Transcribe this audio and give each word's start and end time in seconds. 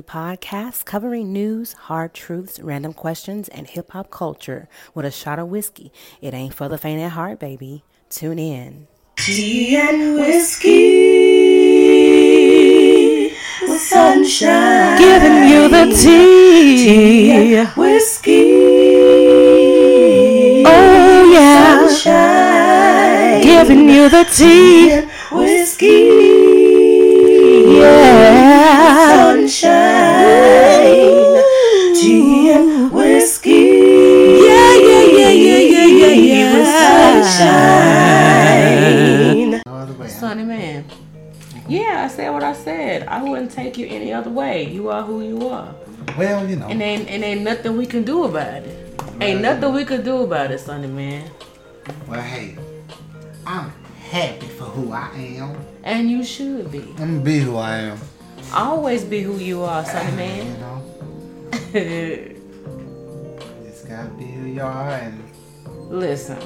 podcast 0.00 0.86
covering 0.86 1.32
news, 1.32 1.72
hard 1.74 2.14
truths, 2.14 2.60
random 2.60 2.94
questions, 2.94 3.48
and 3.48 3.66
hip 3.66 3.90
hop 3.90 4.10
culture 4.10 4.68
with 4.94 5.04
a 5.04 5.10
shot 5.10 5.38
of 5.38 5.48
whiskey. 5.48 5.92
It 6.22 6.32
ain't 6.32 6.54
for 6.54 6.68
the 6.68 6.78
faint 6.78 7.02
at 7.02 7.12
heart, 7.12 7.38
baby. 7.40 7.82
Tune 8.08 8.38
in. 8.38 8.86
Tea 9.16 9.76
and 9.76 10.14
whiskey 10.14 11.72
with 13.62 13.80
sunshine. 13.80 14.98
Giving 14.98 15.48
you 15.48 15.68
the 15.68 15.94
tea. 15.94 17.56
and 17.56 17.68
whiskey. 17.70 18.52
Oh, 20.64 21.32
yeah. 21.34 21.88
Sunshine. 21.88 23.42
Giving 23.42 23.88
you 23.88 24.08
the 24.08 24.24
tea. 24.24 24.92
and 24.92 25.10
whiskey. 25.30 26.21
Yeah. 27.82 29.10
Sunshine. 29.10 30.02
Tea 31.94 32.88
whiskey. 32.88 33.66
Yeah, 34.46 34.74
yeah, 34.76 35.04
yeah, 35.18 35.34
yeah, 35.98 36.16
yeah, 36.30 36.52
sunshine. 39.52 40.08
Sonny 40.08 40.44
man. 40.44 40.84
Yeah, 41.68 42.04
I 42.04 42.08
said 42.08 42.30
what 42.30 42.42
I 42.44 42.52
said. 42.52 43.08
I 43.08 43.22
wouldn't 43.22 43.50
take 43.50 43.76
you 43.76 43.86
any 43.86 44.12
other 44.12 44.30
way. 44.30 44.64
You 44.68 44.88
are 44.88 45.02
who 45.02 45.22
you 45.22 45.48
are. 45.48 45.74
Well, 46.16 46.48
you 46.48 46.56
know. 46.56 46.68
And 46.68 46.80
ain't 46.82 47.42
nothing 47.42 47.76
we 47.76 47.86
can 47.86 48.04
do 48.04 48.24
about 48.24 48.62
it. 48.62 49.00
Ain't 49.20 49.40
nothing 49.40 49.72
we 49.74 49.84
can 49.84 50.02
do 50.04 50.22
about 50.22 50.50
it, 50.52 50.60
Sonny 50.60 50.86
man. 50.86 51.28
Well, 52.06 52.20
hey, 52.20 52.56
I'm 53.46 53.72
happy 54.12 54.46
for 54.46 54.64
who 54.64 54.92
I 54.92 55.08
am. 55.38 55.56
And 55.82 56.10
you 56.10 56.22
should 56.22 56.70
be. 56.70 56.80
I'm 56.80 56.96
gonna 56.96 57.20
be 57.20 57.38
who 57.38 57.56
I 57.56 57.76
am. 57.78 57.98
Always 58.52 59.04
be 59.04 59.22
who 59.22 59.38
you 59.38 59.62
are, 59.62 59.84
Sonny 59.86 60.10
You 60.10 60.16
man. 60.16 60.60
know, 60.60 60.82
just 63.64 63.88
gotta 63.88 64.10
be 64.18 64.24
who 64.24 64.46
you 64.48 64.60
are, 64.60 64.90
and 64.90 65.22
Listen. 65.88 66.38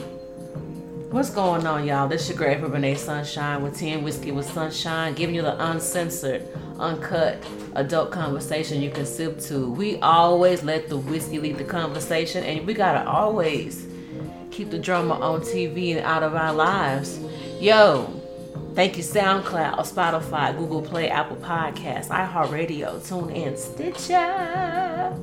What's 1.10 1.30
going 1.30 1.66
on, 1.66 1.86
y'all? 1.86 2.08
This 2.08 2.22
is 2.22 2.28
your 2.30 2.38
great 2.38 2.60
Renee 2.60 2.94
Sunshine 2.94 3.62
with 3.62 3.76
10 3.78 4.02
Whiskey 4.04 4.32
with 4.32 4.46
Sunshine, 4.52 5.14
giving 5.14 5.34
you 5.34 5.42
the 5.42 5.56
uncensored, 5.70 6.46
uncut 6.78 7.42
adult 7.74 8.10
conversation 8.10 8.80
you 8.82 8.90
can 8.90 9.06
sip 9.06 9.40
to. 9.42 9.70
We 9.70 9.96
always 9.98 10.62
let 10.62 10.88
the 10.88 10.96
whiskey 10.98 11.38
lead 11.38 11.58
the 11.58 11.64
conversation, 11.64 12.44
and 12.44 12.66
we 12.66 12.74
gotta 12.74 13.08
always 13.08 13.86
keep 14.50 14.70
the 14.70 14.78
drama 14.78 15.14
on 15.14 15.40
TV 15.40 15.96
and 15.96 16.04
out 16.04 16.22
of 16.22 16.34
our 16.34 16.52
lives. 16.52 17.18
Yo, 17.60 18.04
thank 18.74 18.96
you, 18.96 19.02
SoundCloud, 19.02 19.78
Spotify, 19.78 20.56
Google 20.56 20.82
Play, 20.82 21.08
Apple 21.08 21.36
Podcasts, 21.38 22.08
iHeartRadio, 22.08 23.00
TuneIn, 23.00 23.56
Stitcher, 23.56 25.16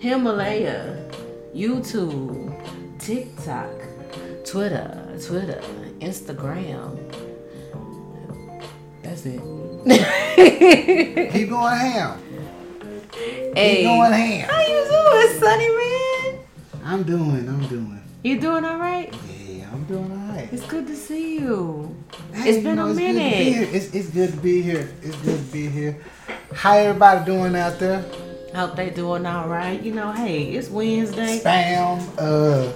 Himalaya, 0.00 1.04
YouTube, 1.54 2.54
TikTok, 2.98 3.70
Twitter, 4.44 5.18
Twitter, 5.26 5.60
Instagram. 6.00 6.96
That's 9.02 9.26
it. 9.26 9.40
keep 11.32 11.48
going 11.50 11.76
ham. 11.76 12.18
hey, 13.54 13.76
Keep 13.76 13.84
going 13.86 14.12
ham. 14.12 14.48
how 14.48 14.60
you 14.60 14.84
doing, 14.88 15.40
Sonny 15.40 15.68
man? 15.68 16.38
I'm 16.84 17.02
doing. 17.02 17.48
I'm 17.48 17.66
doing. 17.66 18.00
You 18.22 18.40
doing 18.40 18.64
all 18.64 18.78
right? 18.78 19.12
Yeah, 19.12 19.33
I'm 19.74 19.84
doing 19.84 20.10
alright. 20.12 20.48
It's 20.52 20.64
good 20.66 20.86
to 20.86 20.94
see 20.94 21.34
you. 21.40 21.94
Hey, 22.32 22.48
It's 22.50 22.58
you 22.58 22.62
been 22.62 22.76
know, 22.76 22.86
a 22.86 22.90
it's 22.90 22.98
good 23.00 23.14
minute. 23.16 23.32
here. 23.54 23.68
It's, 23.72 23.92
it's 23.92 24.08
good 24.10 24.30
to 24.30 24.36
be 24.36 24.62
here. 24.62 24.88
It's 25.02 25.16
good 25.16 25.36
to 25.44 25.52
be 25.52 25.66
here. 25.66 25.98
How 26.54 26.76
everybody 26.76 27.24
doing 27.24 27.56
out 27.56 27.80
there? 27.80 28.04
Hope 28.54 28.76
they 28.76 28.90
doing 28.90 29.26
all 29.26 29.48
right. 29.48 29.82
You 29.82 29.92
know, 29.94 30.12
hey, 30.12 30.44
it's 30.52 30.68
Wednesday. 30.70 31.40
Spam, 31.40 31.98
uh, 32.18 32.72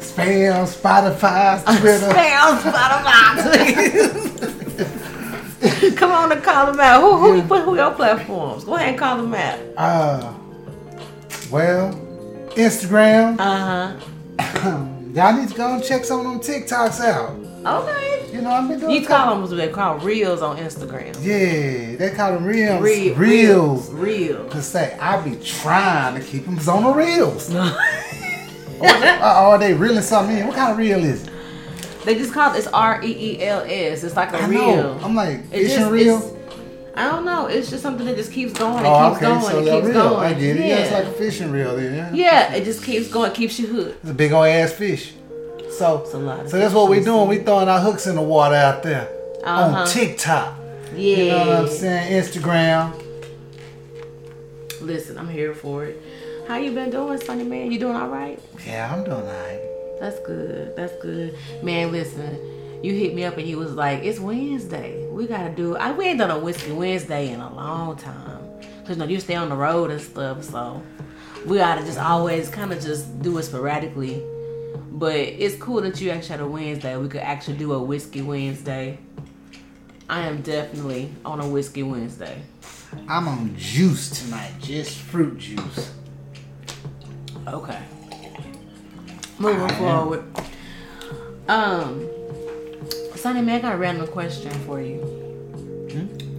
spam, 0.00 0.66
Spotify, 0.68 1.64
Twitter. 1.80 2.08
Spam 2.08 2.58
Spotify. 2.60 3.22
Come 5.96 6.12
on 6.12 6.30
and 6.30 6.42
call 6.42 6.66
them 6.66 6.78
out. 6.80 7.00
Who 7.00 7.16
who 7.16 7.36
you 7.36 7.42
put 7.42 7.62
who 7.64 7.74
your 7.74 7.92
platforms? 7.92 8.64
Go 8.64 8.74
ahead 8.74 8.90
and 8.90 8.98
call 8.98 9.16
them 9.16 9.32
out. 9.34 9.58
Uh, 9.78 10.34
well, 11.50 11.94
Instagram. 12.54 13.36
Uh 13.38 13.96
huh. 14.38 14.84
Y'all 15.12 15.36
need 15.36 15.48
to 15.50 15.54
go 15.54 15.74
and 15.74 15.84
check 15.84 16.04
some 16.04 16.20
of 16.20 16.24
them 16.26 16.40
TikToks 16.40 17.00
out. 17.00 17.36
Okay. 17.84 18.30
You 18.32 18.40
know, 18.40 18.50
I've 18.50 18.66
been 18.66 18.80
doing. 18.80 18.92
You 19.02 19.06
call 19.06 19.30
them 19.34 19.42
what 19.42 19.54
they 19.56 19.68
call 19.68 19.98
reels 19.98 20.40
on 20.40 20.56
Instagram. 20.56 21.14
Yeah, 21.22 21.96
they 21.96 22.12
call 22.16 22.32
them 22.32 22.44
reels. 22.46 22.82
Re- 22.82 23.12
reels. 23.12 23.90
Reels. 23.90 24.50
To 24.52 24.62
say, 24.62 24.96
I 24.98 25.20
be 25.22 25.36
trying 25.36 26.14
to 26.18 26.26
keep 26.26 26.46
them 26.46 26.58
on 26.68 26.82
the 26.84 26.92
reels. 26.94 27.54
Uh, 28.84 29.46
or 29.48 29.58
they 29.58 29.74
reeling 29.74 30.02
something 30.02 30.36
in. 30.38 30.44
What 30.48 30.56
kind 30.56 30.72
of 30.72 30.76
reel 30.78 30.98
is 31.04 31.22
it? 31.24 31.30
They 32.04 32.16
just 32.16 32.32
call 32.32 32.52
it 32.52 32.58
it's 32.58 32.66
R 32.66 33.00
E 33.04 33.36
E 33.36 33.42
L 33.44 33.62
S. 33.64 34.02
It's 34.02 34.16
like 34.16 34.32
a 34.32 34.38
I 34.38 34.46
reel. 34.48 34.60
know. 34.76 34.98
I'm 35.04 35.14
like, 35.14 35.38
It 35.38 35.50
fishing 35.50 35.78
just- 35.78 35.90
reel. 35.92 36.18
it's- 36.18 36.41
I 36.94 37.10
don't 37.10 37.24
know. 37.24 37.46
It's 37.46 37.70
just 37.70 37.82
something 37.82 38.04
that 38.06 38.16
just 38.16 38.32
keeps 38.32 38.52
going 38.52 38.78
and 38.78 38.86
Oh, 38.86 39.10
keeps 39.10 39.16
okay. 39.22 39.26
going 39.26 39.40
So 39.42 39.58
and 39.58 39.82
keeps 39.84 39.94
going. 39.94 40.18
I 40.18 40.34
get 40.34 40.56
it. 40.56 40.60
Yeah. 40.60 40.66
Yeah, 40.66 40.76
it's 40.76 40.92
like 40.92 41.04
a 41.04 41.12
fishing 41.12 41.50
reel. 41.50 41.76
Then, 41.76 41.94
yeah. 41.94 42.12
yeah, 42.12 42.54
it 42.54 42.64
just 42.64 42.84
keeps 42.84 43.08
going, 43.08 43.32
keeps 43.32 43.58
you 43.58 43.66
hooked. 43.66 44.00
It's 44.02 44.10
a 44.10 44.14
big 44.14 44.32
old 44.32 44.46
ass 44.46 44.72
fish. 44.72 45.14
So, 45.70 46.04
so 46.06 46.22
that's 46.58 46.74
what 46.74 46.90
we're 46.90 47.02
doing. 47.02 47.28
We 47.28 47.38
throwing 47.38 47.68
our 47.68 47.80
hooks 47.80 48.06
in 48.06 48.14
the 48.14 48.22
water 48.22 48.54
out 48.54 48.82
there 48.82 49.08
Uh-huh. 49.42 49.76
on 49.80 49.88
TikTok. 49.88 50.58
Yeah. 50.94 51.16
You 51.16 51.26
know 51.28 51.38
what 51.38 51.48
I'm 51.60 51.68
saying? 51.68 52.22
Instagram. 52.22 52.92
Listen, 54.82 55.16
I'm 55.18 55.28
here 55.28 55.54
for 55.54 55.84
it. 55.86 56.02
How 56.48 56.56
you 56.56 56.72
been 56.72 56.90
doing, 56.90 57.18
Sonny 57.18 57.44
man? 57.44 57.70
You 57.72 57.78
doing 57.78 57.96
all 57.96 58.08
right? 58.08 58.38
Yeah, 58.66 58.92
I'm 58.92 59.04
doing 59.04 59.16
alright. 59.22 59.60
That's 60.00 60.18
good. 60.26 60.74
That's 60.76 60.92
good. 61.00 61.36
Man, 61.62 61.92
listen. 61.92 62.36
You 62.82 62.94
hit 62.94 63.14
me 63.14 63.24
up 63.24 63.36
and 63.36 63.46
he 63.46 63.54
was 63.54 63.74
like, 63.74 64.02
"It's 64.02 64.18
Wednesday. 64.18 65.06
We 65.08 65.26
gotta 65.26 65.50
do. 65.50 65.76
I 65.76 65.92
we 65.92 66.06
ain't 66.06 66.18
done 66.18 66.30
a 66.30 66.38
whiskey 66.38 66.72
Wednesday 66.72 67.32
in 67.32 67.40
a 67.40 67.54
long 67.54 67.96
time. 67.96 68.40
Cause 68.80 68.90
you 68.90 68.96
know 68.96 69.04
you 69.04 69.20
stay 69.20 69.36
on 69.36 69.48
the 69.48 69.56
road 69.56 69.92
and 69.92 70.00
stuff, 70.00 70.42
so 70.42 70.82
we 71.46 71.58
gotta 71.58 71.82
just 71.82 71.98
always 71.98 72.48
kind 72.48 72.72
of 72.72 72.80
just 72.82 73.22
do 73.22 73.38
it 73.38 73.44
sporadically. 73.44 74.22
But 74.90 75.14
it's 75.14 75.56
cool 75.56 75.80
that 75.82 76.00
you 76.00 76.10
actually 76.10 76.28
had 76.30 76.40
a 76.40 76.46
Wednesday. 76.46 76.96
We 76.96 77.08
could 77.08 77.20
actually 77.20 77.58
do 77.58 77.72
a 77.72 77.82
whiskey 77.82 78.22
Wednesday. 78.22 78.98
I 80.08 80.26
am 80.26 80.42
definitely 80.42 81.10
on 81.24 81.40
a 81.40 81.48
whiskey 81.48 81.84
Wednesday. 81.84 82.42
I'm 83.08 83.28
on 83.28 83.56
juice 83.56 84.22
tonight, 84.22 84.52
just 84.60 84.98
fruit 84.98 85.38
juice. 85.38 85.92
Okay. 87.46 87.80
Moving 89.38 89.68
forward. 89.76 90.24
Um, 91.48 92.08
Sonny 93.22 93.40
man, 93.40 93.60
I 93.60 93.62
got 93.62 93.74
a 93.74 93.78
random 93.78 94.08
question 94.08 94.50
for 94.66 94.80
you. 94.80 94.98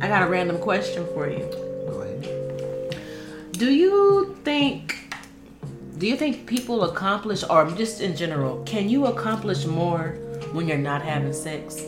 I 0.01 0.09
got 0.09 0.21
a 0.21 0.29
random 0.29 0.57
question 0.59 1.05
for 1.13 1.29
you. 1.29 1.47
Go 1.87 2.01
ahead. 2.01 2.97
Do 3.53 3.71
you 3.71 4.35
think 4.43 4.97
do 5.97 6.05
you 6.05 6.17
think 6.17 6.45
people 6.45 6.83
accomplish 6.83 7.41
or 7.49 7.71
just 7.71 8.01
in 8.01 8.17
general, 8.17 8.61
can 8.65 8.89
you 8.89 9.05
accomplish 9.05 9.65
more 9.65 10.17
when 10.51 10.67
you're 10.67 10.77
not 10.77 11.01
having 11.01 11.31
sex? 11.31 11.79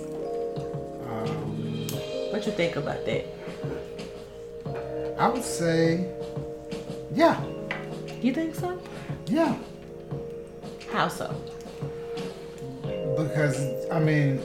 Um, 1.12 1.90
What 2.32 2.46
you 2.46 2.54
think 2.54 2.78
about 2.78 3.06
that? 3.06 3.26
I 5.20 5.28
would 5.28 5.44
say, 5.44 6.08
yeah, 7.14 7.36
You 8.22 8.34
think 8.34 8.56
so? 8.56 8.80
yeah. 9.28 9.58
How 10.90 11.10
so? 11.10 11.36
Because 13.18 13.60
I 13.92 14.00
mean, 14.00 14.40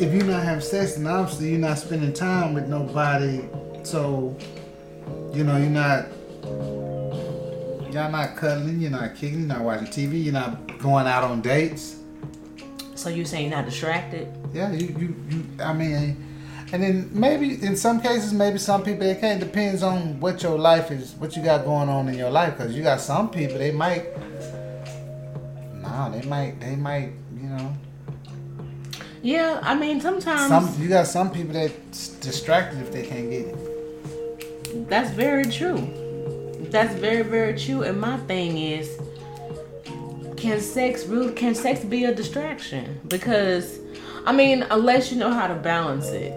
if 0.00 0.14
you're 0.14 0.24
not 0.24 0.42
having 0.42 0.62
sex, 0.62 0.94
then 0.94 1.06
obviously 1.06 1.50
you're 1.50 1.58
not 1.58 1.78
spending 1.78 2.14
time 2.14 2.54
with 2.54 2.66
nobody. 2.68 3.44
So, 3.82 4.34
you 5.34 5.44
know, 5.44 5.58
you're 5.58 5.68
not, 5.68 6.06
y'all 7.92 8.10
not 8.10 8.34
cuddling, 8.34 8.80
you're 8.80 8.90
not 8.90 9.14
kicking, 9.14 9.40
you're 9.40 9.48
not 9.48 9.60
watching 9.60 9.88
TV, 9.88 10.24
you're 10.24 10.32
not 10.32 10.78
going 10.78 11.06
out 11.06 11.22
on 11.22 11.42
dates. 11.42 11.96
So 12.94 13.10
you 13.10 13.26
saying 13.26 13.48
you're 13.48 13.56
not 13.56 13.66
distracted? 13.66 14.32
Yeah, 14.54 14.72
you, 14.72 14.86
you, 14.98 15.16
you 15.28 15.44
I 15.62 15.74
mean, 15.74 16.26
and 16.72 16.82
then 16.82 17.10
maybe 17.12 17.62
in 17.62 17.76
some 17.76 18.00
cases, 18.00 18.32
maybe 18.32 18.56
some 18.56 18.82
people 18.82 19.02
it 19.02 19.22
of 19.22 19.40
depends 19.40 19.82
on 19.82 20.18
what 20.18 20.42
your 20.42 20.58
life 20.58 20.90
is, 20.90 21.12
what 21.14 21.36
you 21.36 21.42
got 21.42 21.66
going 21.66 21.90
on 21.90 22.08
in 22.08 22.14
your 22.14 22.30
life. 22.30 22.56
Because 22.56 22.74
you 22.74 22.82
got 22.82 23.02
some 23.02 23.30
people 23.30 23.58
they 23.58 23.70
might, 23.70 24.06
no, 25.82 26.10
they 26.10 26.26
might, 26.26 26.58
they 26.58 26.76
might, 26.76 27.12
you 27.36 27.48
know, 27.48 27.74
Yeah, 29.22 29.60
I 29.62 29.74
mean 29.74 30.00
sometimes 30.00 30.48
some 30.48 30.82
you 30.82 30.88
got 30.88 31.06
some 31.06 31.30
people 31.30 31.52
that's 31.52 32.08
distracted 32.20 32.80
if 32.80 32.92
they 32.92 33.06
can't 33.06 33.30
get 33.30 33.46
it. 33.46 34.88
That's 34.88 35.10
very 35.10 35.44
true. 35.44 35.78
That's 36.70 36.94
very, 36.94 37.22
very 37.22 37.58
true. 37.58 37.82
And 37.82 38.00
my 38.00 38.16
thing 38.18 38.56
is, 38.58 38.98
can 40.36 40.60
sex 40.60 41.06
really 41.06 41.32
can 41.32 41.54
sex 41.54 41.84
be 41.84 42.04
a 42.04 42.14
distraction? 42.14 43.00
Because 43.08 43.80
I 44.24 44.32
mean, 44.32 44.64
unless 44.70 45.10
you 45.10 45.18
know 45.18 45.32
how 45.32 45.48
to 45.48 45.54
balance 45.54 46.08
it, 46.08 46.32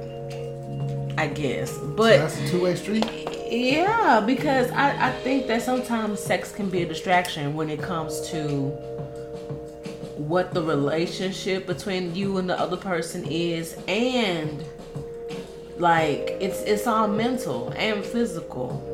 I 1.17 1.27
guess. 1.27 1.77
But 1.77 2.17
That's 2.17 2.39
a 2.39 2.49
two 2.49 2.63
way 2.63 2.75
street. 2.75 3.05
Yeah, 3.51 4.19
because 4.25 4.71
I, 4.71 5.09
I 5.09 5.11
think 5.11 5.45
that 5.47 5.61
sometimes 5.61 6.19
sex 6.19 6.51
can 6.51 6.69
be 6.69 6.81
a 6.81 6.87
distraction 6.87 7.53
when 7.53 7.69
it 7.69 7.81
comes 7.81 8.27
to 8.31 8.71
what 10.27 10.53
the 10.53 10.63
relationship 10.63 11.67
between 11.67 12.15
you 12.15 12.37
and 12.37 12.49
the 12.49 12.57
other 12.57 12.77
person 12.77 13.25
is 13.25 13.77
and 13.87 14.63
like 15.77 16.37
it's 16.39 16.61
it's 16.61 16.87
all 16.87 17.07
mental 17.07 17.73
and 17.75 18.05
physical 18.05 18.89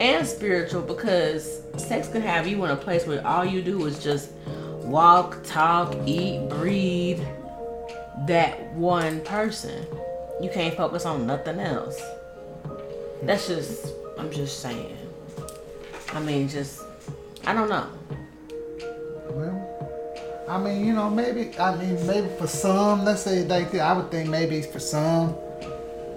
and 0.00 0.26
spiritual 0.26 0.82
because 0.82 1.62
sex 1.76 2.08
can 2.08 2.22
have 2.22 2.46
you 2.46 2.64
in 2.64 2.70
a 2.70 2.76
place 2.76 3.06
where 3.06 3.26
all 3.26 3.44
you 3.44 3.62
do 3.62 3.84
is 3.86 4.02
just 4.02 4.30
walk, 4.82 5.42
talk, 5.44 5.96
eat, 6.06 6.48
breathe 6.50 7.22
that 8.26 8.72
one 8.74 9.20
person. 9.22 9.84
You 10.40 10.50
can't 10.50 10.76
focus 10.76 11.04
on 11.04 11.26
nothing 11.26 11.58
else. 11.58 12.00
That's 13.22 13.48
just 13.48 13.86
I'm 14.18 14.30
just 14.30 14.60
saying. 14.60 14.96
I 16.12 16.20
mean 16.20 16.48
just 16.48 16.80
I 17.44 17.54
don't 17.54 17.68
know. 17.68 17.88
Well, 19.30 19.73
I 20.46 20.58
mean, 20.58 20.84
you 20.84 20.92
know, 20.92 21.08
maybe 21.08 21.58
I 21.58 21.74
mean, 21.76 22.06
maybe 22.06 22.28
for 22.38 22.46
some, 22.46 23.04
let's 23.04 23.22
say 23.22 23.44
like 23.44 23.72
that, 23.72 23.80
I 23.80 23.92
would 23.94 24.10
think 24.10 24.28
maybe 24.28 24.60
for 24.60 24.78
some, 24.78 25.34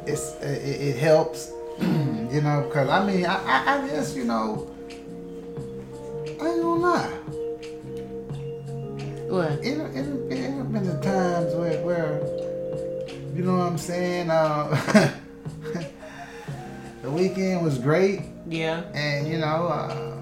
it's 0.05 0.35
it, 0.41 0.81
it 0.81 0.97
helps, 0.97 1.51
you 1.79 2.41
know, 2.41 2.63
because 2.67 2.89
I 2.89 3.05
mean, 3.05 3.25
I, 3.25 3.35
I 3.35 3.77
I 3.77 3.87
guess 3.87 4.15
you 4.15 4.25
know, 4.25 4.69
I 6.41 6.49
ain't 6.49 6.61
gonna 6.61 6.75
lie. 6.75 7.09
What? 9.29 9.51
It 9.63 9.77
it 9.77 9.95
it, 9.95 10.31
it 10.31 10.51
have 10.51 10.73
been 10.73 10.83
the 10.83 10.99
times 11.01 11.55
where 11.55 11.81
where, 11.85 12.19
you 13.33 13.43
know 13.43 13.57
what 13.57 13.67
I'm 13.67 13.77
saying? 13.77 14.29
Uh, 14.29 15.13
the 17.01 17.11
weekend 17.11 17.63
was 17.63 17.77
great. 17.77 18.21
Yeah. 18.49 18.83
and 18.93 19.27
you 19.27 19.37
know, 19.39 19.67
uh, 19.67 20.17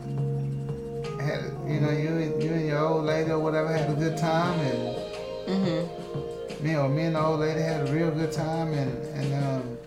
had 1.25 1.43
you 1.67 1.79
know 1.81 1.89
you 1.91 2.09
and 2.09 2.43
you 2.43 2.51
and 2.53 2.65
your 2.67 2.79
old 2.79 3.05
lady 3.05 3.31
or 3.31 3.39
whatever 3.39 3.71
had 3.75 3.89
a 3.89 3.93
good 3.93 4.17
time, 4.17 4.59
and 4.59 4.95
Mm-hmm. 5.45 6.65
me 6.65 6.75
or 6.75 6.89
me 6.89 7.03
and 7.03 7.15
the 7.15 7.21
old 7.23 7.39
lady 7.39 7.61
had 7.61 7.87
a 7.87 7.91
real 7.91 8.09
good 8.11 8.31
time, 8.31 8.73
and 8.73 8.91
and 9.15 9.33
um, 9.45 9.77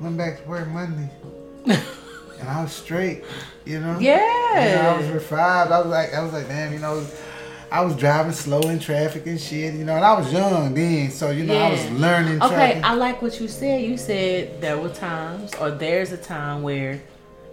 went 0.00 0.16
back 0.16 0.42
to 0.42 0.48
work 0.48 0.68
Monday, 0.68 1.10
and 1.66 2.48
I 2.48 2.62
was 2.62 2.72
straight, 2.72 3.24
you 3.64 3.80
know. 3.80 3.98
Yeah. 3.98 4.58
And 4.58 4.86
I 4.86 4.96
was 4.98 5.08
revived. 5.08 5.72
I 5.72 5.78
was 5.80 5.88
like, 5.88 6.14
I 6.14 6.22
was 6.22 6.32
like, 6.32 6.48
damn, 6.48 6.72
you 6.72 6.78
know. 6.78 7.04
I 7.68 7.80
was 7.80 7.96
driving 7.96 8.30
slow 8.32 8.60
in 8.68 8.78
traffic 8.78 9.26
and 9.26 9.40
shit, 9.40 9.74
you 9.74 9.84
know, 9.84 9.96
and 9.96 10.04
I 10.04 10.16
was 10.16 10.32
young 10.32 10.72
then, 10.72 11.10
so 11.10 11.30
you 11.32 11.42
know 11.42 11.58
I 11.58 11.68
was 11.72 11.90
learning 11.90 12.40
Okay, 12.40 12.54
traffic. 12.54 12.84
I 12.84 12.94
like 12.94 13.20
what 13.20 13.40
you 13.40 13.48
said. 13.48 13.82
You 13.82 13.96
said 13.96 14.60
there 14.60 14.78
were 14.78 14.88
times, 14.88 15.52
or 15.60 15.72
there's 15.72 16.12
a 16.12 16.16
time 16.16 16.62
where 16.62 17.00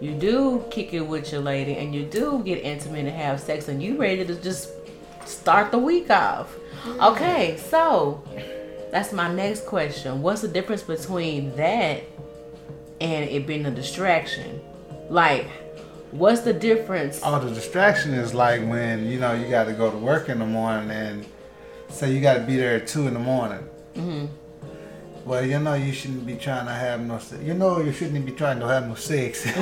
you 0.04 0.12
do 0.12 0.64
kick 0.70 0.92
it 0.92 1.00
with 1.00 1.32
your 1.32 1.40
lady 1.40 1.76
and 1.76 1.94
you 1.94 2.04
do 2.04 2.42
get 2.44 2.62
intimate 2.62 3.06
and 3.06 3.08
have 3.08 3.40
sex, 3.40 3.68
and 3.68 3.82
you 3.82 3.96
ready 3.96 4.24
to 4.24 4.34
just 4.34 4.70
start 5.24 5.70
the 5.70 5.78
week 5.78 6.10
off. 6.10 6.54
Okay, 7.00 7.56
so 7.56 8.22
that's 8.92 9.12
my 9.12 9.32
next 9.32 9.64
question. 9.64 10.20
What's 10.20 10.42
the 10.42 10.48
difference 10.48 10.82
between 10.82 11.56
that 11.56 12.02
and 13.00 13.30
it 13.30 13.46
being 13.46 13.64
a 13.64 13.70
distraction? 13.70 14.60
Like, 15.08 15.48
what's 16.10 16.42
the 16.42 16.52
difference? 16.52 17.20
Oh, 17.24 17.40
the 17.40 17.54
distraction 17.54 18.12
is 18.12 18.34
like 18.34 18.60
when 18.60 19.08
you 19.08 19.18
know 19.18 19.32
you 19.32 19.48
got 19.48 19.64
to 19.64 19.72
go 19.72 19.90
to 19.90 19.96
work 19.96 20.28
in 20.28 20.38
the 20.38 20.46
morning 20.46 20.90
and 20.90 21.24
say 21.88 22.12
you 22.12 22.20
got 22.20 22.34
to 22.34 22.40
be 22.40 22.56
there 22.56 22.76
at 22.76 22.86
two 22.86 23.06
in 23.06 23.14
the 23.14 23.20
morning. 23.20 23.66
Mm-hmm. 23.94 24.26
Well, 25.24 25.44
you 25.44 25.58
know 25.58 25.74
you 25.74 25.92
shouldn't 25.92 26.26
be 26.26 26.34
trying 26.36 26.66
to 26.66 26.72
have 26.72 27.00
no. 27.00 27.18
You 27.42 27.54
know 27.54 27.80
you 27.80 27.92
shouldn't 27.92 28.24
be 28.26 28.32
trying 28.32 28.60
to 28.60 28.66
have 28.68 28.86
no 28.86 28.94
sex 28.94 29.46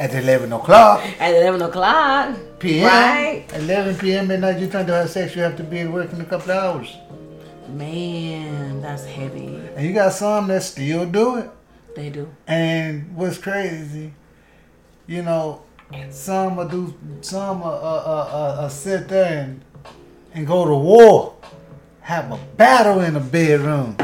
at 0.00 0.14
eleven 0.14 0.52
o'clock 0.52 1.02
At 1.20 1.34
11 1.34 1.62
o'clock. 1.62 2.36
p.m. 2.58 2.86
Right. 2.86 3.44
Eleven 3.54 3.96
p.m. 3.96 4.30
at 4.30 4.40
night. 4.40 4.58
You're 4.60 4.70
trying 4.70 4.86
to 4.86 4.94
have 4.94 5.10
sex. 5.10 5.36
You 5.36 5.42
have 5.42 5.56
to 5.56 5.62
be 5.64 5.80
at 5.80 5.92
work 5.92 6.12
in 6.12 6.20
a 6.20 6.24
couple 6.24 6.52
of 6.52 6.56
hours. 6.58 6.96
Man, 7.68 8.80
that's 8.80 9.04
heavy. 9.04 9.60
And 9.76 9.86
you 9.86 9.92
got 9.92 10.12
some 10.14 10.48
that 10.48 10.62
still 10.62 11.04
do 11.04 11.36
it. 11.36 11.50
They 11.94 12.08
do. 12.10 12.28
And 12.46 13.14
what's 13.14 13.36
crazy, 13.36 14.14
you 15.06 15.22
know, 15.22 15.62
some 16.10 16.56
will 16.56 16.68
do, 16.68 16.94
some 17.20 17.60
will, 17.60 17.68
uh, 17.68 17.72
uh, 17.72 18.28
uh, 18.32 18.60
uh, 18.62 18.68
sit 18.68 19.08
there 19.08 19.44
and, 19.44 19.60
and 20.32 20.46
go 20.46 20.64
to 20.64 20.74
war, 20.74 21.34
have 22.08 22.32
a 22.32 22.38
battle 22.56 23.00
in 23.02 23.12
the 23.12 23.20
bedroom, 23.20 23.94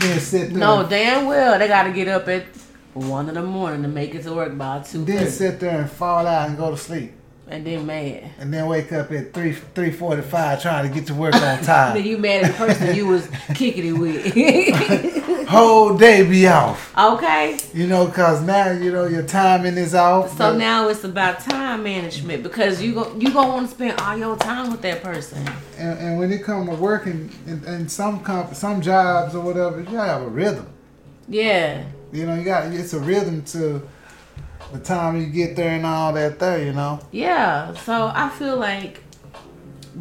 then 0.00 0.18
sit 0.20 0.48
there, 0.50 0.58
No, 0.58 0.86
damn 0.88 1.26
well 1.26 1.58
they 1.58 1.68
gotta 1.68 1.90
get 1.92 2.08
up 2.08 2.26
at 2.28 2.46
one 2.94 3.28
in 3.28 3.34
the 3.34 3.42
morning 3.42 3.82
to 3.82 3.88
make 3.88 4.14
it 4.14 4.22
to 4.22 4.32
work 4.32 4.56
by 4.56 4.80
two 4.80 5.04
then 5.04 5.28
sit 5.30 5.60
there 5.60 5.80
and 5.82 5.90
fall 5.90 6.26
out 6.26 6.48
and 6.48 6.56
go 6.56 6.70
to 6.70 6.78
sleep, 6.78 7.12
and 7.46 7.66
then 7.66 7.84
mad. 7.84 8.30
and 8.38 8.54
then 8.54 8.66
wake 8.66 8.90
up 8.90 9.12
at 9.12 9.34
three 9.34 9.52
three 9.52 9.90
forty 9.90 10.22
five 10.22 10.62
trying 10.62 10.88
to 10.88 10.94
get 10.94 11.06
to 11.08 11.14
work 11.14 11.34
on 11.34 11.62
time. 11.62 11.94
Then 11.94 12.06
you 12.06 12.16
mad 12.16 12.44
at 12.44 12.52
the 12.52 12.56
person 12.56 12.96
you 12.96 13.06
was 13.06 13.28
kicking 13.54 13.84
it 13.86 13.92
with. 13.92 14.34
Whole 15.48 15.96
day 15.96 16.28
be 16.28 16.48
off, 16.48 16.92
okay, 16.98 17.56
you 17.72 17.86
know, 17.86 18.08
cause 18.08 18.42
now 18.42 18.72
you 18.72 18.90
know 18.90 19.06
your 19.06 19.22
timing 19.22 19.76
is 19.76 19.94
off. 19.94 20.36
so 20.36 20.56
now 20.56 20.88
it's 20.88 21.04
about 21.04 21.38
time 21.40 21.84
management 21.84 22.42
because 22.42 22.82
you 22.82 22.94
go 22.94 23.14
you 23.16 23.32
gonna 23.32 23.48
want 23.48 23.68
to 23.68 23.74
spend 23.74 24.00
all 24.00 24.16
your 24.16 24.36
time 24.36 24.72
with 24.72 24.82
that 24.82 25.02
person. 25.04 25.38
and, 25.78 25.98
and 26.00 26.18
when 26.18 26.32
it 26.32 26.42
come 26.42 26.66
to 26.66 26.74
working 26.74 27.30
in, 27.46 27.62
in 27.64 27.88
some 27.88 28.20
comp, 28.24 28.54
some 28.54 28.80
jobs 28.80 29.36
or 29.36 29.40
whatever, 29.44 29.78
you 29.78 29.84
gotta 29.86 30.10
have 30.10 30.22
a 30.22 30.28
rhythm. 30.28 30.66
Yeah, 31.28 31.84
You 32.12 32.26
know, 32.26 32.34
you 32.34 32.44
got 32.44 32.72
it's 32.72 32.92
a 32.92 33.00
rhythm 33.00 33.42
to 33.46 33.86
the 34.72 34.80
time 34.80 35.20
you 35.20 35.26
get 35.26 35.54
there 35.54 35.70
and 35.76 35.86
all 35.86 36.12
that 36.14 36.40
there. 36.40 36.60
You 36.64 36.72
know, 36.72 36.98
yeah. 37.12 37.72
So 37.74 38.10
I 38.12 38.28
feel 38.30 38.56
like. 38.56 39.02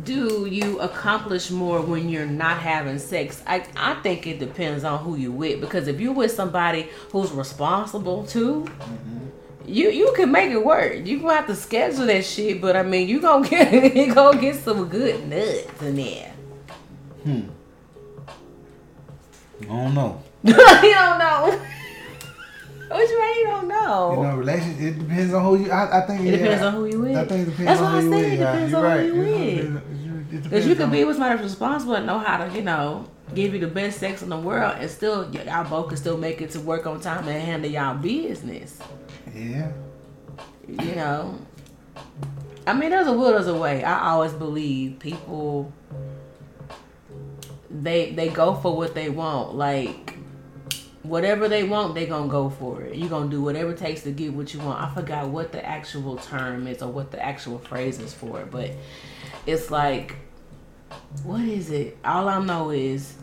Do 0.04 0.46
you 0.46 0.80
accomplish 0.80 1.52
more 1.52 1.82
when 1.82 2.10
you're 2.10 2.26
not 2.26 2.60
having 2.60 3.00
sex? 3.00 3.42
I, 3.48 3.66
I 3.78 3.96
think 3.96 4.28
it 4.28 4.40
depends 4.40 4.84
on 4.84 5.00
who 5.00 5.16
you 5.16 5.32
with 5.32 5.62
because 5.62 5.88
if 5.88 6.02
you're 6.02 6.14
with 6.14 6.32
somebody 6.32 6.90
who's 7.12 7.32
responsible 7.32 8.26
too, 8.26 8.68
you 9.66 9.90
you 9.90 10.14
can 10.16 10.32
make 10.32 10.52
it 10.52 10.64
work. 10.64 11.06
You 11.06 11.22
gonna 11.22 11.36
have 11.36 11.48
to 11.48 11.56
schedule 11.56 12.08
that 12.08 12.26
shit, 12.26 12.60
but 12.60 12.76
I 12.76 12.84
mean 12.84 13.08
you 13.08 13.22
gonna 13.22 13.48
get 13.48 13.96
you 13.96 14.14
gonna 14.14 14.40
get 14.40 14.56
some 14.58 14.88
good 14.90 15.28
nuts 15.28 15.82
in 15.82 15.96
there. 15.96 16.34
Hmm. 17.24 17.42
I 19.62 19.66
don't 19.66 19.94
know. 19.94 20.24
you 20.44 20.54
don't 20.54 21.20
know. 21.20 21.62
What 22.88 22.98
way 23.00 23.34
you 23.40 23.46
don't 23.48 23.68
know? 23.68 24.14
You 24.16 24.24
know, 24.24 24.36
relationship. 24.38 24.82
It 24.82 25.00
depends 25.00 25.34
on 25.34 25.44
who 25.44 25.58
you. 25.64 25.72
I, 25.72 26.04
I 26.04 26.08
think 26.08 26.22
it 26.28 26.32
depends 26.38 26.64
on 26.64 26.74
who 26.74 26.86
you 26.86 27.02
with. 27.02 27.16
I 27.18 27.26
think 27.26 27.42
it 27.48 27.52
depends 27.52 27.66
That's 27.66 27.82
on 27.82 27.92
why 27.94 27.98
I 27.98 28.02
who 28.02 28.08
you 28.08 28.12
said 28.14 28.24
with. 28.24 28.34
it 28.34 28.40
yeah. 28.40 28.52
depends 28.52 28.72
You're 28.72 28.80
on 28.80 28.86
right. 28.86 29.00
who 29.00 29.06
you 29.06 29.14
You 29.24 29.32
with. 29.32 29.76
it- 29.76 30.36
it 30.36 30.44
Because 30.44 30.68
you 30.68 30.76
could 30.76 30.92
be 30.92 31.04
with 31.04 31.16
somebody 31.18 31.42
responsible 31.42 31.96
and 31.96 32.06
know 32.06 32.20
how 32.20 32.44
to, 32.46 32.54
you 32.54 32.62
know, 32.62 33.06
give 33.34 33.54
you 33.54 33.60
the 33.60 33.68
best 33.68 34.00
sex 34.00 34.22
in 34.22 34.30
the 34.30 34.38
world 34.38 34.76
and 34.80 34.90
still, 34.90 35.34
y'all 35.34 35.64
both 35.70 35.88
can 35.90 35.98
still 35.98 36.18
make 36.18 36.42
it 36.42 36.52
to 36.52 36.60
work 36.60 36.86
on 36.86 37.00
time 37.00 37.28
and 37.28 37.42
handle 37.42 37.70
y'all 37.72 37.96
business. 37.96 38.80
Yeah. 39.34 39.72
You 40.68 40.96
know? 40.96 41.40
I 42.68 42.74
mean, 42.74 42.90
there's 42.90 43.08
a 43.08 43.14
will, 43.14 43.32
there's 43.32 43.48
a 43.48 43.54
way. 43.56 43.84
I 43.84 44.10
always 44.12 44.34
believe 44.34 45.00
people, 45.00 45.72
they 47.70 48.12
they 48.12 48.30
go 48.30 48.56
for 48.56 48.76
what 48.76 48.94
they 48.96 49.10
want. 49.10 49.56
Like, 49.56 50.15
whatever 51.08 51.48
they 51.48 51.64
want, 51.64 51.96
they 51.96 52.06
gonna 52.06 52.28
go 52.28 52.50
for 52.50 52.82
it. 52.82 52.96
you 52.96 53.08
gonna 53.08 53.30
do 53.30 53.42
whatever 53.42 53.72
it 53.72 53.78
takes 53.78 54.04
to 54.04 54.12
get 54.12 54.34
what 54.34 54.54
you 54.54 54.60
want. 54.60 54.82
I 54.82 54.94
forgot 54.94 55.30
what 55.30 55.52
the 55.52 55.66
actual 55.66 56.18
term 56.18 56.68
is 56.68 56.82
or 56.82 56.90
what 56.92 57.12
the 57.12 57.24
actual 57.24 57.60
phrase 57.60 58.00
is 58.00 58.14
for 58.14 58.42
it, 58.42 58.52
but 58.52 58.72
it's 59.46 59.72
like, 59.72 60.16
what 61.24 61.42
is 61.42 61.70
it? 61.72 61.98
All 62.04 62.28
I 62.28 62.44
know 62.44 62.72
is 62.72 63.16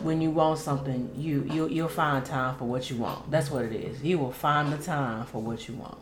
when 0.00 0.20
you 0.20 0.30
want 0.30 0.58
something, 0.58 1.12
you 1.16 1.46
you 1.50 1.68
you'll 1.68 1.88
find 1.88 2.24
time 2.24 2.56
for 2.56 2.64
what 2.64 2.90
you 2.90 2.96
want. 2.96 3.30
That's 3.30 3.50
what 3.50 3.64
it 3.64 3.72
is. 3.72 4.02
You 4.02 4.18
will 4.18 4.32
find 4.32 4.72
the 4.72 4.78
time 4.78 5.26
for 5.26 5.40
what 5.40 5.68
you 5.68 5.74
want, 5.74 5.98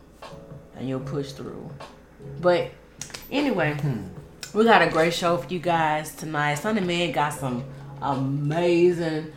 and 0.75 0.87
you'll 0.87 0.99
push 0.99 1.31
through. 1.31 1.69
But 2.39 2.71
anyway, 3.31 3.73
hmm. 3.73 4.03
we 4.53 4.63
got 4.63 4.81
a 4.81 4.89
great 4.89 5.13
show 5.13 5.37
for 5.37 5.51
you 5.51 5.59
guys 5.59 6.15
tonight. 6.15 6.55
Sunny 6.55 6.81
Man 6.81 7.11
got 7.11 7.33
some 7.33 7.63
amazing 8.01 9.31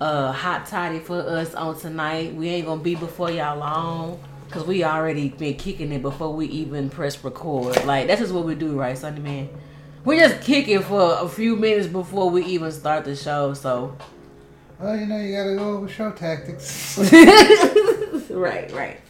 uh 0.00 0.32
hot 0.32 0.66
toddy 0.66 1.00
for 1.00 1.20
us 1.20 1.54
on 1.54 1.78
tonight. 1.78 2.34
We 2.34 2.48
ain't 2.48 2.66
gonna 2.66 2.82
be 2.82 2.94
before 2.94 3.30
y'all 3.30 3.58
long. 3.58 4.20
Cause 4.50 4.66
we 4.66 4.82
already 4.82 5.28
been 5.28 5.56
kicking 5.56 5.92
it 5.92 6.00
before 6.00 6.32
we 6.32 6.46
even 6.46 6.88
press 6.88 7.22
record. 7.22 7.84
Like 7.84 8.06
that's 8.06 8.20
just 8.20 8.32
what 8.32 8.46
we 8.46 8.54
do, 8.54 8.78
right, 8.78 8.96
Sunny 8.96 9.20
Man? 9.20 9.48
We 10.06 10.16
just 10.18 10.40
kick 10.40 10.68
it 10.68 10.82
for 10.84 11.18
a 11.20 11.28
few 11.28 11.54
minutes 11.54 11.86
before 11.86 12.30
we 12.30 12.44
even 12.46 12.72
start 12.72 13.04
the 13.04 13.14
show. 13.14 13.52
So 13.52 13.94
Well, 14.78 14.96
you 14.96 15.04
know, 15.04 15.18
you 15.18 15.36
gotta 15.36 15.54
go 15.54 15.76
over 15.76 15.88
show 15.88 16.12
tactics. 16.12 16.96
right, 18.30 18.72
right. 18.72 19.00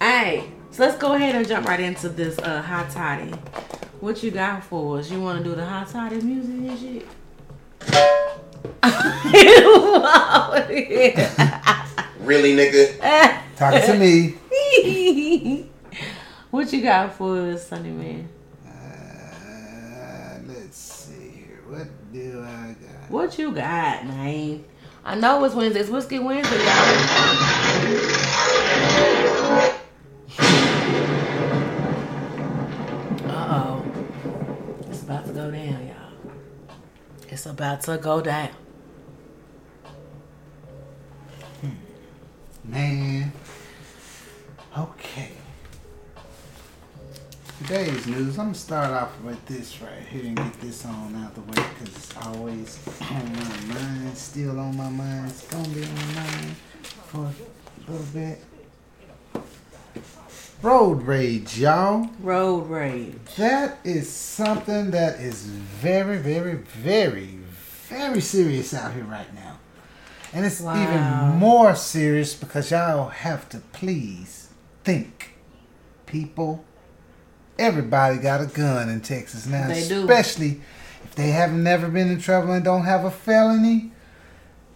Alright, 0.00 0.44
so 0.70 0.84
let's 0.84 0.98
go 0.98 1.14
ahead 1.14 1.34
and 1.34 1.48
jump 1.48 1.66
right 1.66 1.80
into 1.80 2.08
this 2.08 2.38
uh 2.38 2.62
hot 2.62 2.90
toddy. 2.90 3.32
What 4.00 4.22
you 4.22 4.30
got 4.30 4.62
for 4.62 4.98
us? 4.98 5.10
You 5.10 5.20
wanna 5.20 5.42
do 5.42 5.56
the 5.56 5.66
hot 5.66 5.88
toddy 5.88 6.20
music 6.20 6.54
and 6.54 6.78
shit? 6.78 8.20
Really, 12.24 12.56
nigga? 12.56 12.98
Talking 13.56 13.82
to 13.82 13.98
me. 13.98 14.34
what 16.50 16.72
you 16.72 16.82
got 16.82 17.12
for 17.12 17.36
us, 17.50 17.66
Sunny 17.68 17.90
Man? 17.90 18.28
Uh, 18.66 20.38
let's 20.46 20.76
see 20.76 21.30
here. 21.30 21.60
What 21.68 21.86
do 22.14 22.40
I 22.42 22.74
got? 22.80 23.10
What 23.10 23.38
you 23.38 23.52
got, 23.52 24.06
man? 24.06 24.64
I 25.04 25.14
know 25.16 25.44
it's 25.44 25.54
Wednesday. 25.54 25.80
It's 25.80 25.90
Whiskey 25.90 26.18
Wednesday, 26.18 26.56
y'all. 26.56 26.64
Uh 33.28 33.46
oh. 33.50 33.84
It's 34.88 35.02
about 35.02 35.26
to 35.26 35.32
go 35.34 35.50
down, 35.50 35.86
y'all. 35.86 36.03
It's 37.34 37.46
about 37.46 37.80
to 37.80 37.98
go 37.98 38.20
down. 38.20 38.50
Hmm. 41.60 41.70
Man. 42.62 43.32
Okay. 44.78 45.32
Today's 47.58 48.06
news. 48.06 48.38
I'm 48.38 48.46
gonna 48.46 48.54
start 48.54 48.92
off 48.92 49.20
with 49.22 49.44
this 49.46 49.82
right 49.82 50.06
here 50.08 50.26
and 50.26 50.36
get 50.36 50.60
this 50.60 50.86
on 50.86 51.16
out 51.24 51.34
the 51.34 51.40
way 51.40 51.66
because 51.74 51.96
it's 51.96 52.16
always 52.18 52.78
on 53.00 53.32
my 53.32 53.74
mind. 53.74 54.16
Still 54.16 54.60
on 54.60 54.76
my 54.76 54.88
mind. 54.88 55.28
It's 55.28 55.44
gonna 55.48 55.68
be 55.70 55.82
on 55.82 55.92
my 55.92 56.14
mind 56.14 56.56
for 57.08 57.18
a 57.18 57.90
little 57.90 58.06
bit. 58.14 58.44
Road 60.64 61.02
rage, 61.02 61.58
y'all. 61.58 62.08
Road 62.20 62.70
rage. 62.70 63.12
That 63.36 63.76
is 63.84 64.10
something 64.10 64.92
that 64.92 65.20
is 65.20 65.42
very, 65.42 66.16
very, 66.16 66.54
very, 66.54 67.38
very 67.90 68.22
serious 68.22 68.72
out 68.72 68.94
here 68.94 69.04
right 69.04 69.32
now. 69.34 69.58
And 70.32 70.46
it's 70.46 70.62
Wow. 70.62 70.82
even 70.82 71.38
more 71.38 71.76
serious 71.76 72.32
because 72.32 72.70
y'all 72.70 73.10
have 73.10 73.46
to 73.50 73.58
please 73.74 74.48
think. 74.84 75.34
People, 76.06 76.64
everybody 77.58 78.16
got 78.16 78.40
a 78.40 78.46
gun 78.46 78.88
in 78.88 79.02
Texas 79.02 79.44
now, 79.46 79.68
They 79.68 79.86
do. 79.86 80.00
especially 80.00 80.62
if 81.04 81.14
they 81.14 81.32
have 81.32 81.52
never 81.52 81.88
been 81.88 82.10
in 82.10 82.20
trouble 82.22 82.54
and 82.54 82.64
don't 82.64 82.86
have 82.86 83.04
a 83.04 83.10
felony. 83.10 83.92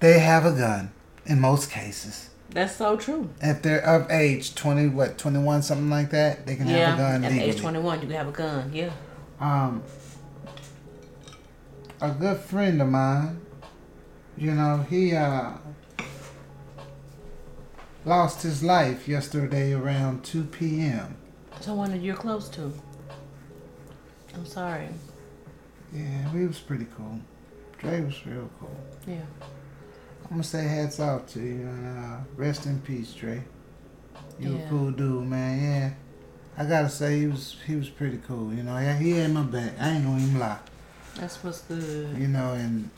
They 0.00 0.18
have 0.18 0.44
a 0.44 0.52
gun 0.52 0.90
in 1.24 1.40
most 1.40 1.70
cases. 1.70 2.27
That's 2.50 2.74
so 2.76 2.96
true. 2.96 3.28
If 3.42 3.62
they're 3.62 3.84
of 3.84 4.10
age, 4.10 4.54
20, 4.54 4.88
what, 4.88 5.18
21, 5.18 5.62
something 5.62 5.90
like 5.90 6.10
that, 6.10 6.46
they 6.46 6.56
can 6.56 6.66
yeah. 6.66 6.90
have 6.90 6.98
a 6.98 7.02
gun 7.02 7.24
At 7.24 7.32
legally. 7.32 7.50
age 7.50 7.60
21, 7.60 8.00
you 8.00 8.06
can 8.06 8.16
have 8.16 8.28
a 8.28 8.32
gun. 8.32 8.70
Yeah. 8.72 8.90
um 9.40 9.82
a 12.00 12.10
good 12.12 12.38
friend 12.38 12.80
of 12.80 12.88
mine 12.88 13.40
you 14.36 14.52
know 14.54 14.86
he 14.88 15.14
uh 15.14 15.52
lost 18.04 18.42
his 18.42 18.62
life 18.62 19.08
yesterday 19.08 19.72
around 19.72 20.24
2 20.24 20.44
p.m 20.44 21.16
Someone 21.60 21.90
that 21.90 22.00
you're 22.00 22.14
close 22.14 22.48
to. 22.50 22.72
I'm 24.34 24.46
sorry. 24.46 24.88
yeah 25.92 26.30
he 26.30 26.46
was 26.46 26.58
pretty 26.60 26.86
cool 26.96 27.18
Dre 27.78 28.00
was 28.00 28.24
real 28.26 28.48
cool 28.60 28.76
Yeah. 29.06 29.22
I'm 30.30 30.36
gonna 30.36 30.42
say 30.44 30.62
hats 30.66 31.00
off 31.00 31.26
to 31.32 31.40
you 31.40 31.60
and 31.66 31.98
uh 32.04 32.18
rest 32.36 32.66
in 32.66 32.80
peace 32.80 33.12
Dre 33.12 33.42
you 34.38 34.56
Yeah. 34.56 34.64
a 34.66 34.68
cool 34.68 34.90
dude 34.90 35.26
man 35.26 35.62
yeah 35.62 35.90
I 36.60 36.64
gotta 36.64 36.88
say 36.88 37.20
he 37.20 37.26
was 37.28 37.56
he 37.68 37.76
was 37.76 37.88
pretty 37.88 38.18
cool, 38.26 38.52
you 38.52 38.64
know. 38.64 38.76
Yeah, 38.78 38.98
he 38.98 39.12
had 39.12 39.32
my 39.32 39.42
back. 39.44 39.74
I 39.80 39.90
ain't 39.90 40.04
gonna 40.04 40.20
even 40.20 40.40
lie. 40.40 40.58
That's 41.14 41.36
what's 41.44 41.60
good. 41.60 42.18
You 42.18 42.26
know, 42.26 42.54
and 42.54 42.90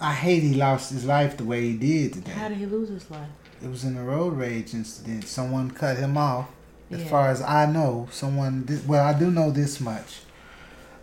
I 0.00 0.12
hate 0.12 0.42
he 0.42 0.54
lost 0.54 0.90
his 0.90 1.04
life 1.04 1.36
the 1.36 1.44
way 1.44 1.60
he 1.62 1.76
did 1.76 2.14
today. 2.14 2.32
How 2.32 2.48
did 2.48 2.58
he 2.58 2.66
lose 2.66 2.88
his 2.88 3.08
life? 3.12 3.28
It 3.62 3.68
was 3.70 3.84
in 3.84 3.96
a 3.96 4.02
road 4.02 4.32
rage 4.32 4.74
incident. 4.74 5.22
Someone 5.28 5.70
cut 5.70 5.98
him 5.98 6.16
off. 6.18 6.48
As 6.90 7.02
Yeah. 7.02 7.08
far 7.10 7.28
as 7.28 7.40
I 7.42 7.66
know, 7.66 8.08
someone. 8.10 8.64
Did, 8.64 8.88
well, 8.88 9.06
I 9.06 9.16
do 9.16 9.30
know 9.30 9.52
this 9.52 9.80
much. 9.80 10.22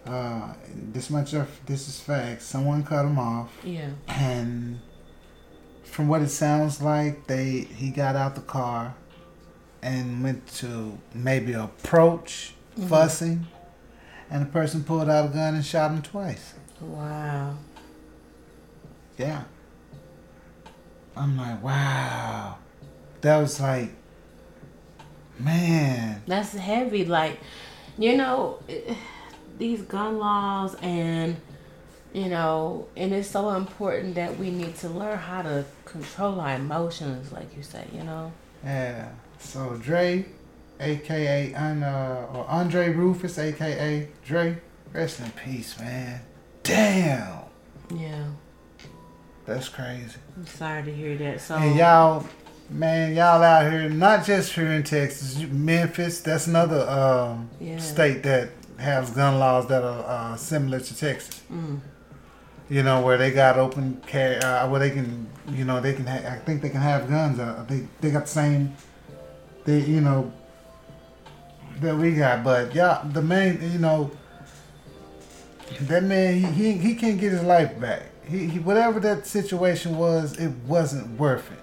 Uh, 0.05 0.53
this 0.91 1.09
much 1.09 1.33
of 1.33 1.47
this 1.65 1.87
is 1.87 2.01
facts. 2.01 2.47
Someone 2.47 2.83
cut 2.83 3.05
him 3.05 3.17
off, 3.17 3.49
Yeah. 3.63 3.91
and 4.09 4.81
from 5.89 6.07
what 6.07 6.21
it 6.21 6.29
sounds 6.29 6.81
like, 6.81 7.27
they 7.27 7.67
he 7.75 7.89
got 7.89 8.15
out 8.15 8.35
the 8.35 8.41
car 8.41 8.95
and 9.81 10.23
went 10.23 10.47
to 10.47 10.97
maybe 11.13 11.53
approach 11.53 12.53
mm-hmm. 12.77 12.87
fussing, 12.87 13.47
and 14.29 14.41
the 14.43 14.49
person 14.49 14.83
pulled 14.83 15.09
out 15.09 15.25
a 15.25 15.33
gun 15.33 15.55
and 15.55 15.65
shot 15.65 15.91
him 15.91 16.01
twice. 16.01 16.53
Wow. 16.79 17.55
Yeah. 19.17 19.43
I'm 21.15 21.37
like, 21.37 21.61
wow. 21.61 22.57
That 23.21 23.37
was 23.39 23.59
like, 23.59 23.91
man. 25.37 26.21
That's 26.25 26.53
heavy. 26.53 27.03
Like, 27.03 27.39
you 27.97 28.15
know, 28.15 28.59
these 29.57 29.81
gun 29.81 30.17
laws 30.19 30.75
and, 30.81 31.35
you 32.13 32.27
know, 32.29 32.87
and 32.97 33.13
it's 33.13 33.29
so 33.29 33.51
important 33.51 34.15
that 34.15 34.37
we 34.37 34.49
need 34.51 34.75
to 34.77 34.89
learn 34.89 35.17
how 35.17 35.41
to 35.43 35.65
control 35.85 36.39
our 36.39 36.55
emotions, 36.55 37.31
like 37.31 37.55
you 37.55 37.63
say, 37.63 37.85
you 37.93 38.03
know? 38.03 38.31
Yeah. 38.63 39.09
So 39.39 39.75
Dre, 39.81 40.25
aka 40.79 41.53
Un- 41.53 41.83
uh, 41.83 42.27
or 42.33 42.45
Andre 42.49 42.89
Rufus, 42.89 43.37
aka 43.37 44.07
Dre, 44.25 44.57
rest 44.93 45.19
in 45.19 45.31
peace, 45.31 45.79
man. 45.79 46.21
Damn. 46.63 47.39
Yeah. 47.95 48.25
That's 49.45 49.69
crazy. 49.69 50.17
I'm 50.37 50.45
sorry 50.45 50.83
to 50.83 50.93
hear 50.93 51.17
that. 51.17 51.41
So, 51.41 51.55
And 51.55 51.75
y'all, 51.75 52.25
man, 52.69 53.15
y'all 53.15 53.41
out 53.41 53.71
here, 53.71 53.89
not 53.89 54.25
just 54.25 54.53
here 54.53 54.67
in 54.71 54.83
Texas, 54.83 55.39
Memphis, 55.49 56.21
that's 56.21 56.47
another 56.47 56.87
um, 56.87 57.49
Yeah. 57.59 57.77
state 57.79 58.21
that 58.23 58.49
has 58.77 59.09
gun 59.11 59.39
laws 59.39 59.67
that 59.67 59.83
are 59.83 60.03
uh, 60.33 60.35
similar 60.37 60.79
to 60.79 60.95
Texas. 60.97 61.41
mm, 61.51 61.79
you 62.69 62.83
know, 62.83 63.01
where 63.01 63.17
they 63.17 63.31
got 63.31 63.57
open 63.57 64.01
carry, 64.05 64.37
uh, 64.37 64.67
where 64.69 64.79
they 64.79 64.91
can, 64.91 65.27
you 65.51 65.65
know, 65.65 65.81
they 65.81 65.93
can. 65.93 66.05
Ha- 66.05 66.33
I 66.33 66.37
think 66.37 66.61
they 66.61 66.69
can 66.69 66.81
have 66.81 67.09
guns. 67.09 67.39
Uh, 67.39 67.65
they 67.67 67.87
they 68.01 68.11
got 68.11 68.23
the 68.23 68.29
same, 68.31 68.75
they 69.65 69.79
you 69.81 70.01
know, 70.01 70.31
that 71.81 71.95
we 71.97 72.13
got. 72.13 72.43
But 72.43 72.73
yeah, 72.75 73.01
the 73.11 73.21
main, 73.21 73.61
you 73.71 73.79
know, 73.79 74.11
that 75.81 76.03
man, 76.03 76.35
he 76.35 76.45
he, 76.45 76.71
he 76.73 76.95
can't 76.95 77.19
get 77.19 77.31
his 77.31 77.43
life 77.43 77.79
back. 77.79 78.03
He, 78.27 78.47
he 78.47 78.59
whatever 78.59 78.99
that 78.99 79.25
situation 79.25 79.97
was, 79.97 80.37
it 80.37 80.51
wasn't 80.67 81.17
worth 81.19 81.51
it. 81.51 81.59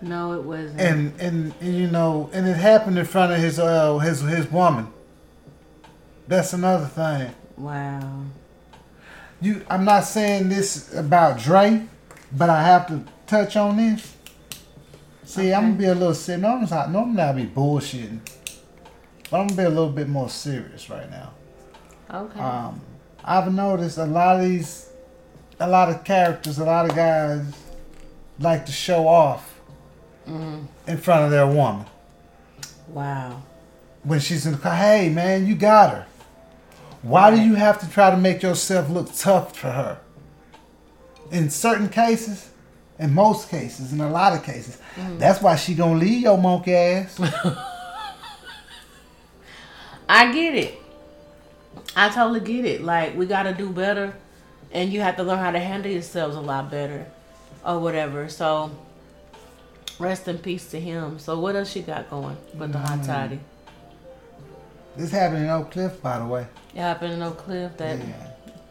no, 0.00 0.32
it 0.32 0.42
wasn't. 0.42 0.80
And 0.80 1.12
and, 1.20 1.54
and 1.60 1.74
you 1.76 1.88
know, 1.88 2.30
and 2.32 2.46
it 2.48 2.56
happened 2.56 2.98
in 2.98 3.04
front 3.04 3.32
of 3.32 3.38
his 3.38 3.58
uh 3.58 3.98
his 3.98 4.20
his 4.22 4.50
woman. 4.50 4.88
That's 6.28 6.52
another 6.54 6.86
thing. 6.86 7.34
wow. 7.56 8.24
You, 9.42 9.66
I'm 9.68 9.84
not 9.84 10.04
saying 10.04 10.48
this 10.48 10.94
about 10.94 11.40
Dre, 11.40 11.84
but 12.30 12.48
I 12.48 12.62
have 12.62 12.86
to 12.86 13.02
touch 13.26 13.56
on 13.56 13.76
this. 13.76 14.16
See, 15.24 15.52
I'm 15.52 15.62
gonna 15.62 15.74
be 15.74 15.84
a 15.86 15.94
little 15.94 16.14
serious. 16.14 16.42
Normally, 16.42 16.72
I- 16.72 16.86
normally 16.86 17.22
I 17.22 17.32
be 17.32 17.46
bullshitting, 17.46 18.20
but 19.30 19.40
I'm 19.40 19.48
gonna 19.48 19.62
be 19.62 19.64
a 19.64 19.68
little 19.68 19.90
bit 19.90 20.08
more 20.08 20.28
serious 20.28 20.88
right 20.88 21.10
now. 21.10 21.32
Okay. 22.12 22.38
Um, 22.38 22.80
I've 23.24 23.52
noticed 23.52 23.98
a 23.98 24.04
lot 24.04 24.36
of 24.36 24.42
these, 24.42 24.90
a 25.58 25.68
lot 25.68 25.90
of 25.90 26.04
characters, 26.04 26.58
a 26.58 26.64
lot 26.64 26.88
of 26.88 26.94
guys 26.94 27.44
like 28.38 28.64
to 28.66 28.72
show 28.72 29.08
off 29.08 29.60
mm, 30.28 30.66
in 30.86 30.98
front 30.98 31.24
of 31.24 31.30
their 31.30 31.46
woman 31.46 31.86
wow. 32.88 33.42
when 34.02 34.20
she's 34.20 34.46
in 34.46 34.52
the 34.52 34.58
car. 34.58 34.76
Hey, 34.76 35.08
man, 35.08 35.46
you 35.46 35.54
got 35.54 35.90
her. 35.90 36.06
Why 37.02 37.34
do 37.34 37.42
you 37.42 37.54
have 37.54 37.80
to 37.80 37.90
try 37.90 38.10
to 38.10 38.16
make 38.16 38.42
yourself 38.42 38.88
look 38.88 39.12
tough 39.14 39.56
for 39.56 39.70
her? 39.70 40.00
In 41.30 41.50
certain 41.50 41.88
cases, 41.88 42.50
in 42.98 43.12
most 43.12 43.48
cases, 43.48 43.92
in 43.92 44.00
a 44.00 44.08
lot 44.08 44.34
of 44.34 44.44
cases, 44.44 44.78
mm. 44.94 45.18
that's 45.18 45.42
why 45.42 45.56
she 45.56 45.74
gonna 45.74 45.98
leave 45.98 46.22
your 46.22 46.38
monkey 46.38 46.74
ass. 46.74 47.18
I 50.08 50.32
get 50.32 50.54
it. 50.54 50.78
I 51.96 52.08
totally 52.10 52.40
get 52.40 52.64
it. 52.64 52.82
Like 52.82 53.16
we 53.16 53.26
got 53.26 53.44
to 53.44 53.54
do 53.54 53.70
better, 53.70 54.14
and 54.70 54.92
you 54.92 55.00
have 55.00 55.16
to 55.16 55.24
learn 55.24 55.38
how 55.38 55.50
to 55.50 55.58
handle 55.58 55.90
yourselves 55.90 56.36
a 56.36 56.40
lot 56.40 56.70
better, 56.70 57.06
or 57.64 57.80
whatever. 57.80 58.28
So, 58.28 58.70
rest 59.98 60.28
in 60.28 60.38
peace 60.38 60.70
to 60.70 60.80
him. 60.80 61.18
So, 61.18 61.38
what 61.38 61.56
else 61.56 61.74
you 61.74 61.82
got 61.82 62.10
going 62.10 62.36
with 62.54 62.72
the 62.72 62.78
hot 62.78 63.00
mm. 63.00 63.06
toddy? 63.06 63.40
This 64.96 65.10
happened 65.10 65.44
in 65.44 65.50
Oak 65.50 65.70
Cliff, 65.70 66.00
by 66.02 66.18
the 66.18 66.26
way. 66.26 66.46
It 66.74 66.80
happened 66.80 67.14
in 67.14 67.22
Oak 67.22 67.38
Cliff 67.38 67.76
that 67.78 67.98
Yeah, 67.98 68.04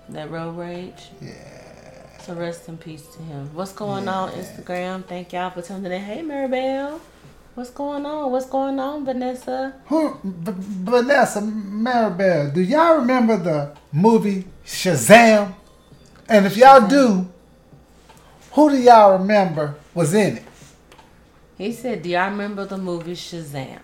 that 0.09 0.31
road 0.31 0.57
rage. 0.57 1.09
yeah. 1.21 1.33
So 2.21 2.33
rest 2.35 2.67
in 2.69 2.77
peace 2.77 3.07
to 3.15 3.21
him. 3.23 3.49
What's 3.53 3.71
going 3.73 4.07
on 4.07 4.31
Instagram? 4.31 5.03
Thank 5.05 5.33
y'all 5.33 5.49
for 5.49 5.61
tuning 5.61 5.91
in. 5.91 6.01
Hey 6.01 6.21
Maribel. 6.21 6.99
What's 7.55 7.71
going 7.71 8.05
on? 8.05 8.31
What's 8.31 8.45
going 8.45 8.79
on, 8.79 9.03
Vanessa? 9.03 9.73
Who, 9.87 10.15
B- 10.23 10.53
Vanessa 10.55 11.41
Maribel, 11.41 12.53
do 12.53 12.61
y'all 12.61 12.97
remember 12.99 13.35
the 13.37 13.75
movie 13.91 14.45
Shazam? 14.65 15.53
And 16.29 16.45
if 16.45 16.55
y'all 16.55 16.87
do, 16.87 17.27
who 18.53 18.69
do 18.69 18.77
y'all 18.77 19.17
remember 19.17 19.75
was 19.93 20.13
in 20.13 20.37
it? 20.37 20.43
He 21.57 21.73
said, 21.73 22.03
"Do 22.03 22.09
y'all 22.09 22.29
remember 22.29 22.65
the 22.65 22.77
movie 22.77 23.15
Shazam?" 23.15 23.79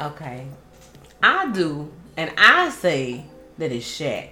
Okay, 0.00 0.46
I 1.22 1.50
do, 1.50 1.92
and 2.16 2.32
I 2.36 2.70
say 2.70 3.24
that 3.58 3.70
it's 3.70 3.86
Shaq. 3.86 4.28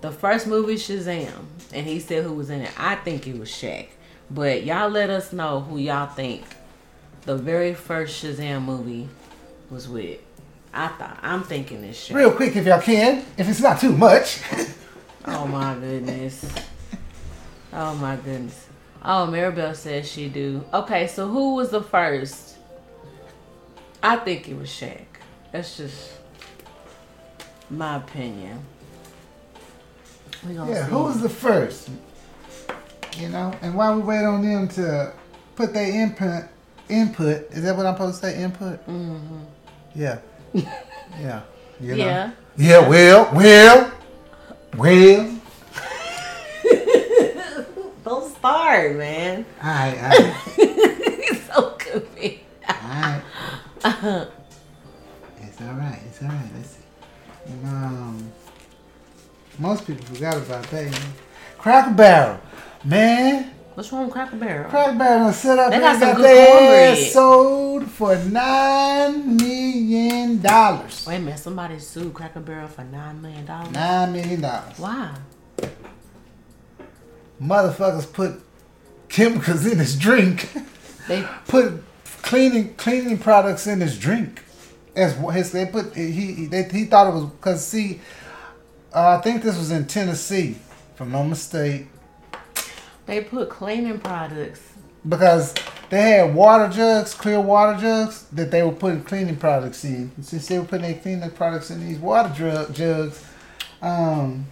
The 0.00 0.10
first 0.10 0.46
movie 0.46 0.76
Shazam, 0.76 1.44
and 1.72 1.86
he 1.86 2.00
said 2.00 2.24
who 2.24 2.32
was 2.32 2.50
in 2.50 2.62
it. 2.62 2.72
I 2.78 2.96
think 2.96 3.26
it 3.26 3.38
was 3.38 3.50
Shaq, 3.50 3.88
but 4.30 4.64
y'all 4.64 4.88
let 4.90 5.10
us 5.10 5.32
know 5.32 5.60
who 5.60 5.78
y'all 5.78 6.06
think 6.06 6.44
the 7.22 7.36
very 7.36 7.74
first 7.74 8.22
Shazam 8.22 8.64
movie 8.64 9.08
was 9.70 9.88
with. 9.88 10.20
I 10.72 10.88
thought 10.88 11.18
I'm 11.22 11.42
thinking 11.42 11.82
Shaq. 11.82 12.14
Real 12.14 12.32
quick, 12.32 12.56
if 12.56 12.66
y'all 12.66 12.80
can, 12.80 13.24
if 13.36 13.48
it's 13.48 13.60
not 13.60 13.80
too 13.80 13.92
much. 13.92 14.40
Oh 15.26 15.46
my 15.46 15.74
goodness. 15.74 16.44
Oh 17.72 17.94
my 17.94 18.16
goodness. 18.16 18.66
Oh, 19.02 19.26
Maribel 19.30 19.74
says 19.74 20.10
she 20.10 20.28
do. 20.28 20.62
Okay, 20.74 21.06
so 21.06 21.28
who 21.28 21.54
was 21.54 21.70
the 21.70 21.80
first? 21.82 22.58
I 24.02 24.16
think 24.16 24.50
it 24.50 24.54
was 24.58 24.68
Shaq. 24.68 25.06
That's 25.54 25.76
just 25.76 26.10
my 27.70 27.94
opinion. 27.98 28.58
We 30.44 30.54
gonna 30.54 30.72
yeah, 30.72 30.84
see. 30.84 30.90
who 30.90 31.04
was 31.04 31.22
the 31.22 31.28
first? 31.28 31.90
You 33.18 33.28
know, 33.28 33.56
and 33.62 33.76
while 33.76 33.94
we 33.94 34.02
wait 34.02 34.24
on 34.24 34.42
them 34.42 34.66
to 34.70 35.12
put 35.54 35.72
their 35.72 35.88
input, 35.88 36.46
input 36.88 37.48
is 37.52 37.62
that 37.62 37.76
what 37.76 37.86
I'm 37.86 37.94
supposed 37.94 38.20
to 38.22 38.30
say? 38.30 38.42
Input. 38.42 38.84
Mm-hmm. 38.88 39.44
Yeah. 39.94 40.18
yeah. 40.54 41.42
You 41.80 41.90
know? 41.90 42.04
Yeah. 42.04 42.32
Yeah. 42.56 42.88
Well. 42.88 43.30
Well. 43.32 43.92
Well. 44.76 45.38
Don't 48.04 48.36
start, 48.36 48.96
man. 48.96 49.46
All 49.62 49.68
right. 49.70 49.98
All 50.02 50.08
right. 50.08 50.34
He's 50.56 51.44
so 51.46 51.70
confused. 51.78 52.40
All 52.68 53.22
right. 53.84 54.28
It's 55.54 55.62
all 55.62 55.74
right. 55.74 56.00
It's 56.06 56.20
all 56.22 56.28
right. 56.28 56.48
Let's 56.56 56.70
see. 56.70 57.52
Know, 57.62 57.68
um, 57.70 58.32
most 59.60 59.86
people 59.86 60.04
forgot 60.06 60.36
about 60.36 60.64
that. 60.64 60.84
You 60.84 60.90
know? 60.90 60.96
Cracker 61.58 61.94
Barrel, 61.94 62.40
man. 62.84 63.52
What's 63.74 63.92
wrong 63.92 64.04
with 64.06 64.12
Cracker 64.12 64.36
Barrel? 64.36 64.68
Cracker 64.70 64.98
Barrel 64.98 65.32
set 65.32 65.58
up 65.58 65.70
They 65.70 65.76
and 65.76 65.82
got 65.82 65.98
some 66.00 66.12
got 66.12 66.16
good 66.16 66.48
cornbread. 66.48 66.98
sold 67.12 67.90
for 67.90 68.16
nine 68.24 69.36
million 69.36 70.40
dollars. 70.40 71.04
Wait 71.06 71.16
a 71.16 71.20
minute, 71.20 71.38
somebody 71.38 71.78
sued 71.78 72.14
Cracker 72.14 72.40
Barrel 72.40 72.68
for 72.68 72.82
nine 72.84 73.20
million 73.22 73.44
dollars. 73.46 73.70
Nine 73.72 74.12
million 74.12 74.40
dollars. 74.40 74.78
Why? 74.78 75.14
Motherfuckers 77.40 78.12
put 78.12 78.40
chemicals 79.08 79.66
in 79.66 79.78
his 79.78 79.96
drink. 79.98 80.48
They 81.08 81.22
put 81.48 81.82
cleaning 82.22 82.74
cleaning 82.74 83.18
products 83.18 83.66
in 83.66 83.80
his 83.80 83.98
drink. 83.98 84.42
As 84.96 85.14
his 85.32 85.52
they 85.52 85.66
put 85.66 85.94
he 85.94 86.10
he- 86.12 86.46
they, 86.46 86.64
he 86.64 86.84
thought 86.84 87.08
it 87.08 87.14
was 87.14 87.24
because 87.24 87.66
see, 87.66 88.00
uh, 88.94 89.18
I 89.18 89.22
think 89.22 89.42
this 89.42 89.56
was 89.58 89.70
in 89.70 89.86
Tennessee, 89.86 90.56
I'm 91.00 91.10
not 91.12 91.24
mistake, 91.24 91.88
they 93.06 93.20
put 93.22 93.50
cleaning 93.50 93.98
products. 94.00 94.60
because 95.08 95.54
they 95.90 96.00
had 96.00 96.34
water 96.34 96.68
jugs, 96.68 97.12
clear 97.14 97.40
water 97.40 97.78
jugs 97.78 98.24
that 98.32 98.50
they 98.50 98.62
were 98.62 98.72
putting 98.72 99.02
cleaning 99.02 99.36
products 99.36 99.84
in. 99.84 100.10
And 100.16 100.24
since 100.24 100.46
they 100.48 100.58
were 100.58 100.64
putting 100.64 100.90
their 100.90 101.00
cleaning 101.00 101.30
products 101.30 101.70
in 101.70 101.86
these 101.86 101.98
water 101.98 102.32
drug, 102.34 102.74
jugs, 102.74 103.22
um, 103.82 104.46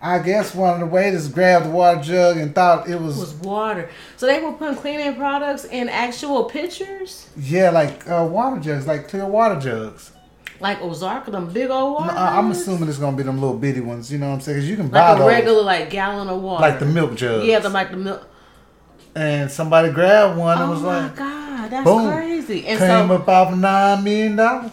I 0.00 0.20
guess 0.20 0.54
one 0.54 0.74
of 0.74 0.80
the 0.80 0.86
waiters 0.86 1.26
grabbed 1.28 1.66
the 1.66 1.70
water 1.70 2.00
jug 2.00 2.36
and 2.36 2.54
thought 2.54 2.88
it 2.88 3.00
was, 3.00 3.18
was 3.18 3.34
water. 3.34 3.90
So 4.16 4.26
they 4.26 4.40
were 4.40 4.52
putting 4.52 4.76
cleaning 4.76 5.16
products 5.16 5.64
in 5.64 5.88
actual 5.88 6.44
pitchers, 6.44 7.28
yeah 7.36 7.70
like 7.70 8.08
uh, 8.08 8.26
water 8.30 8.60
jugs, 8.60 8.86
like 8.86 9.08
clear 9.08 9.26
water 9.26 9.58
jugs. 9.58 10.12
like 10.60 10.80
Ozark, 10.82 11.26
them 11.26 11.52
big 11.52 11.68
old 11.70 11.94
water. 11.94 12.14
No, 12.14 12.18
I- 12.20 12.38
I'm 12.38 12.50
assuming 12.52 12.88
it's 12.88 12.98
gonna 12.98 13.16
be 13.16 13.24
them 13.24 13.40
little 13.40 13.56
bitty 13.58 13.80
ones. 13.80 14.12
You 14.12 14.18
know 14.18 14.28
what 14.28 14.34
I'm 14.36 14.40
saying? 14.40 14.58
Because 14.58 14.70
you 14.70 14.76
can 14.76 14.88
buy 14.88 15.00
like 15.00 15.16
a 15.16 15.18
those, 15.20 15.28
regular 15.32 15.62
like 15.62 15.90
gallon 15.90 16.28
of 16.28 16.42
water, 16.42 16.62
like 16.62 16.78
the 16.78 16.86
milk 16.86 17.16
jugs. 17.16 17.44
Yeah, 17.44 17.58
the 17.58 17.68
like 17.68 17.90
the 17.90 17.96
milk. 17.96 18.28
And 19.16 19.50
somebody 19.50 19.90
grabbed 19.90 20.38
one 20.38 20.60
and 20.60 20.70
was 20.70 20.82
like 20.82 20.96
Oh 20.96 21.00
my 21.00 21.06
like, 21.08 21.16
god, 21.16 21.70
that's 21.70 21.84
boom, 21.84 22.12
crazy. 22.12 22.66
And 22.68 22.78
came 22.78 23.08
so, 23.08 23.14
up 23.16 23.28
off 23.28 23.56
nine 23.56 24.04
million 24.04 24.36
dollars. 24.36 24.70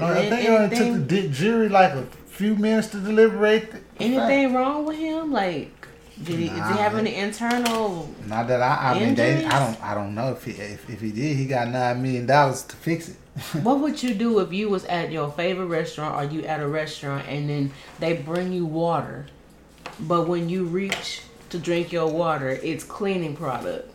I 0.00 0.28
think 0.28 0.44
it 0.44 0.50
only 0.50 0.76
took 0.76 1.08
the 1.08 1.28
jury 1.28 1.68
like 1.68 1.92
a 1.92 2.04
few 2.26 2.56
minutes 2.56 2.88
to 2.88 2.98
deliberate. 3.00 3.68
Anything 4.00 4.54
wrong 4.54 4.84
with 4.86 4.98
him? 4.98 5.32
Like, 5.32 5.70
did 6.22 6.38
he, 6.38 6.48
did 6.48 6.56
Nah, 6.56 6.72
he 6.72 6.78
have 6.78 6.94
any 6.96 7.14
internal? 7.14 8.12
Not 8.26 8.48
that 8.48 8.62
I, 8.62 8.92
I 8.92 8.98
mean, 8.98 9.14
they, 9.14 9.44
I 9.44 9.58
don't, 9.58 9.82
I 9.84 9.94
don't 9.94 10.14
know 10.14 10.32
if 10.32 10.44
he, 10.44 10.52
if, 10.52 10.88
if 10.88 11.00
he 11.00 11.12
did, 11.12 11.36
he 11.36 11.46
got 11.46 11.68
nine 11.68 12.00
million 12.02 12.26
dollars 12.26 12.62
to 12.64 12.76
fix 12.76 13.08
it. 13.10 13.16
What 13.62 13.80
would 13.80 14.02
you 14.02 14.14
do 14.14 14.38
if 14.40 14.50
you 14.52 14.70
was 14.70 14.84
at 14.86 15.12
your 15.12 15.30
favorite 15.30 15.66
restaurant 15.66 16.14
or 16.16 16.32
you 16.32 16.42
at 16.46 16.60
a 16.60 16.66
restaurant 16.66 17.26
and 17.28 17.50
then 17.50 17.70
they 17.98 18.14
bring 18.14 18.52
you 18.52 18.64
water, 18.64 19.26
but 20.00 20.26
when 20.26 20.48
you 20.48 20.64
reach 20.64 21.20
to 21.50 21.58
drink 21.58 21.92
your 21.92 22.08
water, 22.08 22.48
it's 22.62 22.82
cleaning 22.82 23.36
product. 23.36 23.92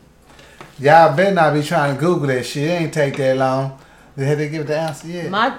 Y'all 0.79 1.15
better 1.15 1.33
not 1.33 1.53
be 1.55 1.63
trying 1.63 1.95
to 1.95 1.99
Google 1.99 2.27
that 2.27 2.45
shit. 2.45 2.69
It 2.69 2.73
ain't 2.83 2.93
take 2.93 3.17
that 3.17 3.37
long. 3.37 3.79
Did 4.17 4.37
they 4.37 4.49
give 4.49 4.67
the 4.67 4.77
answer 4.77 5.07
yet? 5.07 5.29
My, 5.31 5.57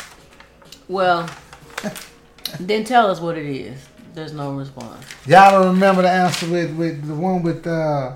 well, 0.88 1.28
then 2.60 2.84
tell 2.84 3.10
us 3.10 3.20
what 3.20 3.36
it 3.36 3.46
is. 3.46 3.86
There's 4.14 4.32
no 4.32 4.52
response. 4.54 5.04
Y'all 5.26 5.50
don't 5.62 5.74
remember 5.74 6.02
the 6.02 6.10
answer 6.10 6.48
with, 6.48 6.74
with 6.76 7.06
the 7.06 7.14
one 7.14 7.42
with 7.42 7.66
uh, 7.66 8.14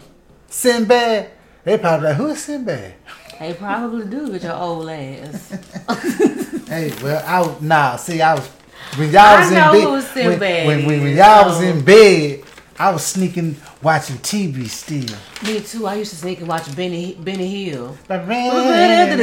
Sinbad? 0.48 1.30
They 1.64 1.76
probably 1.76 2.08
like, 2.08 2.16
who 2.16 2.28
is 2.28 2.42
Sinbad? 2.42 2.94
They 3.38 3.54
probably 3.54 4.06
do 4.06 4.30
with 4.30 4.44
your 4.44 4.54
old 4.54 4.88
ass. 4.88 5.58
Hey, 6.68 6.92
well, 7.02 7.24
I 7.26 7.40
was, 7.40 7.62
nah. 7.62 7.96
See, 7.96 8.20
I 8.20 8.34
was 8.34 8.46
when 8.96 9.10
y'all 9.10 9.20
I 9.22 9.40
was 9.40 9.50
know 9.50 9.96
in 10.22 10.38
bed. 10.38 10.66
When, 10.66 10.78
when, 10.78 10.86
when, 10.86 11.02
when 11.02 11.16
y'all 11.16 11.46
was 11.46 11.62
in 11.62 11.82
bed, 11.82 12.42
I 12.78 12.90
was 12.90 13.02
sneaking 13.06 13.56
watching 13.82 14.16
TV 14.18 14.66
still. 14.68 15.16
Me 15.44 15.60
too. 15.60 15.86
I 15.86 15.94
used 15.96 16.10
to 16.10 16.16
sneak 16.16 16.38
and 16.40 16.48
watch 16.48 16.74
Benny 16.76 17.14
Benny 17.20 17.64
Hill. 17.70 17.96
But 18.06 18.26
Boy, 18.26 18.32
man, 18.32 19.18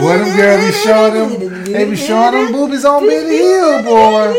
Boy, 0.00 0.18
them 0.18 0.36
girls 0.36 0.64
be 0.66 0.72
showing 0.72 1.14
them. 1.38 1.64
They 1.64 1.84
be 1.90 1.96
showing 1.96 2.32
them 2.34 2.52
boobies 2.52 2.84
on 2.84 3.06
Benny 3.06 3.36
Hill, 3.36 3.82
boy. 3.82 4.34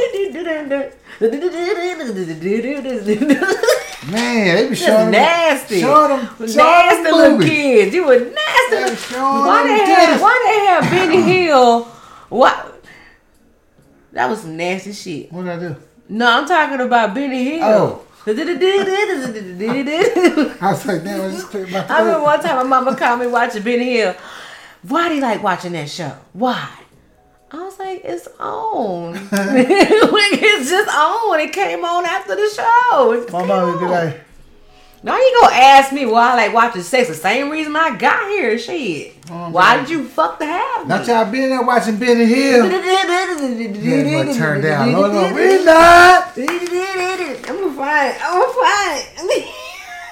Man, 4.11 4.55
they 4.55 4.63
be 4.69 4.75
Just 4.75 4.83
showing 4.85 5.05
them. 5.05 5.11
nasty. 5.11 5.79
Showing 5.81 6.09
them. 6.09 6.27
Showing 6.37 6.55
nasty 6.57 7.03
them 7.03 7.13
little 7.15 7.37
boobies. 7.37 7.49
kids. 7.49 7.95
You 7.95 8.05
were 8.05 8.19
nasty. 8.19 9.15
Why 9.15 9.63
them 9.65 9.77
they 9.77 9.93
have 9.95 10.21
why 10.21 10.41
they 10.45 10.65
have 10.67 10.91
Benny 10.91 11.21
Hill? 11.23 11.83
What? 12.29 12.83
That 14.11 14.29
was 14.29 14.41
some 14.41 14.55
nasty 14.57 14.93
shit. 14.93 15.31
What 15.31 15.43
did 15.43 15.51
I 15.53 15.59
do? 15.59 15.75
No, 16.07 16.29
I'm 16.29 16.47
talking 16.47 16.79
about 16.81 17.13
Benny 17.13 17.43
Hill. 17.57 17.63
Oh. 17.63 18.01
I 20.61 20.71
was 20.71 20.85
like, 20.85 21.03
damn, 21.03 21.21
I 21.21 21.29
just 21.29 21.47
cleared 21.47 21.69
my 21.71 21.81
throat. 21.81 21.91
I 21.91 21.99
remember 21.99 22.23
one 22.23 22.41
time 22.41 22.55
my 22.55 22.63
mama 22.63 22.97
called 22.97 23.19
me 23.19 23.27
watching 23.27 23.61
Benny 23.63 23.93
Hill. 23.97 24.15
Why 24.83 25.09
do 25.09 25.15
you 25.15 25.21
like 25.21 25.43
watching 25.43 25.73
that 25.73 25.89
show? 25.89 26.15
Why? 26.33 26.69
I 27.51 27.57
was 27.57 27.77
like, 27.79 28.01
it's 28.03 28.27
on. 28.39 29.15
it's 29.31 30.69
just 30.69 30.89
on. 30.89 31.29
When 31.29 31.39
it 31.39 31.53
came 31.53 31.85
on 31.85 32.05
after 32.05 32.35
the 32.35 32.49
show. 32.49 33.11
It 33.13 33.31
My 33.31 33.45
mom 33.45 33.71
would 33.71 33.79
be 33.79 33.85
like, 33.85 34.21
Now 35.05 35.15
you 35.17 35.37
gonna 35.39 35.55
ask 35.55 35.93
me 35.93 36.07
why 36.07 36.31
I 36.31 36.35
like 36.35 36.51
watching 36.53 36.81
sex? 36.81 37.07
The 37.09 37.13
same 37.13 37.51
reason 37.51 37.75
I 37.75 37.95
got 37.95 38.27
here, 38.27 38.57
shit. 38.57 39.13
Oh, 39.29 39.51
why 39.51 39.77
did 39.77 39.87
you 39.87 40.03
fuck 40.03 40.39
the 40.39 40.47
have 40.47 40.87
not 40.87 41.05
y'all 41.05 41.31
been 41.31 41.51
there 41.51 41.61
watching 41.61 41.99
Benny 41.99 42.25
Hill. 42.25 42.65
Yeah, 42.65 44.23
but 44.23 44.35
turn 44.35 44.61
down. 44.61 44.91
No, 44.91 45.01
no, 45.05 45.25
I'm 45.25 45.35
we 45.35 45.63
not. 45.63 46.33
gonna 46.35 46.47
find 46.49 47.21
it. 47.21 47.47
I'm 47.47 47.55
gonna 47.55 47.75
find 47.75 48.17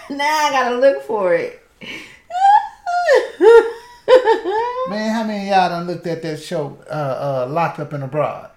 now 0.11 0.37
I 0.45 0.51
gotta 0.51 0.75
look 0.77 1.01
for 1.07 1.33
it. 1.33 1.59
Man, 4.89 5.15
how 5.15 5.23
many 5.23 5.49
of 5.49 5.55
y'all 5.55 5.69
done 5.69 5.87
looked 5.87 6.05
at 6.05 6.21
that 6.21 6.39
show, 6.39 6.77
uh, 6.87 7.45
uh, 7.47 7.49
Locked 7.49 7.79
Up 7.79 7.93
and 7.93 8.03
Abroad? 8.03 8.51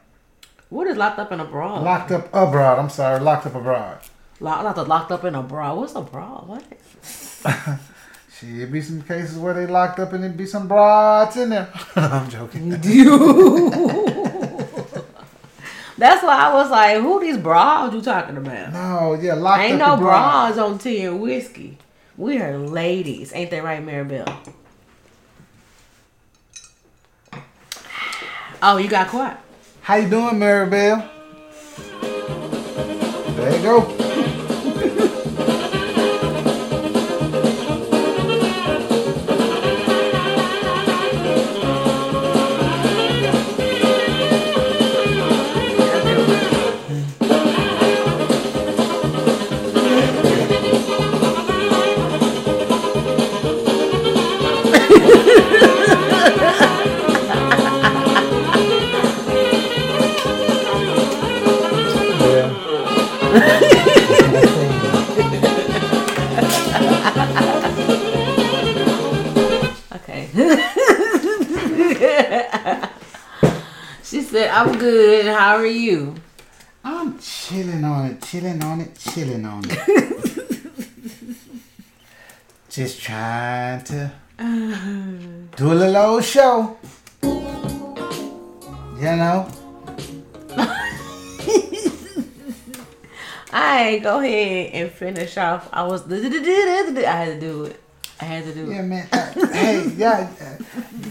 what 0.69 0.87
is 0.87 0.99
locked 0.99 1.19
up 1.19 1.33
in 1.33 1.41
a 1.41 1.47
bra? 1.47 1.81
Locked 1.81 2.13
Up 2.13 2.29
Abroad, 2.35 2.79
I'm 2.79 2.91
sorry, 2.91 3.21
Locked 3.21 3.47
Up 3.47 3.55
Abroad. 3.55 4.01
Lock, 4.41 4.63
locked, 4.65 4.89
locked 4.89 5.13
up 5.13 5.25
in 5.25 5.35
a 5.35 5.43
bra. 5.43 5.75
What's 5.75 5.95
a 5.95 6.03
bra? 6.03 6.43
What? 6.45 6.63
Shit, 8.39 8.61
it 8.61 8.71
be 8.73 8.83
some 8.83 9.01
cases 9.03 9.39
where 9.39 9.55
they 9.55 9.67
locked 9.67 9.99
up 9.99 10.13
and 10.13 10.23
it 10.25 10.37
be 10.37 10.45
some 10.45 10.69
broads 10.69 11.37
in 11.39 11.49
there. 11.51 11.69
I'm 11.97 12.29
joking. 12.29 12.69
Dude. 12.81 13.73
That's 15.99 16.23
why 16.23 16.37
I 16.37 16.53
was 16.53 16.71
like, 16.71 16.99
who 17.01 17.21
these 17.21 17.39
bras 17.39 17.95
you 17.95 18.03
talking 18.03 18.37
about? 18.37 18.75
No, 18.75 19.15
yeah, 19.15 19.33
Locked 19.33 19.63
Ain't 19.63 19.81
Up 19.81 19.89
no 19.89 19.95
Abroad. 19.95 20.55
bras 20.55 20.59
on 20.59 20.79
tea 20.79 21.07
and 21.07 21.23
whiskey. 21.23 21.79
We 22.19 22.39
are 22.39 22.59
ladies. 22.59 23.33
Ain't 23.35 23.51
that 23.51 23.65
right, 23.65 23.81
Maribel? 23.85 24.31
Oh, 28.63 28.77
you 28.77 28.89
got 28.89 29.09
quiet. 29.09 29.39
How 29.81 29.95
you 29.97 30.11
doing, 30.11 30.35
Maribel? 30.35 31.09
There 33.37 33.57
you 33.57 33.63
go. 33.63 33.96
How 75.57 75.63
are 75.63 75.67
you? 75.67 76.15
I'm 76.85 77.19
chilling 77.19 77.83
on 77.83 78.11
it, 78.11 78.21
chilling 78.21 78.63
on 78.63 78.83
it, 78.83 78.95
chilling 78.95 79.47
on 79.47 79.65
it. 79.65 80.67
Just 82.69 83.01
trying 83.01 83.83
to 83.85 84.13
do 85.57 85.73
a 85.73 85.77
little 85.81 85.97
old 85.97 86.25
show. 86.25 86.77
You 87.23 89.17
know? 89.17 89.49
I 93.51 93.99
go 94.03 94.21
ahead 94.21 94.73
and 94.75 94.91
finish 94.91 95.39
off. 95.39 95.71
I 95.73 95.85
was. 95.85 96.03
I 96.13 96.17
had 96.17 96.31
to 96.31 97.41
do 97.41 97.65
it. 97.65 97.81
I 98.21 98.25
had 98.25 98.45
to 98.45 98.53
do 98.53 98.71
it. 98.71 98.75
Yeah, 98.75 98.83
man. 98.83 99.09
Uh, 99.11 99.47
hey, 99.55 99.91
yeah. 99.97 100.29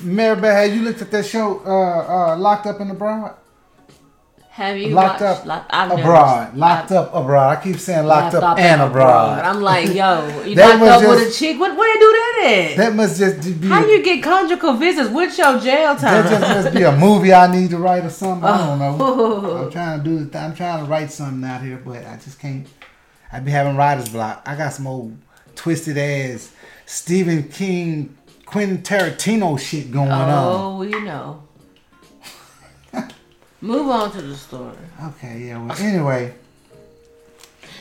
Maribel, 0.03 0.53
have 0.53 0.71
you 0.71 0.83
looked 0.83 1.01
at 1.01 1.09
that 1.09 1.25
show, 1.25 1.61
uh, 1.65 2.33
uh, 2.33 2.37
Locked 2.37 2.67
Up 2.67 2.79
in 2.79 2.91
Abroad? 2.91 3.37
Have 4.55 4.77
you 4.77 4.95
Locked 4.95 5.19
watched? 5.19 5.41
Up 5.41 5.45
Lock- 5.45 5.65
I've 5.69 5.89
never- 5.89 6.01
Abroad. 6.01 6.55
Locked 6.55 6.91
I've- 6.91 6.95
Up 6.95 7.13
Abroad. 7.13 7.57
I 7.57 7.61
keep 7.61 7.77
saying 7.77 8.05
Locked, 8.05 8.35
Up 8.35 8.57
and 8.57 8.81
Abroad. 8.81 9.43
I'm 9.43 9.61
like, 9.61 9.87
yo, 9.93 10.43
you 10.45 10.55
locked 10.55 10.81
up 10.81 11.01
with 11.01 11.27
a 11.27 11.31
chick. 11.31 11.59
What? 11.59 11.75
Where 11.75 11.93
they 11.93 11.99
do 11.99 12.11
that 12.13 12.71
at? 12.71 12.77
That 12.77 12.95
must 12.95 13.19
just 13.19 13.59
be. 13.59 13.67
How 13.67 13.85
you 13.85 14.01
get 14.01 14.23
conjugal 14.23 14.75
visits? 14.75 15.09
What's 15.09 15.37
your 15.37 15.59
jail 15.59 15.97
time? 15.97 16.23
That 16.23 16.29
just 16.29 16.63
must 16.63 16.73
be 16.73 16.83
a 16.83 16.95
movie 16.97 17.33
I 17.33 17.53
need 17.53 17.69
to 17.71 17.77
write 17.77 18.05
or 18.05 18.09
something. 18.09 18.45
I 18.45 18.57
don't 18.65 18.79
know. 18.79 18.97
Oh. 18.97 19.65
I'm 19.65 19.71
trying 19.71 20.01
to 20.01 20.09
do. 20.09 20.37
I'm 20.37 20.55
trying 20.55 20.85
to 20.85 20.89
write 20.89 21.11
something 21.11 21.43
out 21.43 21.61
here, 21.61 21.81
but 21.83 22.05
I 22.05 22.15
just 22.23 22.39
can't. 22.39 22.65
I 23.33 23.41
be 23.41 23.51
having 23.51 23.75
writer's 23.75 24.07
block. 24.07 24.41
I 24.45 24.55
got 24.55 24.71
some 24.71 24.87
old 24.87 25.17
twisted 25.55 25.97
ass 25.97 26.53
Stephen 26.85 27.43
King, 27.49 28.15
Quentin 28.45 28.77
Tarantino 28.77 29.59
shit 29.59 29.91
going 29.91 30.09
oh, 30.09 30.13
on. 30.13 30.31
oh, 30.31 30.77
we 30.79 30.91
know. 31.01 31.43
Move 33.61 33.87
on 33.89 34.11
to 34.11 34.21
the 34.21 34.35
story. 34.35 34.75
Okay, 35.03 35.45
yeah. 35.47 35.63
Well, 35.65 35.77
anyway, 35.79 36.33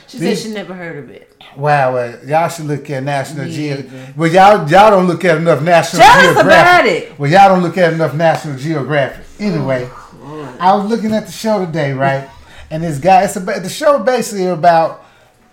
She 0.07 0.19
These- 0.19 0.43
said 0.43 0.49
she 0.49 0.55
never 0.55 0.75
heard 0.75 0.97
of 0.99 1.11
it. 1.11 1.33
wow. 1.57 1.95
Well, 1.95 2.19
y'all 2.25 2.49
should 2.49 2.67
look 2.67 2.89
at 2.91 3.03
National 3.03 3.49
Geographic. 3.49 4.17
Well, 4.17 4.31
y'all 4.31 4.69
y'all 4.71 4.91
don't 4.91 5.07
look 5.09 5.25
at 5.25 5.39
enough 5.39 5.63
National 5.63 6.03
Tell 6.03 6.13
us 6.13 6.35
Geographic. 6.37 6.45
about 6.45 6.87
it. 6.87 7.19
Well, 7.19 7.31
y'all 7.31 7.49
don't 7.49 7.63
look 7.63 7.77
at 7.77 7.93
enough 7.93 8.15
National 8.15 8.57
Geographic. 8.57 9.25
Anyway, 9.41 9.89
oh, 9.93 10.57
I 10.61 10.75
was 10.75 10.87
looking 10.87 11.13
at 11.13 11.27
the 11.27 11.33
show 11.33 11.65
today, 11.65 11.93
right? 11.93 12.29
And 12.71 12.83
this 12.83 12.99
guy, 12.99 13.23
it's 13.25 13.37
about 13.37 13.63
the 13.63 13.69
show 13.69 14.03
basically 14.03 14.47
about 14.47 15.05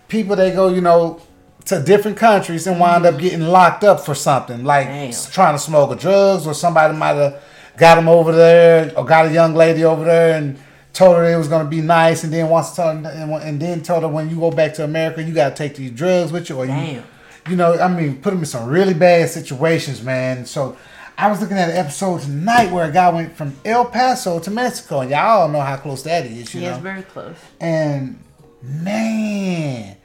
people 0.08 0.36
that 0.38 0.56
go, 0.56 0.70
you 0.70 0.82
know, 0.82 1.22
to 1.66 1.84
different 1.84 2.18
countries 2.18 2.66
and 2.66 2.80
wind 2.80 3.06
up 3.06 3.16
mm-hmm. 3.16 3.22
getting 3.22 3.42
locked 3.42 3.84
up 3.84 4.00
for 4.00 4.16
something, 4.16 4.64
like 4.64 4.88
Damn. 4.88 5.12
trying 5.32 5.54
to 5.54 5.60
smuggle 5.60 5.96
drugs, 5.96 6.48
or 6.48 6.54
somebody 6.54 6.96
might 6.98 7.16
have 7.16 7.44
got 7.78 7.96
them 7.96 8.08
over 8.10 8.32
there, 8.32 8.92
or 8.98 9.06
got 9.06 9.26
a 9.28 9.32
young 9.34 9.54
lady 9.54 9.84
over 9.84 10.04
there 10.06 10.38
and 10.38 10.58
told 10.94 11.16
her 11.16 11.24
it 11.26 11.38
was 11.38 11.48
gonna 11.48 11.70
be 11.70 11.82
nice, 11.82 12.24
and 12.24 12.34
then 12.34 12.50
once 12.50 12.76
told 12.76 13.06
her, 13.06 13.12
and, 13.12 13.32
and 13.32 13.60
then 13.62 13.82
told 13.82 14.04
her 14.04 14.10
when 14.10 14.30
you 14.30 14.38
go 14.40 14.52
back 14.52 14.74
to 14.76 14.84
America, 14.84 15.24
you 15.24 15.34
gotta 15.34 15.56
take 15.56 15.76
these 15.76 15.92
drugs 15.92 16.32
with 16.32 16.50
you, 16.50 16.58
or 16.58 16.66
you 16.66 16.72
Damn. 16.72 17.04
you 17.50 17.56
know, 17.56 17.74
I 17.80 17.88
mean, 17.88 18.22
put 18.22 18.32
them 18.32 18.40
in 18.40 18.46
some 18.46 18.68
really 18.70 18.94
bad 18.94 19.30
situations, 19.30 20.04
man. 20.04 20.46
So 20.46 20.76
I 21.18 21.30
was 21.30 21.40
looking 21.40 21.58
at 21.58 21.70
an 21.70 21.78
episode 21.78 22.22
tonight 22.22 22.72
where 22.72 22.90
a 22.90 22.92
guy 22.92 23.10
went 23.10 23.36
from 23.36 23.56
El 23.64 23.86
Paso 23.86 24.40
to 24.40 24.52
Mexico, 24.52 25.00
and 25.02 25.10
y'all 25.12 25.48
know 25.48 25.62
how 25.62 25.78
close 25.78 26.04
that 26.04 26.26
is, 26.26 26.54
you 26.54 26.62
Yeah, 26.62 26.70
know. 26.70 26.74
it's 26.76 26.84
very 26.84 27.04
close. 27.04 27.36
and 27.60 28.22
man, 28.62 29.96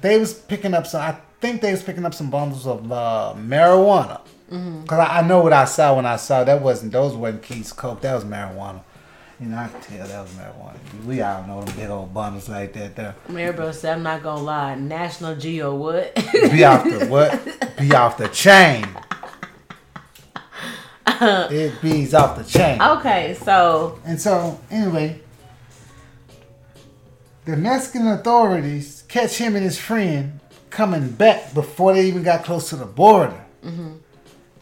they 0.00 0.18
was 0.18 0.32
picking 0.34 0.74
up 0.74 0.86
some. 0.86 1.00
I 1.02 1.16
think 1.40 1.60
they 1.60 1.70
was 1.72 1.82
picking 1.82 2.04
up 2.04 2.14
some 2.14 2.30
bundles 2.30 2.66
of 2.66 2.90
uh, 2.90 3.34
marijuana. 3.36 4.20
Mm-hmm. 4.54 4.84
Cause 4.84 4.98
I, 5.00 5.18
I 5.18 5.26
know 5.26 5.40
what 5.40 5.52
I 5.52 5.64
saw 5.64 5.96
when 5.96 6.06
I 6.06 6.14
saw 6.14 6.44
that 6.44 6.62
wasn't 6.62 6.92
those 6.92 7.14
wasn't 7.14 7.42
Keith's 7.42 7.72
coke. 7.72 8.00
That 8.02 8.14
was 8.14 8.24
marijuana. 8.24 8.82
You 9.40 9.46
know, 9.46 9.56
I 9.56 9.66
could 9.66 9.82
tell 9.82 10.06
that 10.06 10.22
was 10.22 10.30
marijuana. 10.32 11.04
We 11.04 11.20
all 11.22 11.42
know 11.44 11.64
them 11.64 11.74
big 11.76 11.90
old 11.90 12.14
bundles 12.14 12.48
like 12.48 12.72
that. 12.74 12.94
There. 12.94 13.16
Maribel 13.28 13.74
said, 13.74 13.96
I'm 13.96 14.04
not 14.04 14.22
gonna 14.22 14.42
lie. 14.42 14.76
National 14.76 15.34
Geo, 15.34 15.74
what? 15.74 16.14
Be 16.32 16.64
off 16.64 16.84
the 16.84 17.06
what? 17.06 17.76
Be 17.78 17.92
off 17.94 18.16
the 18.16 18.28
chain. 18.28 18.86
it 21.20 21.82
bees 21.82 22.14
off 22.14 22.38
the 22.38 22.44
chain. 22.44 22.80
okay, 22.80 23.36
so 23.42 23.98
And 24.04 24.20
so, 24.20 24.60
anyway, 24.70 25.20
the 27.44 27.56
Mexican 27.56 28.06
authorities 28.06 29.02
catch 29.08 29.36
him 29.36 29.56
and 29.56 29.64
his 29.64 29.78
friend 29.78 30.38
coming 30.70 31.10
back 31.10 31.52
before 31.54 31.94
they 31.94 32.06
even 32.06 32.22
got 32.22 32.44
close 32.44 32.68
to 32.70 32.76
the 32.76 32.86
border. 32.86 33.44
Mm-hmm. 33.64 33.94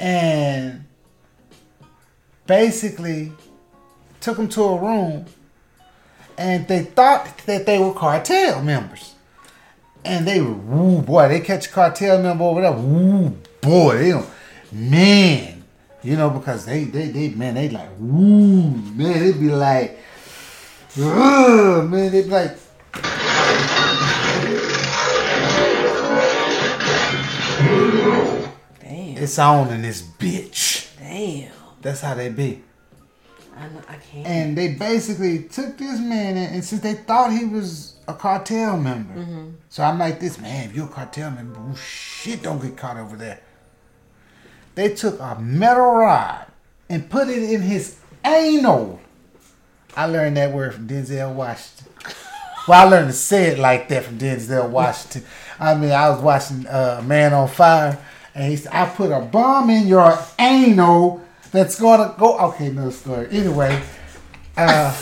And 0.03 0.85
basically 2.47 3.33
took 4.21 4.37
them 4.37 4.49
to 4.49 4.63
a 4.63 4.79
room 4.81 5.27
and 6.37 6.67
they 6.67 6.83
thought 6.83 7.39
that 7.47 7.67
they 7.67 7.79
were 7.79 7.95
cartel 7.95 8.63
members. 8.63 9.15
And 10.05 10.27
they 10.27 10.41
were, 10.41 10.53
woo, 10.53 11.03
boy, 11.03 11.29
they 11.29 11.41
catch 11.41 11.69
a 11.69 11.71
cartel 11.71 12.21
member 12.21 12.43
over 12.43 12.61
there, 12.63 12.73
boy, 13.61 13.99
they 13.99 14.11
don't, 14.11 14.29
man, 14.73 15.63
you 16.03 16.17
know, 16.17 16.31
because 16.31 16.67
they, 16.67 16.85
they, 16.85 17.09
they, 17.09 17.29
man, 17.29 17.55
they 17.55 17.69
like, 17.69 17.91
woo, 17.99 18.71
man, 18.71 19.21
they 19.21 19.33
be 19.33 19.51
like, 19.51 19.99
ugh, 20.99 21.89
man, 21.89 22.11
they 22.11 22.23
be 22.23 22.29
like, 22.29 22.59
it's 29.23 29.39
on 29.39 29.71
in 29.71 29.83
this 29.83 30.03
bitch. 30.03 30.89
damn. 30.99 31.53
That's 31.81 32.01
how 32.01 32.15
they 32.15 32.29
be. 32.29 32.63
I 33.57 33.69
know 33.69 33.83
I 33.89 33.95
can't. 33.97 34.27
And 34.27 34.59
they 34.59 34.75
basically 34.75 35.45
took 35.45 35.77
this 35.79 36.01
man 36.01 36.37
in, 36.37 36.55
and 36.55 36.65
since 36.65 36.81
they 36.81 36.95
thought 36.95 37.33
he 37.33 37.45
was 37.45 37.97
a 38.09 38.15
cartel 38.15 38.77
member, 38.79 39.53
so 39.69 39.83
I'm 39.83 39.99
like, 39.99 40.19
this 40.21 40.39
man, 40.39 40.69
if 40.69 40.75
you're 40.75 40.87
a 40.87 40.89
cartel 40.89 41.31
member, 41.31 41.59
oh 41.61 41.75
shit, 41.77 42.43
don't 42.43 42.61
get 42.61 42.77
caught 42.77 42.97
over 42.97 43.17
there. 43.17 43.41
They 44.75 44.95
took 44.95 45.21
a 45.21 45.39
metal 45.39 45.85
rod 45.93 46.47
and 46.89 47.09
put 47.11 47.29
it 47.29 47.43
in 47.43 47.61
his 47.63 47.99
anal. 48.25 49.01
I 49.97 50.07
learned 50.07 50.37
that 50.39 50.53
word 50.53 50.75
from 50.75 50.89
Denzel 50.89 51.35
Washington. 51.35 51.87
Well, 52.69 52.87
I 52.87 52.89
learned 52.89 53.09
to 53.09 53.13
say 53.13 53.49
it 53.49 53.59
like 53.59 53.89
that 53.89 54.05
from 54.05 54.19
Denzel 54.21 54.71
Washington. 54.71 55.25
I 55.59 55.75
mean, 55.75 55.91
I 55.91 56.09
was 56.11 56.21
watching 56.21 56.65
uh, 56.69 57.03
Man 57.05 57.33
on 57.33 57.49
Fire, 57.49 57.99
and 58.35 58.51
he 58.51 58.57
said, 58.57 58.73
I 58.75 58.87
put 58.89 59.11
a 59.13 59.21
bomb 59.21 59.71
in 59.71 59.87
your 59.87 60.19
anal 60.39 61.23
that's 61.51 61.79
gonna 61.79 62.15
go. 62.19 62.39
Okay, 62.49 62.71
no 62.71 62.91
story. 62.91 63.29
Anyway, 63.31 63.83
uh, 64.57 64.97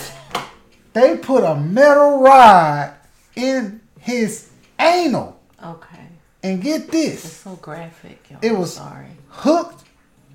they 0.93 1.17
put 1.17 1.45
a 1.45 1.55
metal 1.55 2.21
rod 2.23 2.93
in 3.37 3.81
his 3.99 4.49
anal, 4.79 5.39
okay, 5.65 6.07
and 6.43 6.61
get 6.63 6.91
this. 6.91 7.25
it's 7.25 7.33
so 7.35 7.55
graphic. 7.57 8.19
Yo. 8.31 8.37
It 8.43 8.57
was- 8.57 8.75
sorry. 8.75 9.07
hooked 9.29 9.85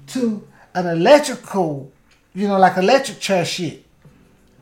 to 0.07 0.47
an 0.73 0.87
electrical, 0.87 1.91
you 2.33 2.47
know, 2.47 2.57
like 2.57 2.77
electric 2.77 3.19
chair 3.19 3.43
shit. 3.45 3.83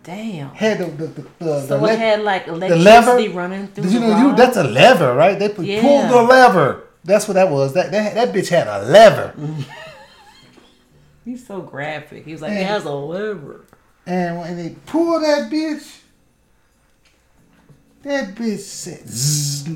Damn. 0.03 0.49
Had 0.49 0.79
the 0.79 0.85
the 0.85 1.07
the, 1.07 1.25
the, 1.39 1.61
So 1.67 1.79
the 1.79 1.85
it 1.93 1.99
had 1.99 2.21
like 2.23 2.45
the 2.45 2.53
electricity 2.55 3.27
lever 3.29 3.37
running 3.37 3.67
through 3.67 3.85
You 3.85 3.99
the 3.99 4.07
know, 4.07 4.29
you 4.31 4.35
that's 4.35 4.57
a 4.57 4.63
lever, 4.63 5.13
right? 5.15 5.37
They 5.39 5.47
put, 5.49 5.65
Yeah. 5.65 5.81
pulled 5.81 6.09
the 6.09 6.21
lever. 6.23 6.82
That's 7.03 7.27
what 7.27 7.35
that 7.35 7.49
was. 7.49 7.73
That, 7.73 7.91
that 7.91 8.15
that 8.15 8.33
bitch 8.33 8.49
had 8.49 8.67
a 8.67 8.83
lever, 8.85 9.33
He's 11.25 11.45
so 11.45 11.61
graphic. 11.61 12.25
He 12.25 12.33
was 12.33 12.41
like, 12.41 12.51
it 12.51 12.65
has 12.65 12.85
a 12.85 12.91
lever. 12.91 13.65
and 14.05 14.39
when 14.39 14.57
they 14.57 14.75
pulled 14.85 15.23
that 15.23 15.49
bitch, 15.51 15.99
that 18.03 18.35
bitch 18.35 18.59
said, 18.59 19.07
Zzz. 19.07 19.69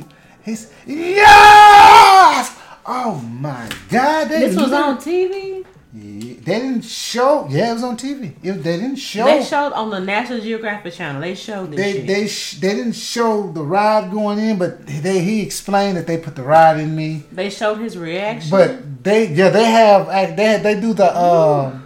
He's 0.44 0.72
yes. 0.86 2.58
Oh 2.86 3.16
my 3.20 3.70
God! 3.90 4.30
They 4.30 4.40
This 4.48 4.56
was 4.56 4.72
on 4.72 4.98
TV. 4.98 5.66
Yeah, 6.00 6.36
they 6.44 6.60
didn't 6.60 6.84
show. 6.84 7.48
Yeah, 7.50 7.72
it 7.72 7.74
was 7.74 7.84
on 7.84 7.98
TV. 7.98 8.34
It, 8.44 8.54
they 8.64 8.78
didn't 8.78 8.98
show. 8.98 9.26
They 9.26 9.44
showed 9.44 9.74
on 9.74 9.90
the 9.90 10.00
National 10.00 10.40
Geographic 10.40 10.94
channel. 10.94 11.22
They 11.22 11.34
showed 11.34 11.72
this 11.72 11.78
They 11.80 11.94
shit. 11.94 12.08
they 12.08 12.28
sh- 12.28 12.60
they 12.60 12.76
didn't 12.76 12.94
show 12.94 13.52
the 13.52 13.64
ride 13.64 14.12
going 14.12 14.38
in, 14.38 14.58
but 14.60 14.86
they 14.86 15.20
he 15.22 15.42
explained 15.42 15.98
that 15.98 16.06
they 16.06 16.18
put 16.18 16.36
the 16.36 16.44
ride 16.44 16.80
in 16.80 16.96
me. 16.96 17.24
They 17.32 17.50
showed 17.50 17.80
his 17.80 17.98
reaction. 17.98 18.52
But 18.52 19.04
they 19.04 19.28
yeah 19.28 19.50
they 19.50 19.66
have 19.66 20.08
they 20.38 20.60
they 20.62 20.80
do 20.80 20.94
the 20.94 21.10
um 21.18 21.86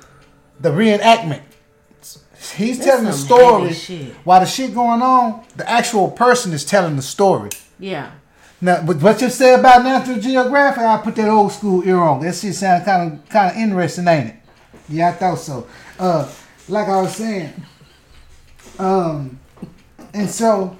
the 0.59 0.69
reenactment. 0.71 1.41
He's 2.55 2.79
That's 2.79 2.89
telling 2.89 3.05
the 3.05 3.13
story 3.13 4.13
while 4.23 4.39
the 4.41 4.45
shit 4.45 4.73
going 4.73 5.01
on. 5.01 5.45
The 5.55 5.69
actual 5.69 6.09
person 6.11 6.51
is 6.53 6.65
telling 6.65 6.95
the 6.95 7.01
story. 7.01 7.51
yeah. 7.79 8.11
Now, 8.63 8.83
but 8.83 9.01
what 9.01 9.19
you 9.21 9.29
say 9.29 9.55
about 9.55 9.83
National 9.83 10.19
Geographic, 10.19 10.83
I 10.83 10.97
put 10.97 11.15
that 11.15 11.27
old 11.27 11.51
school 11.51 11.83
ear 11.83 11.97
on. 11.97 12.21
That 12.21 12.35
shit 12.35 12.53
sound 12.53 12.85
kind 12.85 13.13
of 13.13 13.29
kind 13.29 13.51
of 13.51 13.57
interesting, 13.57 14.07
ain't 14.07 14.27
it? 14.29 14.35
Yeah, 14.87 15.09
I 15.09 15.11
thought 15.13 15.39
so. 15.39 15.67
Uh, 15.97 16.31
like 16.69 16.87
I 16.87 17.01
was 17.01 17.15
saying, 17.15 17.53
um, 18.77 19.39
and 20.13 20.29
so 20.29 20.77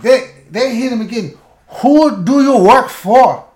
they 0.00 0.42
they 0.50 0.74
hit 0.74 0.92
him 0.92 1.02
again. 1.02 1.34
Who 1.82 2.24
do 2.24 2.42
you 2.42 2.58
work 2.58 2.88
for? 2.88 3.46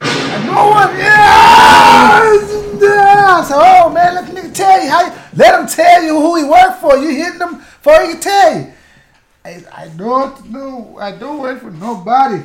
No 0.00 0.68
one. 0.70 0.96
Yeah, 0.96 2.32
yeah. 2.80 3.46
Oh 3.50 3.90
man, 3.90 4.14
let 4.14 4.32
me 4.32 4.50
tell 4.52 4.82
you 4.82 4.88
how. 4.88 5.04
You, 5.04 5.12
Let 5.36 5.60
him 5.60 5.66
tell 5.66 6.02
you 6.02 6.18
who 6.18 6.36
he 6.36 6.44
worked 6.44 6.80
for. 6.80 6.96
You 6.96 7.10
hitting 7.10 7.40
him 7.40 7.58
before 7.58 8.00
he 8.06 8.12
can 8.12 8.20
tell 8.20 8.58
you. 8.58 8.72
I, 9.44 9.64
I 9.72 9.88
don't 9.88 10.50
know. 10.50 10.96
I 11.00 11.12
don't 11.12 11.40
work 11.40 11.60
for 11.60 11.70
nobody. 11.70 12.44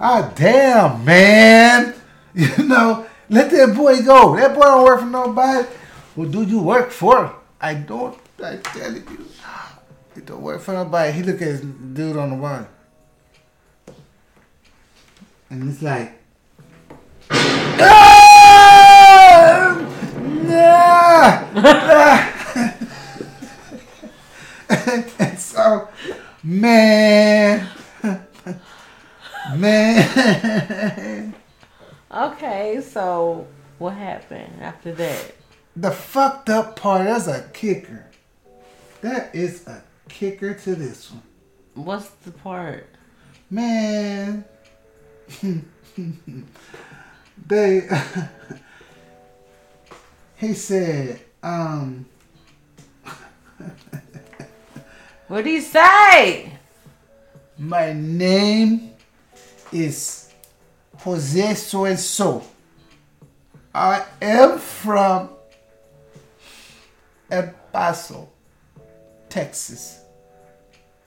Ah, 0.00 0.32
damn, 0.34 1.04
man. 1.04 1.94
You 2.34 2.64
know, 2.66 3.06
let 3.30 3.52
that 3.52 3.76
boy 3.76 4.02
go. 4.02 4.34
That 4.34 4.56
boy 4.56 4.62
don't 4.62 4.82
work 4.82 5.00
for 5.00 5.06
nobody. 5.06 5.68
Who 6.16 6.26
do 6.28 6.42
you 6.42 6.60
work 6.62 6.90
for? 6.90 7.32
I 7.60 7.74
don't. 7.74 8.18
I 8.42 8.56
tell 8.56 8.92
you. 8.92 9.04
He 10.16 10.20
don't 10.20 10.42
work 10.42 10.60
for 10.60 10.74
nobody. 10.74 11.12
He 11.12 11.22
look 11.22 11.40
at 11.40 11.46
his 11.46 11.60
dude 11.60 12.16
on 12.16 12.30
the 12.30 12.36
wall. 12.36 12.66
And 15.48 15.70
it's 15.70 15.80
like, 15.80 16.18
ah! 17.30 18.23
And 24.68 25.38
so, 25.38 25.88
man, 26.42 27.68
man, 29.54 31.34
Okay, 32.12 32.80
so 32.80 33.46
what 33.78 33.94
happened 33.94 34.62
after 34.62 34.92
that? 34.92 35.34
the 35.76 35.90
fucked 35.90 36.48
up 36.50 36.76
part, 36.76 37.04
that's 37.06 37.26
a 37.26 37.48
kicker. 37.52 38.06
That 39.00 39.34
is 39.34 39.66
a 39.66 39.82
kicker 40.08 40.54
to 40.54 40.74
this 40.76 41.10
one. 41.10 41.22
What's 41.74 42.08
the 42.10 42.30
part? 42.30 42.86
Man, 43.50 44.44
they, 47.46 47.88
he 50.44 50.54
said, 50.54 51.20
um, 51.42 52.06
What'd 55.28 55.46
he 55.46 55.60
say? 55.60 56.50
my 57.56 57.92
name 57.92 58.90
is 59.72 60.32
Jose 60.98 61.54
So 61.54 61.84
and 61.84 61.98
So. 61.98 62.44
I 63.74 64.04
am 64.20 64.58
from 64.58 65.30
El 67.30 67.52
Paso, 67.72 68.28
Texas. 69.28 70.00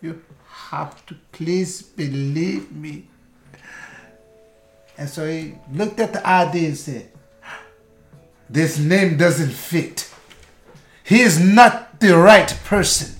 You 0.02 0.22
have 0.48 1.06
to 1.06 1.16
please 1.32 1.82
believe 1.82 2.72
me. 2.72 3.08
And 4.98 5.08
so 5.08 5.30
he 5.30 5.56
looked 5.72 6.00
at 6.00 6.12
the 6.12 6.28
ID 6.28 6.66
and 6.66 6.78
said, 6.78 7.12
This 8.50 8.80
name 8.80 9.18
doesn't 9.18 9.52
fit. 9.52 10.12
He 11.04 11.22
is 11.22 11.40
not 11.40 12.00
the 12.00 12.18
right 12.18 12.58
person. 12.66 13.16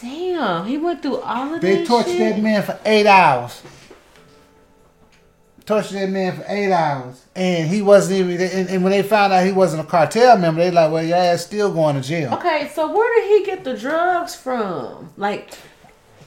Damn, 0.00 0.66
he 0.66 0.76
went 0.78 1.02
through 1.02 1.18
all 1.20 1.54
of 1.54 1.60
this. 1.60 1.78
They 1.78 1.84
tortured 1.84 2.10
shit? 2.12 2.36
that 2.36 2.42
man 2.42 2.62
for 2.62 2.78
eight 2.84 3.06
hours. 3.06 3.62
Tortured 5.64 5.94
that 5.94 6.10
man 6.10 6.36
for 6.36 6.44
eight 6.48 6.70
hours. 6.72 7.24
And 7.34 7.68
he 7.68 7.82
wasn't 7.82 8.20
even, 8.20 8.40
and, 8.40 8.68
and 8.68 8.82
when 8.84 8.92
they 8.92 9.02
found 9.02 9.32
out 9.32 9.44
he 9.44 9.52
wasn't 9.52 9.82
a 9.82 9.86
cartel 9.86 10.36
member, 10.38 10.60
they 10.62 10.70
like, 10.70 10.92
well, 10.92 11.02
your 11.02 11.16
ass 11.16 11.44
still 11.46 11.72
going 11.72 11.96
to 11.96 12.02
jail. 12.06 12.34
Okay, 12.34 12.70
so 12.74 12.92
where 12.92 13.20
did 13.20 13.38
he 13.38 13.46
get 13.46 13.64
the 13.64 13.76
drugs 13.76 14.34
from? 14.36 15.12
Like, 15.16 15.54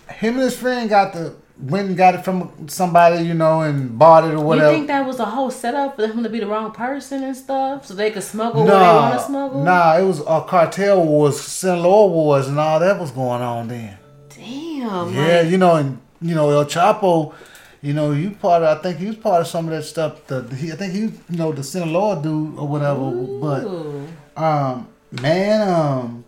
Him 0.10 0.34
and 0.36 0.44
his 0.44 0.58
friend 0.58 0.90
got 0.90 1.14
the, 1.14 1.36
went 1.62 1.90
and 1.90 1.98
got 1.98 2.16
it 2.16 2.24
from 2.24 2.68
somebody, 2.70 3.26
you 3.26 3.34
know, 3.34 3.62
and 3.62 3.98
bought 3.98 4.24
it 4.24 4.34
or 4.34 4.44
whatever. 4.44 4.72
you 4.72 4.78
think 4.78 4.88
that 4.88 5.06
was 5.06 5.20
a 5.20 5.26
whole 5.26 5.52
setup 5.52 5.96
for 5.96 6.08
him 6.08 6.24
to 6.24 6.30
be 6.30 6.40
the 6.40 6.48
wrong 6.48 6.72
person 6.72 7.24
and 7.24 7.36
stuff, 7.36 7.86
so 7.86 7.94
they 7.94 8.12
could 8.12 8.24
smuggle 8.24 8.64
what 8.64 8.72
they 8.72 8.80
want 8.80 9.14
to 9.14 9.18
nah, 9.18 9.28
smuggle? 9.28 9.64
nah, 9.64 9.98
it 9.98 10.04
was 10.04 10.20
a 10.22 10.44
cartel 10.48 11.06
wars, 11.06 11.40
Sinaloa 11.40 12.08
wars, 12.08 12.48
and 12.48 12.60
all 12.60 12.80
that 12.80 13.00
was 13.00 13.12
going 13.12 13.42
on 13.42 13.68
then. 13.68 13.98
Damn. 14.30 15.14
Yeah, 15.14 15.42
like, 15.42 15.52
you 15.52 15.58
know, 15.58 15.76
and 15.76 16.00
you 16.22 16.34
know 16.34 16.50
El 16.50 16.66
Chapo, 16.66 17.34
you 17.82 17.94
know, 17.94 18.12
you 18.12 18.32
part 18.32 18.64
of. 18.64 18.78
I 18.78 18.82
think 18.82 19.00
he 19.00 19.08
was 19.08 19.18
part 19.18 19.42
of 19.42 19.48
some 19.48 19.66
of 19.66 19.72
that 19.72 19.84
stuff. 19.84 20.26
The 20.28 20.44
he, 20.56 20.72
I 20.72 20.76
think 20.76 20.94
he, 20.94 21.00
you 21.00 21.38
know, 21.38 21.52
the 21.52 21.64
Sinaloa 21.64 22.22
dude 22.22 22.58
or 22.58 22.68
whatever. 22.68 23.12
But 23.12 24.42
um, 24.42 24.88
man, 25.12 25.68
um, 25.68 26.26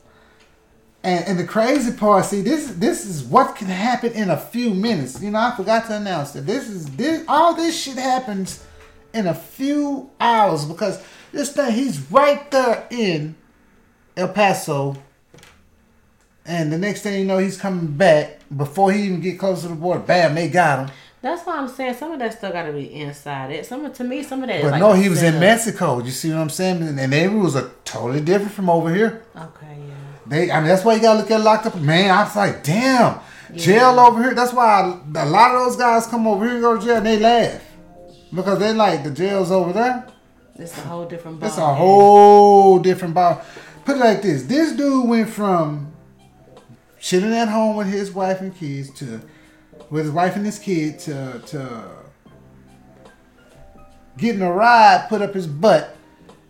and 1.03 1.25
and 1.25 1.39
the 1.39 1.45
crazy 1.45 1.91
part, 1.91 2.25
see, 2.25 2.41
this 2.41 2.67
this 2.73 3.05
is 3.05 3.23
what 3.23 3.55
can 3.55 3.67
happen 3.67 4.11
in 4.13 4.29
a 4.29 4.37
few 4.37 4.71
minutes. 4.71 5.21
You 5.21 5.31
know, 5.31 5.39
I 5.39 5.55
forgot 5.55 5.87
to 5.87 5.97
announce 5.97 6.31
that 6.31 6.45
this 6.45 6.69
is 6.69 6.85
this 6.95 7.23
all 7.27 7.53
this 7.55 7.81
shit 7.81 7.97
happens 7.97 8.63
in 9.13 9.27
a 9.27 9.33
few 9.33 10.09
hours 10.19 10.65
because 10.65 11.03
this 11.31 11.53
thing 11.53 11.71
he's 11.71 11.99
right 12.11 12.49
there 12.51 12.87
in 12.89 13.35
El 14.15 14.29
Paso. 14.29 14.97
And 16.43 16.73
the 16.73 16.77
next 16.77 17.03
thing 17.03 17.19
you 17.19 17.25
know, 17.25 17.37
he's 17.37 17.57
coming 17.57 17.87
back 17.87 18.39
before 18.55 18.91
he 18.91 19.03
even 19.03 19.21
get 19.21 19.37
close 19.37 19.61
to 19.61 19.67
the 19.67 19.75
border. 19.75 19.99
Bam, 19.99 20.33
they 20.33 20.49
got 20.49 20.79
him. 20.79 20.95
That's 21.21 21.45
why 21.45 21.57
I'm 21.57 21.67
saying 21.67 21.93
some 21.95 22.11
of 22.11 22.19
that 22.19 22.33
stuff 22.33 22.51
got 22.51 22.63
to 22.63 22.73
be 22.73 22.91
inside 22.93 23.51
it. 23.51 23.67
Some 23.67 23.85
of, 23.85 23.93
to 23.93 24.03
me, 24.03 24.23
some 24.23 24.41
of 24.41 24.49
that. 24.49 24.63
But 24.63 24.71
like 24.71 24.79
no, 24.79 24.93
a 24.93 24.97
he 24.97 25.07
was 25.07 25.21
in. 25.21 25.39
Mexico. 25.39 26.01
You 26.01 26.09
see 26.09 26.31
what 26.31 26.39
I'm 26.39 26.49
saying? 26.49 26.81
And, 26.81 26.97
their 26.97 27.29
rules 27.29 27.55
are 27.55 27.69
totally 27.85 28.21
different 28.21 28.53
from 28.53 28.71
over 28.71 28.93
here. 28.93 29.23
Okay, 29.35 29.77
yeah. 29.87 30.00
They, 30.31 30.49
I 30.49 30.61
mean, 30.61 30.69
that's 30.69 30.85
why 30.85 30.95
you 30.95 31.01
gotta 31.01 31.19
look 31.19 31.29
at 31.29 31.41
locked 31.41 31.65
up. 31.65 31.75
Man, 31.75 32.09
I 32.09 32.23
was 32.23 32.33
like, 32.37 32.63
damn, 32.63 33.19
jail 33.53 33.99
over 33.99 34.23
here. 34.23 34.33
That's 34.33 34.53
why 34.53 34.97
a 35.13 35.25
lot 35.25 35.53
of 35.53 35.65
those 35.65 35.75
guys 35.75 36.07
come 36.07 36.25
over 36.25 36.45
here 36.45 36.53
and 36.53 36.61
go 36.61 36.77
to 36.77 36.81
jail 36.81 36.95
and 36.95 37.05
they 37.05 37.19
laugh 37.19 37.61
because 38.33 38.57
they 38.57 38.71
like 38.71 39.03
the 39.03 39.11
jails 39.11 39.51
over 39.51 39.73
there. 39.73 40.07
It's 40.55 40.77
a 40.77 40.81
whole 40.81 41.05
different. 41.05 41.41
Ball, 41.41 41.49
it's 41.49 41.57
a 41.57 41.73
whole 41.73 42.79
different 42.79 43.13
ball. 43.13 43.41
Put 43.83 43.97
it 43.97 43.99
like 43.99 44.21
this: 44.21 44.43
this 44.43 44.71
dude 44.71 45.09
went 45.09 45.29
from 45.29 45.91
chilling 46.97 47.33
at 47.33 47.49
home 47.49 47.75
with 47.75 47.87
his 47.87 48.13
wife 48.13 48.39
and 48.39 48.55
kids 48.55 48.89
to 48.99 49.19
with 49.89 50.05
his 50.05 50.13
wife 50.13 50.37
and 50.37 50.45
his 50.45 50.59
kid 50.59 50.97
to 50.99 51.41
to 51.47 51.83
getting 54.17 54.41
a 54.41 54.51
ride 54.53 55.07
put 55.09 55.21
up 55.21 55.33
his 55.33 55.45
butt 55.45 55.93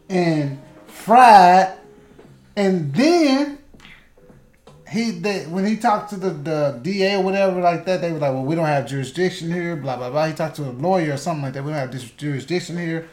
and 0.07 0.61
fried, 0.85 1.79
and 2.55 2.93
then 2.93 3.57
he 4.91 5.11
they, 5.11 5.45
when 5.45 5.65
he 5.65 5.77
talked 5.77 6.09
to 6.09 6.17
the, 6.17 6.31
the 6.31 6.79
DA 6.81 7.15
or 7.15 7.23
whatever 7.23 7.61
like 7.61 7.85
that, 7.85 8.01
they 8.01 8.11
were 8.11 8.19
like, 8.19 8.33
"Well, 8.33 8.43
we 8.43 8.55
don't 8.55 8.65
have 8.65 8.87
jurisdiction 8.87 9.49
here." 9.49 9.77
Blah 9.77 9.95
blah 9.95 10.09
blah. 10.09 10.27
He 10.27 10.33
talked 10.33 10.57
to 10.57 10.63
a 10.63 10.71
lawyer 10.71 11.13
or 11.13 11.17
something 11.17 11.43
like 11.43 11.53
that. 11.53 11.63
We 11.63 11.71
don't 11.71 11.79
have 11.79 11.93
this 11.93 12.11
jurisdiction 12.11 12.77
here. 12.77 13.07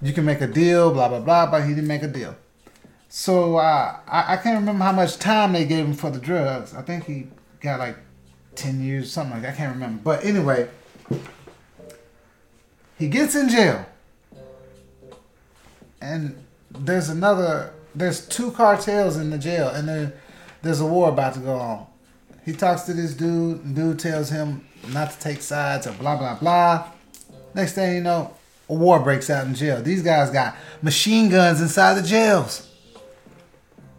You 0.00 0.14
can 0.14 0.24
make 0.24 0.40
a 0.40 0.46
deal. 0.46 0.92
Blah 0.94 1.10
blah 1.10 1.20
blah. 1.20 1.50
But 1.50 1.64
he 1.64 1.74
didn't 1.74 1.88
make 1.88 2.02
a 2.02 2.08
deal. 2.08 2.34
So 3.10 3.58
uh, 3.58 3.98
I 4.08 4.32
I 4.32 4.36
can't 4.38 4.58
remember 4.58 4.82
how 4.82 4.92
much 4.92 5.18
time 5.18 5.52
they 5.52 5.66
gave 5.66 5.84
him 5.84 5.92
for 5.92 6.10
the 6.10 6.18
drugs. 6.18 6.74
I 6.74 6.80
think 6.80 7.04
he 7.04 7.26
got 7.60 7.80
like 7.80 7.98
ten 8.54 8.82
years, 8.82 9.12
something 9.12 9.34
like 9.34 9.42
that. 9.42 9.54
I 9.54 9.56
can't 9.56 9.74
remember. 9.74 10.00
But 10.02 10.24
anyway, 10.24 10.70
he 12.98 13.08
gets 13.08 13.34
in 13.34 13.50
jail, 13.50 13.84
and 16.00 16.42
there's 16.70 17.10
another. 17.10 17.74
There's 17.94 18.26
two 18.26 18.52
cartels 18.52 19.18
in 19.18 19.28
the 19.28 19.38
jail, 19.38 19.68
and 19.68 19.86
then 19.86 20.14
there's 20.64 20.80
a 20.80 20.86
war 20.86 21.10
about 21.10 21.34
to 21.34 21.40
go 21.40 21.54
on. 21.54 21.86
He 22.44 22.52
talks 22.52 22.82
to 22.82 22.94
this 22.94 23.14
dude, 23.14 23.64
and 23.64 23.74
dude 23.76 23.98
tells 23.98 24.30
him 24.30 24.66
not 24.92 25.12
to 25.12 25.18
take 25.18 25.40
sides 25.40 25.86
or 25.86 25.92
blah 25.92 26.16
blah 26.16 26.34
blah. 26.34 26.90
Next 27.54 27.74
thing 27.74 27.94
you 27.94 28.00
know, 28.02 28.34
a 28.68 28.74
war 28.74 28.98
breaks 29.00 29.30
out 29.30 29.46
in 29.46 29.54
jail. 29.54 29.82
These 29.82 30.02
guys 30.02 30.30
got 30.30 30.56
machine 30.82 31.30
guns 31.30 31.60
inside 31.60 31.94
the 31.94 32.02
jails 32.02 32.68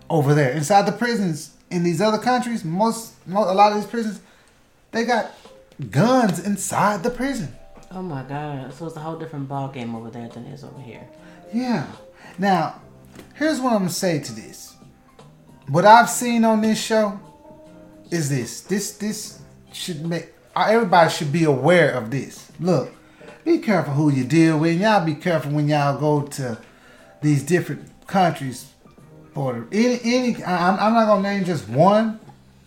over 0.09 0.33
there, 0.33 0.51
inside 0.51 0.85
the 0.85 0.91
prisons 0.91 1.55
in 1.71 1.83
these 1.83 2.01
other 2.01 2.17
countries. 2.17 2.63
Most, 2.63 3.13
most 3.27 3.49
a 3.49 3.53
lot 3.53 3.71
of 3.71 3.79
these 3.79 3.89
prisons, 3.89 4.21
they 4.91 5.05
got 5.05 5.31
guns 5.91 6.45
inside 6.45 7.03
the 7.03 7.09
prison. 7.09 7.55
Oh 7.91 8.01
my 8.01 8.23
god! 8.23 8.73
So 8.73 8.87
it's 8.87 8.95
a 8.95 8.99
whole 8.99 9.17
different 9.17 9.47
ball 9.47 9.69
game 9.69 9.95
over 9.95 10.09
there 10.09 10.27
than 10.27 10.45
it 10.45 10.53
is 10.53 10.63
over 10.63 10.81
here. 10.81 11.07
Yeah. 11.53 11.87
Now, 12.37 12.81
here's 13.35 13.59
what 13.61 13.73
I'm 13.73 13.79
gonna 13.79 13.89
say 13.89 14.19
to 14.19 14.33
this. 14.33 14.74
What 15.67 15.83
I've 15.83 16.09
seen 16.09 16.45
on 16.45 16.61
this 16.61 16.79
show 16.79 17.19
is 18.11 18.29
this. 18.29 18.61
This 18.61 18.97
this 18.97 19.39
should 19.73 20.05
make 20.05 20.31
uh, 20.55 20.67
everybody 20.69 21.09
should 21.09 21.31
be 21.31 21.43
aware 21.43 21.91
of 21.91 22.11
this. 22.11 22.51
Look, 22.59 22.93
be 23.43 23.57
careful 23.57 23.93
who 23.93 24.11
you 24.11 24.25
deal 24.25 24.59
with. 24.59 24.79
Y'all 24.79 25.03
be 25.03 25.15
careful 25.15 25.51
when 25.51 25.67
y'all 25.67 25.99
go 25.99 26.21
to 26.21 26.59
these 27.21 27.43
different 27.43 27.89
countries. 28.05 28.71
For 29.33 29.67
any 29.71 29.99
any, 30.03 30.43
I'm, 30.43 30.79
I'm 30.79 30.93
not 30.93 31.07
gonna 31.07 31.23
name 31.23 31.45
just 31.45 31.67
one. 31.67 32.19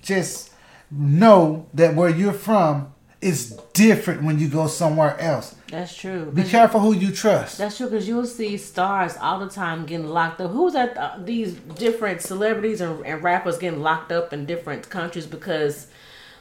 Just 0.03 0.53
know 0.91 1.67
that 1.75 1.95
where 1.95 2.11
you're 2.11 2.33
from 2.33 2.93
is 3.21 3.51
different 3.73 4.23
when 4.23 4.39
you 4.39 4.49
go 4.49 4.67
somewhere 4.69 5.19
else. 5.19 5.55
That's 5.71 5.95
true. 5.95 6.27
Be 6.27 6.45
careful 6.45 6.81
who 6.81 6.95
you 6.95 7.11
trust. 7.13 7.59
That's 7.59 7.77
true 7.77 7.89
because 7.89 8.07
you'll 8.07 8.27
see 8.27 8.57
stars 8.57 9.17
all 9.21 9.41
the 9.41 9.51
time 9.51 9.87
getting 9.87 10.07
locked 10.07 10.41
up. 10.41 10.51
Who's 10.53 10.75
at 10.75 10.97
uh, 10.97 11.19
these 11.19 11.55
different 11.55 12.23
celebrities 12.23 12.81
and, 12.81 13.05
and 13.05 13.23
rappers 13.23 13.59
getting 13.59 13.83
locked 13.83 14.13
up 14.13 14.33
in 14.33 14.47
different 14.47 14.89
countries 14.89 15.27
because 15.27 15.89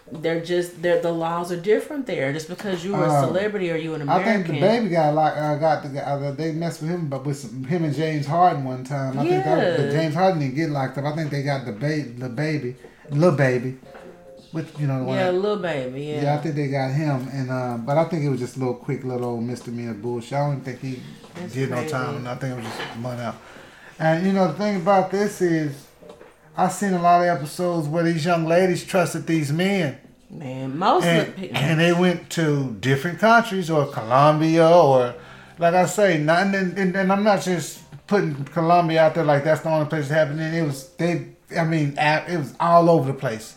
they're 0.10 0.40
just 0.40 0.82
they're 0.82 1.02
the 1.02 1.12
laws 1.12 1.52
are 1.52 1.60
different 1.60 2.06
there. 2.06 2.32
Just 2.32 2.48
because 2.48 2.86
you're 2.86 3.04
a 3.04 3.12
Um, 3.12 3.28
celebrity 3.28 3.72
or 3.72 3.76
you 3.76 3.94
an 3.96 4.08
I 4.08 4.24
think 4.24 4.48
the 4.48 4.60
baby 4.60 4.90
got 4.90 5.14
like 5.14 5.36
uh, 5.36 5.56
got 5.56 5.84
the 5.84 6.08
uh, 6.08 6.32
they 6.32 6.52
messed 6.52 6.82
with 6.82 6.92
him, 6.92 7.08
but 7.08 7.26
with 7.26 7.38
some, 7.38 7.64
him 7.66 7.84
and 7.84 7.96
James 7.96 8.26
Harden 8.26 8.64
one 8.64 8.84
time. 8.84 9.20
I 9.20 9.26
think 9.28 9.44
that, 9.44 9.92
James 9.92 10.16
Harden 10.16 10.40
didn't 10.40 10.56
get 10.56 10.70
locked 10.70 10.98
up. 10.98 11.06
I 11.06 11.16
think 11.16 11.32
they 11.32 11.44
got 11.44 11.66
the 11.66 11.74
baby, 11.74 12.10
the 12.12 12.30
baby, 12.30 12.76
Lil 13.10 13.34
Baby, 13.34 13.78
with 14.58 14.80
you 14.82 14.88
know 14.88 15.00
the 15.00 15.06
one. 15.06 15.16
yeah, 15.18 15.32
that- 15.32 15.38
Lil 15.38 15.58
Baby. 15.58 16.02
Yeah. 16.04 16.22
yeah. 16.24 16.36
I 16.36 16.38
think 16.42 16.56
they 16.56 16.68
got 16.68 16.92
him, 16.92 17.28
and 17.32 17.50
uh, 17.50 17.78
but 17.78 17.98
I 17.98 18.04
think 18.06 18.24
it 18.26 18.30
was 18.30 18.40
just 18.40 18.58
a 18.58 18.60
little 18.60 18.74
quick 18.76 19.04
little 19.04 19.26
old 19.32 19.44
misdemeanor 19.44 19.94
bullshit. 19.94 20.34
I 20.34 20.48
don't 20.50 20.62
think 20.62 20.80
he 20.82 21.02
That's 21.36 21.54
did 21.54 21.70
no 21.70 21.78
crazy. 21.78 21.92
time. 21.92 22.28
I 22.28 22.36
think 22.36 22.54
it 22.54 22.58
was 22.64 22.66
just 22.66 22.98
money 22.98 23.22
out. 23.22 23.36
And 24.00 24.26
you 24.28 24.34
know 24.34 24.48
the 24.52 24.54
thing 24.58 24.76
about 24.78 25.10
this 25.12 25.42
is, 25.42 25.88
I've 26.56 26.72
seen 26.74 26.94
a 26.94 27.02
lot 27.02 27.22
of 27.22 27.28
episodes 27.38 27.88
where 27.88 28.04
these 28.04 28.26
young 28.26 28.46
ladies 28.46 28.84
trusted 28.86 29.26
these 29.26 29.52
men 29.52 29.98
Man, 30.30 30.78
most 30.78 31.06
and, 31.06 31.28
of 31.30 31.36
the 31.40 31.52
and 31.52 31.80
they 31.80 31.94
went 31.94 32.30
to 32.32 32.76
different 32.82 33.18
countries 33.20 33.70
or 33.70 33.86
Colombia 33.88 34.70
or 34.70 35.16
like 35.58 35.74
I 35.74 35.86
say, 35.86 36.20
not 36.20 36.44
and, 36.54 36.78
and, 36.78 36.96
and 36.96 37.12
I'm 37.12 37.24
not 37.24 37.42
just 37.42 37.82
putting 38.08 38.44
Colombia 38.46 39.04
out 39.04 39.16
there 39.16 39.24
like 39.24 39.44
that's 39.44 39.62
the 39.62 39.70
only 39.70 39.88
place 39.88 40.04
it's 40.04 40.12
happening. 40.12 40.54
It 40.54 40.64
was 40.64 40.90
they, 40.98 41.30
I 41.58 41.64
mean, 41.64 41.96
it 41.98 42.38
was 42.38 42.54
all 42.60 42.90
over 42.90 43.12
the 43.14 43.18
place 43.18 43.56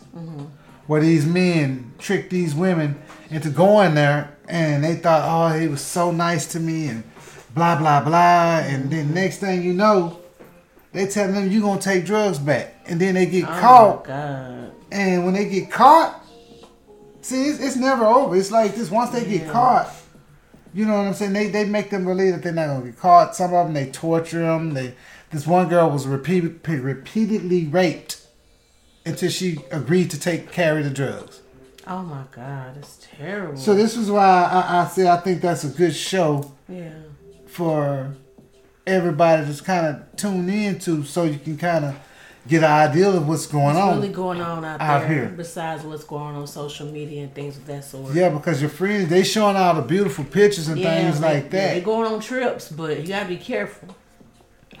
where 0.87 1.01
these 1.01 1.25
men 1.25 1.93
tricked 1.97 2.29
these 2.29 2.53
women 2.55 3.01
into 3.29 3.49
going 3.49 3.95
there 3.95 4.37
and 4.47 4.83
they 4.83 4.95
thought, 4.95 5.23
oh, 5.25 5.57
he 5.57 5.67
was 5.67 5.81
so 5.81 6.11
nice 6.11 6.45
to 6.51 6.59
me 6.59 6.87
and 6.87 7.03
blah 7.53 7.77
blah 7.77 8.03
blah, 8.03 8.59
and 8.59 8.89
then 8.91 9.13
next 9.13 9.37
thing 9.37 9.63
you 9.63 9.73
know. 9.73 10.17
They 10.93 11.07
telling 11.07 11.35
them 11.35 11.49
you're 11.49 11.61
gonna 11.61 11.79
take 11.79 12.05
drugs 12.05 12.37
back, 12.37 12.75
and 12.85 12.99
then 12.99 13.13
they 13.13 13.25
get 13.25 13.45
oh 13.45 13.59
caught 13.59 14.09
and 14.91 15.23
when 15.23 15.33
they 15.33 15.47
get 15.47 15.71
caught, 15.71 16.21
see, 17.21 17.45
it's, 17.45 17.59
it's 17.59 17.75
never 17.77 18.05
over. 18.05 18.35
It's 18.35 18.51
like 18.51 18.75
this 18.75 18.91
once 18.91 19.11
they 19.11 19.23
get 19.23 19.49
caught, 19.49 19.89
you 20.73 20.85
know 20.85 20.97
what 20.97 21.07
I'm 21.07 21.13
saying? 21.13 21.33
They 21.33 21.47
they 21.47 21.65
make 21.65 21.89
them 21.89 22.05
believe 22.05 22.33
that 22.33 22.43
they're 22.43 22.51
not 22.53 22.67
gonna 22.67 22.85
get 22.85 22.99
caught. 22.99 23.35
Some 23.35 23.53
of 23.53 23.65
them 23.65 23.73
they 23.73 23.89
torture 23.89 24.39
them. 24.39 24.73
They 24.73 24.93
this 25.31 25.47
one 25.47 25.69
girl 25.69 25.89
was 25.89 26.07
repeat, 26.07 26.67
repeatedly 26.67 27.67
raped 27.67 28.20
until 29.05 29.29
she 29.29 29.59
agreed 29.71 30.11
to 30.11 30.19
take 30.19 30.51
carry 30.51 30.83
the 30.83 30.89
drugs. 30.89 31.41
Oh 31.87 32.03
my 32.03 32.23
god, 32.31 32.75
that's 32.75 33.07
terrible. 33.17 33.57
So 33.57 33.73
this 33.73 33.97
is 33.97 34.11
why 34.11 34.43
I, 34.43 34.81
I 34.81 34.87
say 34.87 35.07
I 35.07 35.17
think 35.17 35.41
that's 35.41 35.63
a 35.63 35.69
good 35.69 35.95
show 35.95 36.51
yeah. 36.69 36.93
for 37.47 38.13
everybody 38.85 39.51
to 39.53 39.63
kind 39.63 39.87
of 39.87 40.15
tune 40.15 40.49
into, 40.49 41.03
so 41.03 41.23
you 41.23 41.39
can 41.39 41.57
kind 41.57 41.85
of 41.85 41.95
get 42.47 42.63
an 42.63 42.71
idea 42.71 43.09
of 43.09 43.27
what's 43.27 43.45
going 43.45 43.75
on. 43.75 43.75
What's 43.75 43.95
on. 43.95 44.01
really 44.01 44.13
going 44.13 44.41
on 44.41 44.65
out, 44.65 44.81
out 44.81 44.99
there 45.01 45.07
here. 45.07 45.33
besides 45.35 45.83
what's 45.83 46.03
going 46.03 46.23
on 46.23 46.35
on 46.35 46.47
social 46.47 46.87
media 46.87 47.23
and 47.23 47.33
things 47.33 47.57
of 47.57 47.65
that 47.65 47.83
sort. 47.83 48.13
Yeah, 48.13 48.29
because 48.29 48.61
your 48.61 48.69
friends 48.69 49.09
they 49.09 49.23
showing 49.23 49.55
all 49.55 49.75
the 49.75 49.81
beautiful 49.81 50.23
pictures 50.23 50.67
and 50.67 50.81
things 50.81 51.19
they- 51.19 51.25
like 51.25 51.43
yeah, 51.45 51.49
that. 51.49 51.73
They're 51.73 51.81
going 51.81 52.11
on 52.11 52.19
trips, 52.19 52.69
but 52.69 52.99
you 53.01 53.07
gotta 53.07 53.27
be 53.29 53.37
careful. 53.37 53.95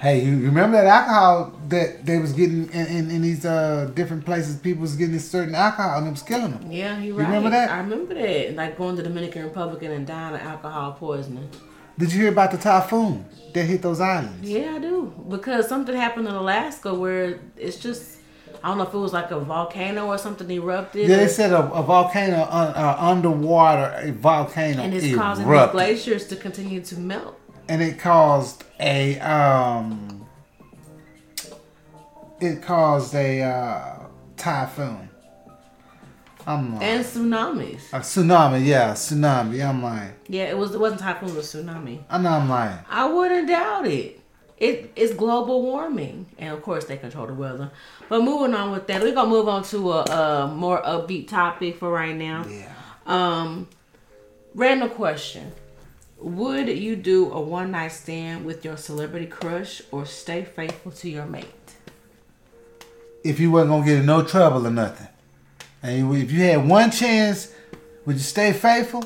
Hey, 0.01 0.23
you 0.23 0.37
remember 0.39 0.77
that 0.77 0.87
alcohol 0.87 1.59
that 1.69 2.05
they 2.05 2.17
was 2.17 2.33
getting 2.33 2.69
in, 2.71 2.87
in, 2.87 3.11
in 3.11 3.21
these 3.21 3.45
uh, 3.45 3.91
different 3.93 4.25
places? 4.25 4.55
People 4.57 4.81
was 4.81 4.95
getting 4.95 5.13
this 5.13 5.29
certain 5.29 5.55
alcohol 5.55 5.99
and 5.99 6.07
it 6.07 6.11
was 6.11 6.23
killing 6.23 6.51
them. 6.51 6.71
Yeah, 6.71 6.97
you're 6.97 7.05
You 7.05 7.17
right. 7.17 7.25
remember 7.27 7.49
that? 7.51 7.69
I 7.69 7.77
remember 7.77 8.13
that. 8.15 8.55
Like 8.55 8.77
going 8.77 8.95
to 8.97 9.03
Dominican 9.03 9.43
Republic 9.43 9.83
and 9.83 10.05
dying 10.07 10.35
of 10.35 10.41
alcohol 10.41 10.93
poisoning. 10.93 11.49
Did 11.97 12.11
you 12.13 12.21
hear 12.21 12.31
about 12.31 12.51
the 12.51 12.57
typhoon 12.57 13.25
that 13.53 13.63
hit 13.63 13.81
those 13.81 14.01
islands? 14.01 14.49
Yeah, 14.49 14.75
I 14.75 14.79
do. 14.79 15.13
Because 15.29 15.67
something 15.67 15.95
happened 15.95 16.27
in 16.27 16.33
Alaska 16.33 16.93
where 16.93 17.39
it's 17.55 17.77
just 17.77 18.17
I 18.63 18.67
don't 18.67 18.77
know 18.77 18.83
if 18.83 18.93
it 18.93 18.97
was 18.97 19.13
like 19.13 19.31
a 19.31 19.39
volcano 19.39 20.07
or 20.07 20.17
something 20.17 20.49
erupted. 20.49 21.09
Yeah, 21.09 21.17
they 21.17 21.27
said 21.27 21.51
a, 21.51 21.71
a 21.71 21.81
volcano, 21.81 22.37
uh, 22.41 22.73
uh, 22.75 22.95
underwater 22.99 23.93
a 23.97 24.11
volcano 24.11 24.83
and 24.83 24.93
it's 24.93 25.15
causing 25.15 25.49
these 25.49 25.67
glaciers 25.71 26.27
to 26.27 26.35
continue 26.35 26.81
to 26.81 26.99
melt. 26.99 27.39
And 27.67 27.81
it 27.81 27.99
caused 27.99 28.63
a 28.79 29.19
um, 29.19 30.27
it 32.39 32.61
caused 32.61 33.13
a 33.15 33.41
uh, 33.41 33.99
typhoon. 34.37 35.09
I'm 36.47 36.73
like, 36.73 36.83
And 36.83 37.05
tsunamis. 37.05 37.93
a 37.93 37.99
tsunami, 37.99 38.65
yeah, 38.65 38.93
tsunami. 38.93 39.63
I'm 39.67 39.83
like, 39.83 40.11
Yeah, 40.27 40.45
it 40.45 40.57
was 40.57 40.73
it 40.73 40.79
wasn't 40.79 41.01
typhoon, 41.01 41.29
it 41.29 41.35
was 41.35 41.53
tsunami. 41.53 42.01
and 42.09 42.27
I'm 42.27 42.49
like, 42.49 42.79
I 42.89 43.05
wouldn't 43.07 43.47
doubt 43.47 43.85
it. 43.87 44.19
It 44.57 44.91
it's 44.95 45.13
global 45.13 45.61
warming, 45.63 46.27
and 46.37 46.53
of 46.53 46.61
course 46.61 46.85
they 46.85 46.97
control 46.97 47.25
the 47.27 47.33
weather. 47.33 47.71
But 48.09 48.21
moving 48.23 48.53
on 48.55 48.71
with 48.71 48.85
that, 48.87 49.01
we're 49.01 49.13
gonna 49.13 49.29
move 49.29 49.47
on 49.47 49.63
to 49.65 49.91
a, 49.91 50.01
a 50.03 50.47
more 50.47 50.81
upbeat 50.83 51.27
topic 51.27 51.77
for 51.77 51.91
right 51.91 52.15
now. 52.15 52.45
yeah. 52.47 52.71
Um, 53.07 53.67
random 54.53 54.89
question: 54.89 55.51
Would 56.21 56.67
you 56.69 56.95
do 56.95 57.31
a 57.31 57.41
one 57.41 57.71
night 57.71 57.91
stand 57.91 58.45
with 58.45 58.63
your 58.63 58.77
celebrity 58.77 59.25
crush, 59.25 59.81
or 59.91 60.05
stay 60.05 60.43
faithful 60.45 60.91
to 60.91 61.09
your 61.09 61.25
mate? 61.25 61.45
if 63.23 63.39
you 63.39 63.51
wasn't 63.51 63.69
gonna 63.69 63.85
get 63.85 63.97
in 63.99 64.05
no 64.05 64.23
trouble 64.23 64.65
or 64.65 64.71
nothing, 64.71 65.07
and 65.83 66.15
if 66.15 66.31
you 66.31 66.41
had 66.41 66.67
one 66.67 66.89
chance, 66.91 67.53
would 68.05 68.15
you 68.15 68.21
stay 68.21 68.51
faithful, 68.51 69.03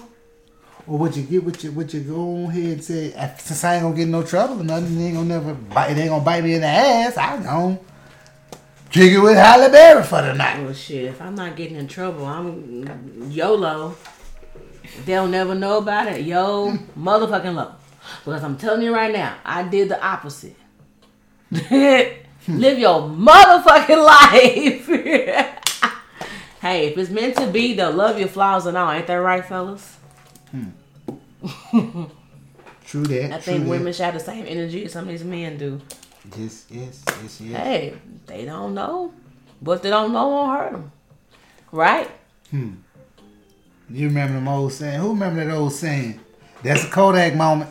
or 0.87 0.97
would 0.99 1.15
you 1.15 1.23
get 1.23 1.43
what 1.43 1.63
you 1.63 1.71
would 1.71 1.93
you 1.93 2.01
go 2.01 2.49
ahead 2.49 2.63
and 2.63 2.83
say, 2.83 3.13
"Ah, 3.17 3.31
since 3.37 3.63
I 3.63 3.75
ain't 3.75 3.83
gonna 3.83 3.95
get 3.95 4.03
in 4.03 4.11
no 4.11 4.23
trouble 4.23 4.61
or 4.61 4.63
nothing, 4.63 4.99
it 4.99 5.05
ain't 5.05 5.15
gonna 5.15 5.27
never 5.27 5.53
bite, 5.53 5.91
it 5.91 5.97
ain't 5.97 6.09
gonna 6.09 6.23
bite 6.23 6.43
me 6.43 6.53
in 6.53 6.61
the 6.61 6.67
ass. 6.67 7.17
I 7.17 7.41
don't 7.41 7.79
kick 8.89 9.11
it 9.11 9.19
with 9.19 9.35
Halle 9.35 9.69
Berry 9.69 10.03
for 10.03 10.21
the 10.21 10.33
night. 10.33 10.63
Well, 10.63 10.73
shit, 10.73 11.05
if 11.05 11.21
I'm 11.21 11.35
not 11.35 11.55
getting 11.55 11.75
in 11.75 11.87
trouble, 11.87 12.25
I'm 12.25 13.29
YOLO. 13.29 13.95
They'll 15.05 15.27
never 15.27 15.53
know 15.55 15.77
about 15.79 16.07
it. 16.07 16.25
Yo, 16.25 16.71
motherfucking 16.97 17.55
low. 17.55 17.73
Because 18.23 18.43
I'm 18.43 18.57
telling 18.57 18.81
you 18.81 18.93
right 18.93 19.11
now, 19.11 19.35
I 19.43 19.63
did 19.63 19.89
the 19.89 20.03
opposite. 20.03 20.55
Live 21.51 22.79
your 22.79 23.01
motherfucking 23.01 24.05
life. 24.05 24.87
hey, 26.61 26.87
if 26.87 26.97
it's 26.97 27.09
meant 27.09 27.35
to 27.37 27.47
be, 27.47 27.73
they'll 27.73 27.91
love 27.91 28.19
your 28.19 28.27
flaws 28.27 28.65
and 28.67 28.77
all. 28.77 28.91
Ain't 28.91 29.07
that 29.07 29.15
right, 29.15 29.43
fellas? 29.43 29.97
Hmm. 30.51 32.05
True 32.85 33.03
that. 33.03 33.25
I 33.25 33.39
true 33.39 33.39
think 33.39 33.67
women 33.67 33.91
should 33.93 34.05
have 34.05 34.13
the 34.13 34.19
same 34.19 34.45
energy 34.47 34.85
as 34.85 34.93
some 34.93 35.05
of 35.05 35.09
these 35.09 35.23
men 35.23 35.57
do. 35.57 35.81
Yes, 36.37 36.65
yes, 36.69 37.03
yes, 37.21 37.41
yes. 37.41 37.61
Hey, 37.61 37.93
they 38.27 38.45
don't 38.45 38.73
know. 38.73 39.13
But 39.61 39.71
if 39.73 39.81
they 39.83 39.89
don't 39.89 40.13
know, 40.13 40.27
won't 40.27 40.59
hurt 40.59 40.71
them. 40.71 40.91
Right? 41.71 42.09
Hmm. 42.51 42.73
You 43.89 44.07
remember 44.07 44.33
them 44.33 44.47
old 44.47 44.73
saying? 44.73 44.99
Who 44.99 45.09
remember 45.09 45.45
that 45.45 45.53
old 45.53 45.73
saying? 45.73 46.19
That's 46.63 46.83
a 46.85 46.89
Kodak 46.89 47.35
moment. 47.35 47.69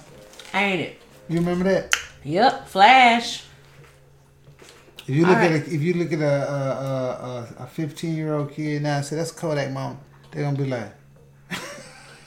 Ain't 0.52 0.80
it? 0.80 1.00
You 1.28 1.38
remember 1.40 1.64
that? 1.64 1.96
Yep, 2.22 2.68
flash. 2.68 3.44
If 5.06 5.10
you 5.10 5.26
look 5.26 5.36
All 5.36 5.42
at 5.42 5.50
a, 5.52 5.56
if 5.56 5.82
you 5.82 5.94
look 5.94 6.12
at 6.12 6.20
a 6.20 6.24
a, 6.24 7.56
a, 7.60 7.64
a 7.64 7.66
15 7.66 8.14
year 8.16 8.34
old 8.34 8.52
kid 8.52 8.82
now 8.82 8.96
and 8.96 9.04
say 9.04 9.16
that's 9.16 9.32
Kodak 9.32 9.70
moment, 9.72 9.98
they're 10.30 10.44
gonna 10.44 10.56
be 10.56 10.64
like, 10.66 10.92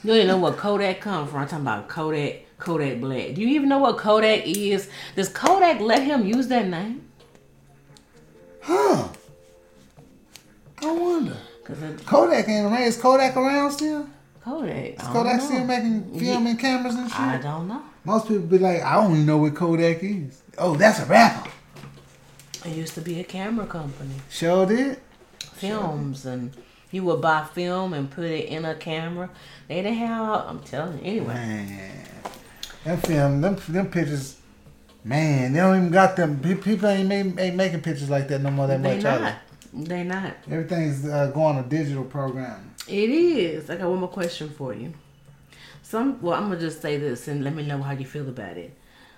You 0.04 0.10
don't 0.12 0.16
even 0.18 0.28
know 0.28 0.38
what 0.38 0.58
Kodak 0.58 1.02
come 1.02 1.28
from. 1.28 1.42
I'm 1.42 1.48
talking 1.48 1.66
about 1.66 1.88
Kodak, 1.88 2.46
Kodak 2.60 3.00
Black. 3.00 3.34
Do 3.34 3.42
you 3.42 3.48
even 3.48 3.70
know 3.70 3.80
what 3.80 3.98
Kodak 3.98 4.46
is? 4.46 4.90
Does 5.16 5.30
Kodak 5.30 5.80
let 5.80 6.04
him 6.04 6.26
use 6.26 6.48
that 6.50 6.68
name? 6.68 7.04
huh? 8.62 9.08
I 10.82 10.92
wonder. 10.92 11.38
Cause 11.68 11.82
it, 11.82 12.06
Kodak 12.06 12.48
ain't 12.48 12.66
around. 12.66 12.82
Is 12.84 12.98
Kodak 12.98 13.36
around 13.36 13.72
still? 13.72 14.08
Kodak. 14.44 14.94
Is 15.02 15.02
Kodak 15.08 15.42
still 15.42 15.66
making 15.66 16.18
film 16.18 16.48
and 16.48 16.58
cameras 16.58 16.96
and 16.96 17.10
shit? 17.10 17.20
I 17.20 17.38
don't 17.42 17.68
know. 17.68 17.82
Most 18.06 18.28
people 18.30 18.44
be 18.46 18.58
like, 18.58 18.82
I 18.82 18.96
don't 18.96 19.12
even 19.12 19.26
know 19.26 19.38
what 19.38 19.54
Kodak 19.54 20.02
is. 20.02 20.42
Oh, 20.58 20.76
that's 20.78 21.00
a 21.00 21.06
rapper. 21.06 21.50
It 22.66 22.76
used 22.76 22.94
to 22.96 23.02
be 23.02 23.20
a 23.20 23.24
camera 23.24 23.66
company, 23.68 24.16
Sure 24.30 24.66
did. 24.66 25.00
films, 25.54 26.26
and 26.26 26.56
you 26.92 27.04
would 27.04 27.22
buy 27.22 27.44
film 27.54 27.94
and 27.94 28.10
put 28.10 28.26
it 28.26 28.46
in 28.46 28.64
a 28.66 28.76
camera. 28.76 29.30
They 29.68 29.82
didn't 29.82 29.98
have. 29.98 30.46
I'm 30.48 30.60
telling 30.62 31.00
you. 31.00 31.04
Anyway, 31.04 31.34
Man, 31.34 32.06
them 32.86 32.98
film, 33.00 33.42
them 33.42 33.58
them 33.68 33.90
pictures. 33.92 34.38
Man, 35.04 35.54
they 35.54 35.60
don't 35.60 35.78
even 35.78 35.92
got 35.92 36.16
them. 36.16 36.40
People 36.40 36.88
ain't, 36.90 37.12
ain't 37.40 37.56
making 37.56 37.82
pictures 37.82 38.10
like 38.10 38.28
that 38.30 38.42
no 38.42 38.52
more 38.52 38.68
that 38.68 38.82
they 38.82 38.96
much. 38.96 39.04
not. 39.04 39.22
either. 39.22 39.36
They 39.84 40.04
not. 40.04 40.34
Everything's 40.50 41.06
uh, 41.06 41.28
going 41.28 41.62
to 41.64 41.70
digital 41.70 42.04
program. 42.04 42.74
It 42.88 43.10
is. 43.10 43.70
I 43.70 43.76
got 43.78 43.90
one 43.90 44.00
more 44.00 44.10
question 44.10 44.50
for 44.50 44.74
you. 44.74 44.94
Some, 45.84 46.22
well, 46.22 46.34
I'm 46.36 46.50
gonna 46.50 46.60
just 46.60 46.82
say 46.82 46.98
this 46.98 47.28
and 47.30 47.44
let 47.44 47.56
me 47.56 47.64
know 47.66 47.82
how 47.82 47.94
you 47.94 48.06
feel 48.06 48.28
about 48.28 48.58
it. 48.58 48.74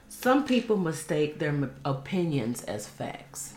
Some 0.07 0.45
people 0.45 0.77
mistake 0.77 1.39
their 1.39 1.49
m- 1.49 1.73
opinions 1.85 2.63
as 2.63 2.87
facts. 2.87 3.53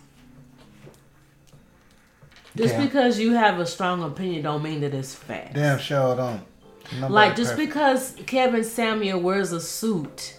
Just 2.55 2.76
because 2.78 3.18
you 3.18 3.32
have 3.34 3.59
a 3.59 3.66
strong 3.66 4.03
opinion, 4.03 4.42
don't 4.42 4.62
mean 4.62 4.80
that 4.82 4.92
it's 4.94 5.14
fact. 5.14 5.55
Damn 5.55 5.78
sure 5.78 6.14
don't. 6.16 6.42
Nobody 6.94 7.12
Like 7.14 7.36
just 7.36 7.53
perfect. 7.53 7.68
because 7.68 8.14
Kevin 8.26 8.64
Samuels 8.64 9.22
wears 9.22 9.53
a 9.53 9.61
suit, 9.61 10.36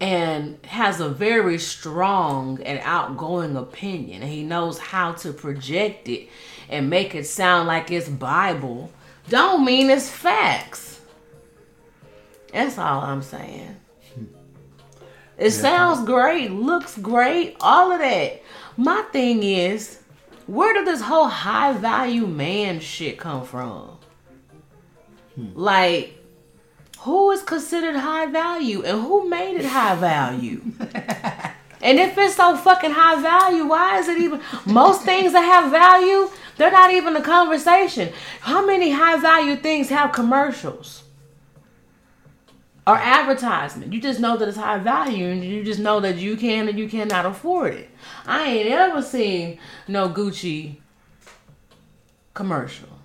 and 0.00 0.58
has 0.66 1.00
a 1.00 1.08
very 1.08 1.58
strong 1.58 2.62
and 2.62 2.80
outgoing 2.82 3.56
opinion. 3.56 4.22
And 4.22 4.30
he 4.30 4.42
knows 4.42 4.78
how 4.78 5.12
to 5.12 5.32
project 5.32 6.08
it 6.08 6.28
and 6.68 6.90
make 6.90 7.14
it 7.14 7.26
sound 7.26 7.68
like 7.68 7.90
it's 7.90 8.08
bible. 8.08 8.92
Don't 9.28 9.64
mean 9.64 9.90
it's 9.90 10.10
facts. 10.10 11.00
That's 12.52 12.78
all 12.78 13.00
i'm 13.02 13.22
saying. 13.22 13.76
It 15.36 15.50
sounds 15.50 16.06
great 16.06 16.50
looks 16.50 16.96
great 16.96 17.56
all 17.60 17.92
of 17.92 17.98
that. 17.98 18.42
My 18.76 19.02
thing 19.12 19.42
is 19.42 20.00
where 20.46 20.72
did 20.72 20.86
this 20.86 21.02
whole 21.02 21.28
high 21.28 21.72
value 21.72 22.26
man 22.26 22.80
shit 22.80 23.18
come 23.18 23.44
from? 23.44 23.98
Hmm. 25.34 25.48
Like 25.54 26.15
who 27.06 27.30
is 27.30 27.40
considered 27.40 27.94
high 27.94 28.26
value 28.26 28.82
and 28.82 29.00
who 29.00 29.28
made 29.28 29.56
it 29.56 29.64
high 29.64 29.94
value? 29.94 30.60
and 31.80 32.00
if 32.00 32.18
it's 32.18 32.34
so 32.34 32.56
fucking 32.56 32.90
high 32.90 33.22
value, 33.22 33.64
why 33.64 34.00
is 34.00 34.08
it 34.08 34.18
even 34.18 34.40
most 34.66 35.02
things 35.02 35.32
that 35.32 35.42
have 35.42 35.70
value, 35.70 36.28
they're 36.56 36.72
not 36.72 36.90
even 36.90 37.14
a 37.14 37.22
conversation. 37.22 38.12
How 38.40 38.66
many 38.66 38.90
high 38.90 39.18
value 39.18 39.54
things 39.54 39.88
have 39.88 40.10
commercials? 40.10 41.04
Or 42.88 42.96
advertisement. 42.96 43.92
You 43.92 44.00
just 44.00 44.18
know 44.18 44.36
that 44.36 44.48
it's 44.48 44.56
high 44.56 44.78
value 44.78 45.26
and 45.26 45.44
you 45.44 45.62
just 45.62 45.78
know 45.78 46.00
that 46.00 46.16
you 46.16 46.36
can 46.36 46.68
and 46.68 46.76
you 46.76 46.88
cannot 46.88 47.24
afford 47.24 47.74
it. 47.74 47.88
I 48.26 48.48
ain't 48.48 48.68
ever 48.68 49.00
seen 49.00 49.60
no 49.86 50.08
Gucci 50.08 50.78
commercial. 52.34 52.95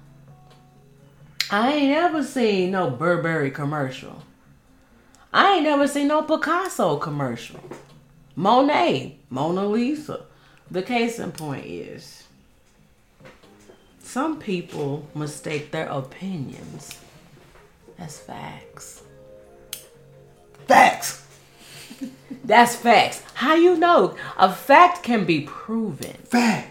I 1.53 1.73
ain't 1.73 1.97
ever 1.97 2.23
seen 2.23 2.71
no 2.71 2.89
Burberry 2.89 3.51
commercial. 3.51 4.23
I 5.33 5.55
ain't 5.55 5.63
never 5.63 5.85
seen 5.85 6.07
no 6.07 6.23
Picasso 6.23 6.95
commercial. 6.95 7.59
Monet, 8.37 9.17
Mona 9.29 9.65
Lisa. 9.67 10.23
The 10.69 10.81
case 10.81 11.19
in 11.19 11.33
point 11.33 11.65
is 11.65 12.23
some 13.99 14.39
people 14.39 15.09
mistake 15.13 15.71
their 15.71 15.87
opinions 15.87 16.97
as 17.99 18.17
facts. 18.17 19.03
Facts. 20.67 21.27
That's 22.45 22.77
facts. 22.77 23.23
How 23.33 23.55
you 23.55 23.75
know? 23.75 24.15
A 24.37 24.53
fact 24.53 25.03
can 25.03 25.25
be 25.25 25.41
proven. 25.41 26.13
Facts. 26.23 26.70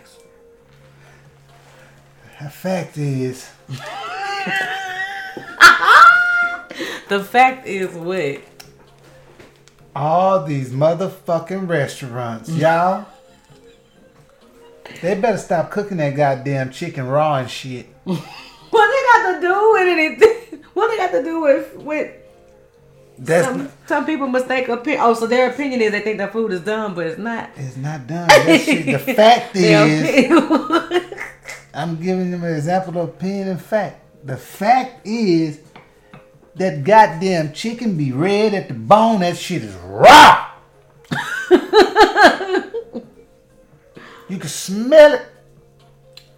The 2.43 2.49
fact 2.51 2.97
is, 2.99 3.51
The 7.09 7.23
fact 7.25 7.67
is 7.67 7.93
what? 7.95 8.43
all 9.97 10.45
these 10.45 10.71
motherfucking 10.71 11.69
restaurants, 11.69 12.49
y'all, 12.49 13.07
they 15.03 15.17
better 15.17 15.37
stop 15.37 15.71
cooking 15.73 15.97
that 15.97 16.15
goddamn 16.15 16.71
chicken 16.71 17.07
raw 17.09 17.37
and 17.37 17.51
shit. 17.51 17.87
What 18.71 18.87
they 18.87 19.03
got 19.23 19.35
to 19.35 19.41
do 19.41 19.73
with 19.73 19.89
anything? 19.89 20.65
What 20.75 20.89
they 20.91 20.97
got 20.97 21.11
to 21.11 21.25
do 21.25 21.41
with 21.41 21.75
with 21.79 22.13
That's 23.23 23.47
some, 23.47 23.59
not, 23.59 23.71
some 23.87 24.07
people 24.07 24.29
mistake 24.29 24.69
opinion. 24.69 25.03
Oh, 25.05 25.13
so 25.13 25.27
their 25.27 25.51
opinion 25.51 25.83
is 25.83 25.93
they 25.93 26.01
think 26.01 26.17
that 26.19 26.33
food 26.33 26.53
is 26.53 26.63
done, 26.63 26.95
but 26.95 27.07
it's 27.07 27.19
not. 27.19 27.51
it's 27.55 27.77
not 27.77 28.07
done. 28.07 28.29
Shit, 28.59 28.87
the 28.87 28.99
fact 29.15 29.55
is, 29.55 30.31
I'm 31.75 32.01
giving 32.01 32.31
them 32.31 32.43
an 32.45 32.55
example 32.55 32.99
of 32.99 33.11
opinion 33.11 33.49
and 33.49 33.61
fact. 33.61 34.03
The 34.25 34.39
fact 34.39 35.07
is 35.07 35.61
that 36.55 36.83
goddamn 36.83 37.53
chicken 37.53 37.99
be 37.99 38.11
red 38.11 38.55
at 38.55 38.69
the 38.69 38.75
bone. 38.75 39.21
That 39.21 39.37
shit 39.37 39.65
is 39.65 39.75
raw. 39.85 40.53
you 44.31 44.39
can 44.39 44.49
smell 44.49 45.13
it. 45.13 45.27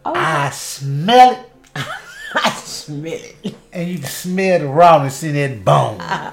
Oh. 0.05 0.13
I 0.17 0.51
smell 0.51 1.33
it. 1.33 1.39
I 2.35 2.51
smell 2.51 3.13
it. 3.13 3.55
And 3.73 3.89
you 3.89 3.99
can 4.01 4.09
smell 4.09 4.59
the 4.59 4.67
rawness 4.67 5.23
in 5.23 5.35
that 5.35 5.65
bone. 5.65 6.01
Uh, 6.01 6.33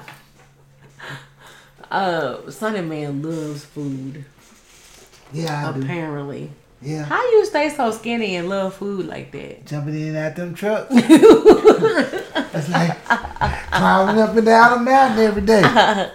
Uh, 1.92 2.50
Sonny 2.52 2.82
Man 2.82 3.22
loves 3.22 3.66
food. 3.66 4.26
Yeah, 5.34 5.70
I 5.70 5.74
do. 5.78 5.82
Apparently, 5.84 6.52
Yeah. 6.82 7.04
how 7.04 7.22
you 7.32 7.46
stay 7.46 7.70
so 7.70 7.92
skinny 7.92 8.36
and 8.36 8.48
love 8.50 8.76
food 8.76 9.08
like 9.08 9.32
that? 9.32 9.66
Jumping 9.66 10.00
in 10.00 10.16
at 10.16 10.36
them 10.36 10.54
trucks. 10.54 10.88
it's 10.94 12.70
like 12.70 13.06
climbing 13.72 14.22
up 14.22 14.36
and 14.36 14.46
down 14.46 14.78
a 14.80 14.82
mountain 14.82 15.20
every 15.26 15.42
day. 15.42 15.62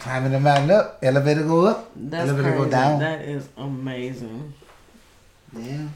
climbing 0.00 0.32
the 0.32 0.40
mountain 0.40 0.70
up, 0.70 0.98
elevator 1.02 1.42
go 1.42 1.66
up, 1.66 1.90
That's 1.96 2.28
elevator 2.28 2.50
crazy. 2.56 2.64
go 2.64 2.70
down. 2.70 3.00
That 3.00 3.22
is 3.22 3.48
amazing. 3.56 4.54
yeah, 5.52 5.88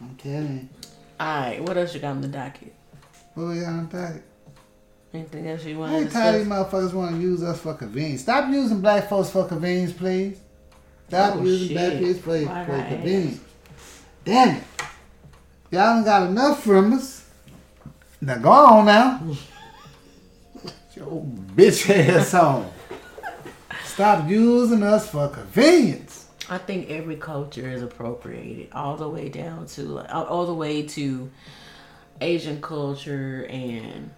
I'm 0.00 0.16
telling 0.16 0.52
you. 0.72 0.88
All 1.20 1.40
right, 1.40 1.62
what 1.62 1.76
else 1.76 1.94
you 1.94 2.00
got 2.00 2.10
on 2.10 2.20
the 2.20 2.28
docket? 2.28 2.72
What 3.34 3.48
we 3.48 3.60
got 3.60 3.68
on 3.70 3.88
target? 3.88 4.22
Anything 5.14 5.48
else 5.48 5.64
you 5.64 5.78
want 5.78 5.92
to 5.92 5.98
ain't 5.98 6.12
tired 6.12 6.34
of 6.34 6.40
these 6.42 6.48
motherfuckers 6.52 6.92
want 6.92 7.14
to 7.16 7.20
use 7.20 7.42
us 7.42 7.60
for 7.60 7.74
convenience. 7.74 8.22
Stop 8.22 8.50
using 8.52 8.80
black 8.80 9.08
folks 9.08 9.30
for 9.30 9.46
convenience, 9.48 9.92
please. 9.92 10.38
Stop 11.08 11.36
Oh, 11.36 11.42
using 11.42 11.68
shit. 11.68 11.76
black 11.76 12.02
folks 12.02 12.18
for, 12.20 12.44
Why 12.46 12.64
for 12.66 12.88
convenience. 12.94 13.40
Damn 14.24 14.56
it. 14.56 14.62
Y'all 15.70 15.80
done 15.94 16.04
got 16.04 16.28
enough 16.28 16.62
from 16.62 16.92
us. 16.92 17.26
Now 18.20 18.36
go 18.38 18.50
on 18.50 18.86
now. 18.86 19.22
Your 20.94 21.22
bitch 21.54 21.88
ass 21.88 22.34
on. 22.34 22.70
Stop 23.84 24.28
using 24.28 24.82
us 24.82 25.10
for 25.10 25.28
convenience. 25.28 26.26
I 26.50 26.58
think 26.58 26.90
every 26.90 27.16
culture 27.16 27.68
is 27.70 27.82
appropriated, 27.82 28.68
all 28.72 28.96
the 28.96 29.08
way 29.08 29.28
down 29.28 29.66
to 29.66 29.82
like 29.82 30.12
all 30.14 30.46
the 30.46 30.54
way 30.54 30.82
to 30.82 31.30
Asian 32.20 32.60
culture 32.60 33.46
and 33.50 34.10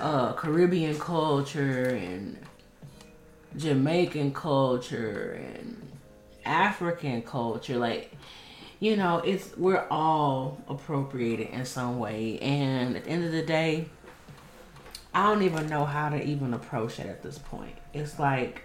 uh, 0.00 0.32
Caribbean 0.32 0.98
culture 0.98 1.88
and 1.88 2.38
Jamaican 3.56 4.32
culture 4.32 5.40
and 5.42 5.98
African 6.44 7.22
culture. 7.22 7.76
Like, 7.78 8.12
you 8.80 8.96
know, 8.96 9.18
it's 9.18 9.56
we're 9.56 9.86
all 9.90 10.58
appropriated 10.68 11.48
in 11.48 11.64
some 11.64 11.98
way, 11.98 12.38
and 12.40 12.96
at 12.96 13.04
the 13.04 13.10
end 13.10 13.24
of 13.24 13.32
the 13.32 13.42
day, 13.42 13.86
I 15.14 15.24
don't 15.24 15.42
even 15.42 15.68
know 15.68 15.84
how 15.84 16.08
to 16.10 16.22
even 16.22 16.54
approach 16.54 16.98
it 16.98 17.06
at 17.06 17.22
this 17.22 17.38
point. 17.38 17.74
It's 17.92 18.18
like 18.18 18.62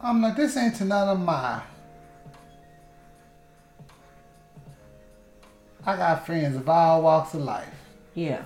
I'm 0.00 0.20
like, 0.22 0.36
this 0.36 0.56
ain't 0.56 0.76
to 0.76 0.84
none 0.84 1.08
of 1.08 1.20
my. 1.20 1.62
I 5.84 5.96
got 5.96 6.26
friends 6.26 6.56
of 6.56 6.68
all 6.68 7.02
walks 7.02 7.34
of 7.34 7.42
life. 7.42 7.68
yeah. 8.14 8.42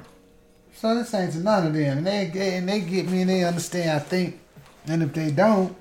So 0.81 0.95
this 0.95 1.13
ain't 1.13 1.33
to 1.33 1.41
none 1.41 1.67
of 1.67 1.75
them. 1.75 1.99
And 1.99 2.07
they, 2.07 2.31
they 2.33 2.55
and 2.55 2.67
they 2.67 2.81
get 2.81 3.07
me 3.07 3.21
and 3.21 3.29
they 3.29 3.45
understand 3.45 3.91
I 3.91 3.99
think. 3.99 4.41
And 4.87 5.03
if 5.03 5.13
they 5.13 5.31
don't, 5.31 5.77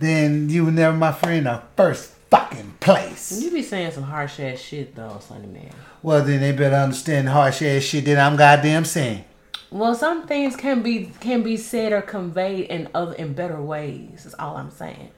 then 0.00 0.48
you 0.48 0.64
were 0.64 0.70
never 0.70 0.96
my 0.96 1.12
friend 1.12 1.38
in 1.38 1.44
the 1.44 1.62
first 1.76 2.12
fucking 2.30 2.76
place. 2.80 3.38
You 3.42 3.50
be 3.50 3.62
saying 3.62 3.90
some 3.90 4.04
harsh 4.04 4.40
ass 4.40 4.58
shit 4.58 4.94
though, 4.94 5.18
Sonny 5.20 5.46
Man. 5.48 5.70
Well 6.02 6.24
then 6.24 6.40
they 6.40 6.52
better 6.52 6.76
understand 6.76 7.26
the 7.26 7.32
harsh 7.32 7.60
ass 7.60 7.82
shit 7.82 8.06
that 8.06 8.18
I'm 8.18 8.36
goddamn 8.38 8.86
saying. 8.86 9.26
Well, 9.70 9.94
some 9.94 10.26
things 10.26 10.56
can 10.56 10.80
be 10.80 11.12
can 11.20 11.42
be 11.42 11.58
said 11.58 11.92
or 11.92 12.00
conveyed 12.00 12.70
in 12.70 12.88
other 12.94 13.12
in 13.12 13.34
better 13.34 13.60
ways. 13.60 14.24
Is 14.24 14.34
all 14.38 14.56
I'm 14.56 14.70
saying. 14.70 15.10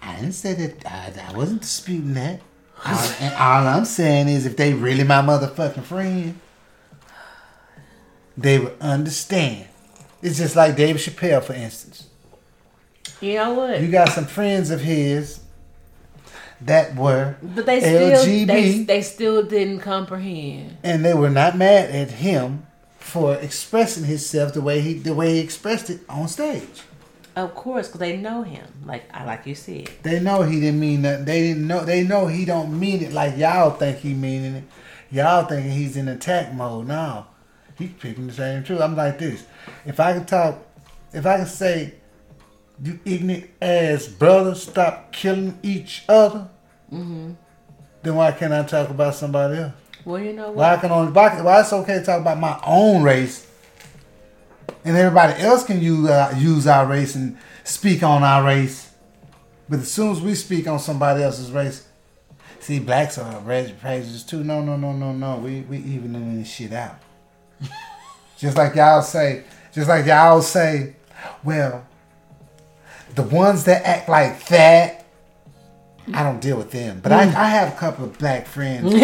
I 0.00 0.14
didn't 0.14 0.34
say 0.34 0.54
that 0.54 0.86
I, 0.86 1.32
I 1.32 1.36
wasn't 1.36 1.62
disputing 1.62 2.14
that. 2.14 2.40
All, 2.86 3.12
and 3.18 3.34
all 3.34 3.66
I'm 3.66 3.84
saying 3.84 4.28
is 4.28 4.46
if 4.46 4.56
they 4.56 4.74
really 4.74 5.02
my 5.02 5.22
motherfucking 5.22 5.82
friend, 5.82 6.38
they 8.36 8.58
would 8.58 8.76
understand. 8.80 9.66
It's 10.22 10.38
just 10.38 10.56
like 10.56 10.76
David 10.76 11.00
Chappelle, 11.00 11.42
for 11.42 11.52
instance. 11.52 12.08
You 13.20 13.34
know 13.34 13.54
what? 13.54 13.80
You 13.80 13.88
got 13.90 14.08
some 14.10 14.26
friends 14.26 14.70
of 14.70 14.80
his 14.80 15.40
that 16.60 16.94
were 16.96 17.36
but 17.42 17.66
they 17.66 17.80
still 17.80 18.24
LGB. 18.24 18.46
they, 18.46 18.78
they 18.84 19.02
still 19.02 19.42
didn't 19.42 19.80
comprehend. 19.80 20.78
and 20.82 21.04
they 21.04 21.12
were 21.12 21.30
not 21.30 21.56
mad 21.56 21.90
at 21.90 22.10
him 22.10 22.66
for 22.98 23.34
expressing 23.34 24.04
himself 24.04 24.54
the 24.54 24.60
way 24.60 24.80
he 24.80 24.94
the 24.94 25.14
way 25.14 25.34
he 25.34 25.40
expressed 25.40 25.90
it 25.90 26.00
on 26.08 26.28
stage. 26.28 26.82
Of 27.36 27.54
course, 27.54 27.88
because 27.88 28.00
they 28.00 28.16
know 28.16 28.42
him. 28.42 28.64
Like 28.84 29.04
I 29.12 29.24
like 29.24 29.46
you 29.46 29.54
said. 29.54 29.90
They 30.02 30.20
know 30.20 30.42
he 30.42 30.60
didn't 30.60 30.80
mean 30.80 31.02
that. 31.02 31.26
They 31.26 31.40
didn't 31.42 31.66
know. 31.66 31.84
They 31.84 32.04
know 32.04 32.28
he 32.28 32.44
don't 32.44 32.78
mean 32.78 33.02
it 33.02 33.12
like 33.12 33.36
y'all 33.36 33.70
think 33.70 33.98
he 33.98 34.14
meaning 34.14 34.54
it. 34.54 34.64
Y'all 35.10 35.44
thinking 35.44 35.72
he's 35.72 35.96
in 35.96 36.08
attack 36.08 36.54
mode. 36.54 36.86
No, 36.86 37.26
he's 37.78 37.92
picking 37.92 38.26
the 38.26 38.32
same 38.32 38.64
truth. 38.64 38.80
I'm 38.80 38.96
like 38.96 39.18
this. 39.18 39.44
If 39.84 40.00
I 40.00 40.12
can 40.14 40.24
talk, 40.24 40.58
if 41.12 41.26
I 41.26 41.38
can 41.38 41.46
say, 41.46 41.94
you 42.82 42.98
ignorant 43.04 43.50
ass 43.62 44.08
brothers, 44.08 44.62
stop 44.64 45.12
killing 45.12 45.58
each 45.62 46.04
other. 46.08 46.48
Then 48.02 48.16
why 48.16 48.32
can't 48.32 48.52
I 48.52 48.64
talk 48.64 48.90
about 48.90 49.14
somebody 49.14 49.58
else? 49.58 49.72
Well, 50.04 50.20
you 50.20 50.32
know 50.34 50.48
what? 50.48 50.56
Why 50.56 50.74
I 50.74 50.76
can 50.76 50.90
only 50.90 51.12
why, 51.12 51.40
why 51.40 51.60
it's 51.60 51.72
okay 51.72 52.00
to 52.00 52.04
talk 52.04 52.20
about 52.20 52.38
my 52.38 52.60
own 52.66 53.02
race, 53.02 53.46
and 54.84 54.96
everybody 54.96 55.40
else 55.42 55.64
can 55.64 55.80
use 55.80 56.08
uh, 56.08 56.34
use 56.36 56.66
our 56.66 56.86
race 56.86 57.14
and 57.14 57.38
speak 57.62 58.02
on 58.02 58.22
our 58.22 58.44
race. 58.44 58.90
But 59.68 59.80
as 59.80 59.90
soon 59.90 60.12
as 60.12 60.20
we 60.20 60.34
speak 60.34 60.68
on 60.68 60.78
somebody 60.78 61.22
else's 61.22 61.50
race, 61.50 61.88
see, 62.60 62.80
blacks 62.80 63.16
are 63.16 63.40
praises 63.80 64.24
too. 64.24 64.44
No, 64.44 64.60
no, 64.60 64.76
no, 64.76 64.92
no, 64.92 65.12
no. 65.12 65.36
We 65.38 65.62
we 65.62 65.78
evening 65.78 66.38
this 66.38 66.52
shit 66.52 66.72
out. 66.72 66.96
Just 68.38 68.56
like 68.56 68.74
y'all 68.74 69.02
say, 69.02 69.44
just 69.72 69.88
like 69.88 70.06
y'all 70.06 70.42
say, 70.42 70.96
well, 71.42 71.86
the 73.14 73.22
ones 73.22 73.64
that 73.64 73.86
act 73.86 74.08
like 74.08 74.46
that, 74.46 75.06
I 76.12 76.22
don't 76.22 76.40
deal 76.40 76.56
with 76.56 76.70
them. 76.70 77.00
But 77.02 77.12
I, 77.12 77.26
mm. 77.26 77.34
I 77.34 77.48
have 77.48 77.72
a 77.72 77.76
couple 77.76 78.04
of 78.04 78.18
black 78.18 78.46
friends. 78.46 78.92
y'all, 78.94 79.00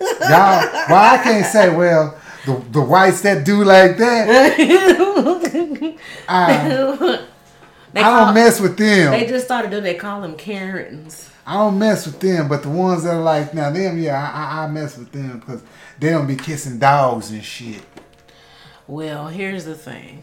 well, 0.00 1.14
I 1.14 1.20
can't 1.22 1.46
say, 1.46 1.74
well, 1.74 2.18
the, 2.44 2.62
the 2.70 2.80
whites 2.80 3.20
that 3.22 3.44
do 3.44 3.64
like 3.64 3.96
that, 3.98 4.28
I, 6.28 7.18
They 7.92 8.00
I 8.00 8.02
call- 8.02 8.24
don't 8.26 8.34
mess 8.34 8.60
with 8.60 8.76
them. 8.76 9.12
They 9.12 9.26
just 9.26 9.44
started 9.46 9.70
doing. 9.70 9.84
They 9.84 9.94
call 9.94 10.20
them 10.20 10.36
Karens. 10.36 11.30
I 11.46 11.54
don't 11.54 11.78
mess 11.78 12.06
with 12.06 12.18
them, 12.18 12.48
but 12.48 12.62
the 12.62 12.68
ones 12.68 13.04
that 13.04 13.14
are 13.14 13.22
like 13.22 13.54
now 13.54 13.70
them, 13.70 13.98
yeah, 13.98 14.18
I, 14.18 14.62
I, 14.62 14.64
I 14.64 14.68
mess 14.68 14.98
with 14.98 15.12
them 15.12 15.38
because 15.38 15.62
they 15.98 16.10
don't 16.10 16.26
be 16.26 16.36
kissing 16.36 16.78
dogs 16.78 17.30
and 17.30 17.44
shit. 17.44 17.82
Well, 18.86 19.28
here's 19.28 19.64
the 19.64 19.74
thing. 19.74 20.22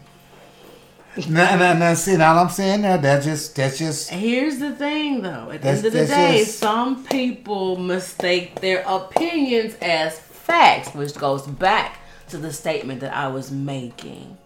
Now, 1.28 1.54
now, 1.56 1.74
now, 1.74 1.94
see, 1.94 2.16
now 2.16 2.36
I'm 2.38 2.48
saying 2.48 2.82
now 2.82 2.96
that 2.96 3.22
just 3.22 3.54
that's 3.54 3.78
just 3.78 4.10
Here's 4.10 4.58
the 4.58 4.72
thing, 4.72 5.22
though. 5.22 5.50
At 5.52 5.62
the 5.62 5.68
end 5.68 5.84
of 5.86 5.92
the 5.92 6.06
day, 6.06 6.38
just- 6.44 6.58
some 6.58 7.04
people 7.04 7.76
mistake 7.76 8.60
their 8.60 8.82
opinions 8.86 9.76
as 9.80 10.18
facts, 10.18 10.92
which 10.92 11.14
goes 11.14 11.46
back 11.46 11.98
to 12.30 12.38
the 12.38 12.52
statement 12.52 13.00
that 13.00 13.14
I 13.16 13.28
was 13.28 13.52
making. 13.52 14.36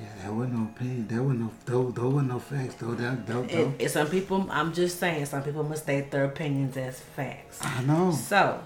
yeah, 0.00 0.08
there 0.22 0.32
wasn't 0.32 0.54
no 0.58 0.64
opinion, 0.74 1.06
there 1.06 1.22
wasn't 1.22 1.40
no 1.42 1.50
there, 1.64 1.92
there 1.92 2.10
wasn't 2.10 2.28
no 2.32 2.38
facts 2.40 2.74
though. 2.74 2.94
That, 2.94 3.24
that, 3.28 3.50
It, 3.52 3.68
it- 3.78 3.90
some 3.92 4.08
people, 4.08 4.48
I'm 4.50 4.72
just 4.74 4.98
saying, 4.98 5.26
some 5.26 5.44
people 5.44 5.62
mistake 5.62 6.10
their 6.10 6.24
opinions 6.24 6.76
as 6.76 6.98
facts. 6.98 7.60
I 7.62 7.82
know. 7.84 8.10
So, 8.10 8.58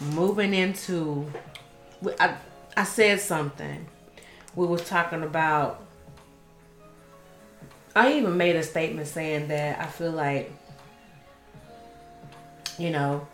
moving 0.00 0.54
into, 0.54 1.30
I, 2.18 2.36
I 2.76 2.84
said 2.84 3.20
something. 3.20 3.86
We 4.54 4.66
was 4.66 4.86
talking 4.88 5.22
about. 5.22 5.84
I 7.94 8.12
even 8.14 8.36
made 8.36 8.54
a 8.54 8.62
statement 8.62 9.08
saying 9.08 9.48
that 9.48 9.80
I 9.80 9.86
feel 9.86 10.12
like, 10.12 10.52
you 12.78 12.90
know, 12.90 13.26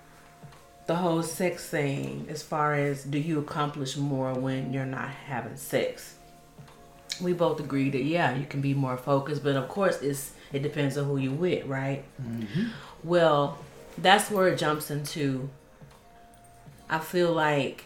the 0.87 0.95
whole 0.95 1.23
sex 1.23 1.69
thing, 1.69 2.27
as 2.31 2.43
far 2.43 2.75
as 2.75 3.05
do 3.05 3.19
you 3.19 3.39
accomplish 3.39 3.97
more 3.97 4.33
when 4.35 4.73
you're 4.73 4.87
not 4.87 5.09
having 5.09 5.57
sex? 5.57 6.15
We 7.21 7.33
both 7.33 7.61
agreed 7.61 7.93
that 7.93 8.03
yeah, 8.03 8.35
you 8.35 8.47
can 8.47 8.61
be 8.61 8.75
more 8.75 8.97
focused, 8.97 9.43
but 9.43 9.57
of 9.57 9.69
course, 9.69 10.01
it's 10.03 10.33
it 10.53 10.63
depends 10.63 10.97
on 10.97 11.05
who 11.05 11.17
you 11.17 11.33
with, 11.33 11.67
right? 11.67 12.05
Mm-hmm. 12.23 12.69
Well, 13.03 13.59
that's 13.99 14.31
where 14.31 14.49
it 14.49 14.59
jumps 14.59 14.91
into. 14.91 15.49
I 16.89 16.99
feel 16.99 17.33
like 17.33 17.85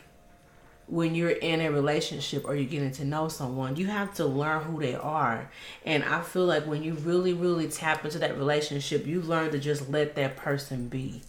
when 0.88 1.14
you're 1.14 1.30
in 1.30 1.60
a 1.60 1.70
relationship 1.70 2.44
or 2.46 2.54
you're 2.54 2.68
getting 2.68 2.90
to 2.92 3.04
know 3.04 3.28
someone, 3.28 3.76
you 3.76 3.86
have 3.86 4.14
to 4.14 4.24
learn 4.24 4.62
who 4.62 4.80
they 4.80 4.94
are. 4.94 5.50
And 5.84 6.02
I 6.02 6.22
feel 6.22 6.46
like 6.46 6.66
when 6.66 6.82
you 6.82 6.94
really, 6.94 7.34
really 7.34 7.68
tap 7.68 8.04
into 8.04 8.18
that 8.18 8.36
relationship, 8.38 9.06
you 9.06 9.20
learn 9.20 9.50
to 9.52 9.58
just 9.58 9.90
let 9.90 10.14
that 10.16 10.36
person 10.36 10.88
be. 10.88 11.22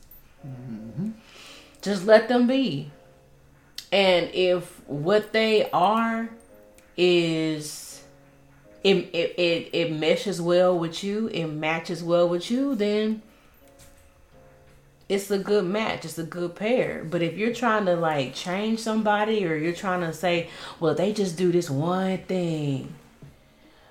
Mm-hmm. 0.48 1.12
Just 1.82 2.06
let 2.06 2.30
them 2.30 2.48
be. 2.48 2.92
And 3.92 4.30
if 4.34 4.82
what 4.88 5.34
they 5.34 5.70
are 5.72 6.30
is 6.96 8.04
it, 8.84 8.96
it, 9.14 9.36
it, 9.38 9.70
it 9.74 9.92
meshes 9.92 10.42
well 10.42 10.78
with 10.78 11.04
you, 11.04 11.28
it 11.28 11.48
matches 11.48 12.04
well 12.04 12.30
with 12.30 12.50
you, 12.50 12.76
then 12.76 13.22
it's 15.10 15.32
a 15.32 15.40
good 15.40 15.66
match. 15.66 16.06
It's 16.06 16.20
a 16.20 16.24
good 16.24 16.56
pair. 16.56 17.04
But 17.04 17.24
if 17.24 17.36
you're 17.36 17.54
trying 17.54 17.86
to 17.86 17.96
like 17.96 18.36
change 18.36 18.80
somebody 18.80 19.46
or 19.46 19.56
you're 19.56 19.74
trying 19.74 20.02
to 20.02 20.14
say, 20.14 20.50
well, 20.80 20.94
they 20.94 21.12
just 21.12 21.36
do 21.36 21.52
this 21.52 21.70
one 21.70 22.20
thing. 22.20 22.94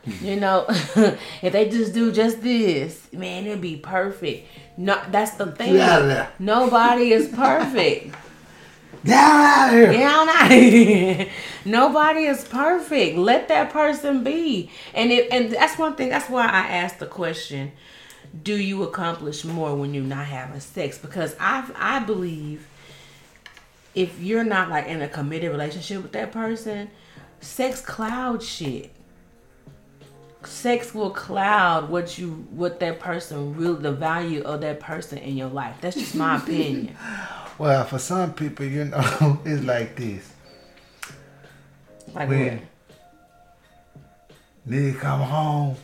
Hmm. 0.05 0.25
You 0.25 0.37
know, 0.37 0.65
if 0.69 1.53
they 1.53 1.69
just 1.69 1.93
do 1.93 2.13
just 2.13 2.41
this, 2.41 3.13
man, 3.13 3.47
it'd 3.47 3.61
be 3.61 3.77
perfect. 3.77 4.47
No, 4.77 5.03
that's 5.11 5.33
the 5.33 5.51
thing. 5.51 5.73
Get 5.73 5.89
out 5.89 6.03
of 6.03 6.09
there. 6.09 6.33
Nobody 6.39 7.13
is 7.13 7.29
perfect. 7.35 8.15
Down 9.05 9.41
out 9.41 9.69
of 9.69 9.75
here. 9.75 9.93
Yeah, 9.93 10.13
I'm 10.21 11.19
not. 11.19 11.29
Nobody 11.65 12.25
is 12.27 12.45
perfect. 12.45 13.17
Let 13.17 13.49
that 13.49 13.73
person 13.73 14.23
be. 14.23 14.71
And 14.95 15.11
it, 15.11 15.33
and 15.33 15.51
that's 15.53 15.79
one 15.79 15.95
thing. 15.97 16.09
That's 16.11 16.29
why 16.29 16.47
I 16.47 16.67
asked 16.69 16.99
the 16.99 17.07
question: 17.07 17.73
Do 18.43 18.55
you 18.57 18.83
accomplish 18.83 19.45
more 19.45 19.75
when 19.75 19.95
you're 19.95 20.05
not 20.05 20.27
having 20.27 20.61
sex? 20.61 20.99
Because 20.99 21.35
I 21.41 21.65
I 21.77 22.01
believe 22.01 22.67
if 23.95 24.21
you're 24.21 24.45
not 24.45 24.71
like 24.71 24.87
in 24.87 25.03
a 25.03 25.09
committed 25.09 25.51
relationship 25.51 26.03
with 26.03 26.13
that 26.13 26.33
person, 26.33 26.91
sex 27.41 27.81
clouds 27.81 28.47
shit. 28.49 28.93
Sex 30.45 30.95
will 30.95 31.11
cloud 31.11 31.89
what 31.91 32.17
you 32.17 32.47
what 32.51 32.79
that 32.81 33.01
person 33.01 33.57
really 33.57 33.83
the 33.83 33.93
value 33.93 34.43
of 34.43 34.61
that 34.61 34.79
person 34.79 35.19
in 35.19 35.37
your 35.37 35.49
life. 35.49 35.77
That's 35.81 35.97
just 35.97 36.15
my 36.15 36.37
opinion. 36.37 36.97
Well, 37.59 37.85
for 37.87 37.99
some 37.99 38.35
people, 38.35 38.67
you 38.67 38.85
know, 38.85 39.41
it's 39.45 39.65
like 39.65 39.97
this. 39.97 40.31
Like 42.15 42.29
When 42.29 42.59
what? 42.59 42.63
nigga 44.69 44.99
come 45.01 45.21
home 45.23 45.77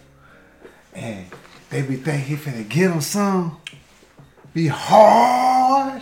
and 0.95 1.27
they 1.75 1.83
be 1.83 1.97
think 1.97 2.23
he 2.25 2.37
finna 2.37 2.69
get 2.69 2.93
him 2.93 3.01
some, 3.01 3.57
be 4.55 4.69
hard, 4.69 6.01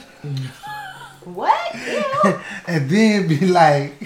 What? 1.24 1.74
And 2.66 2.90
then 2.90 3.26
be 3.26 3.38
like, 3.46 3.98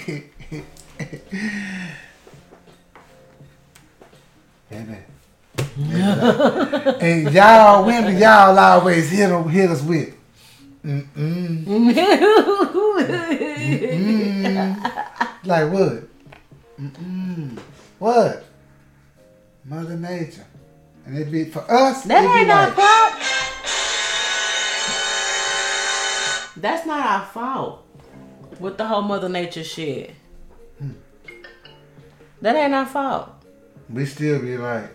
baby. 4.69 4.97
and 5.77 7.33
y'all 7.33 7.85
women, 7.85 8.17
y'all 8.17 8.57
always 8.57 9.09
hit, 9.09 9.29
'em- 9.29 9.49
hit 9.49 9.69
us 9.69 9.81
with, 9.83 10.15
mm-mm, 10.85 11.67
like 15.43 15.69
what? 15.73 16.03
Mm-mm, 16.79 17.59
what? 17.99 18.45
Mother 19.65 19.97
Nature. 19.97 20.45
And 21.07 21.17
it'd 21.17 21.31
be 21.31 21.45
for 21.45 21.63
us. 21.71 22.03
That 22.03 22.25
ain't 22.25 22.51
our 22.51 22.65
like, 22.65 22.75
fault. 22.75 23.13
That's 26.57 26.85
not 26.85 27.05
our 27.05 27.25
fault. 27.27 27.85
With 28.59 28.77
the 28.77 28.85
whole 28.85 29.03
Mother 29.03 29.29
Nature 29.29 29.63
shit. 29.63 30.11
Hmm. 30.79 30.91
That 32.41 32.57
ain't 32.57 32.73
our 32.73 32.85
fault. 32.85 33.29
We 33.89 34.05
still 34.05 34.41
be 34.41 34.57
like, 34.57 34.89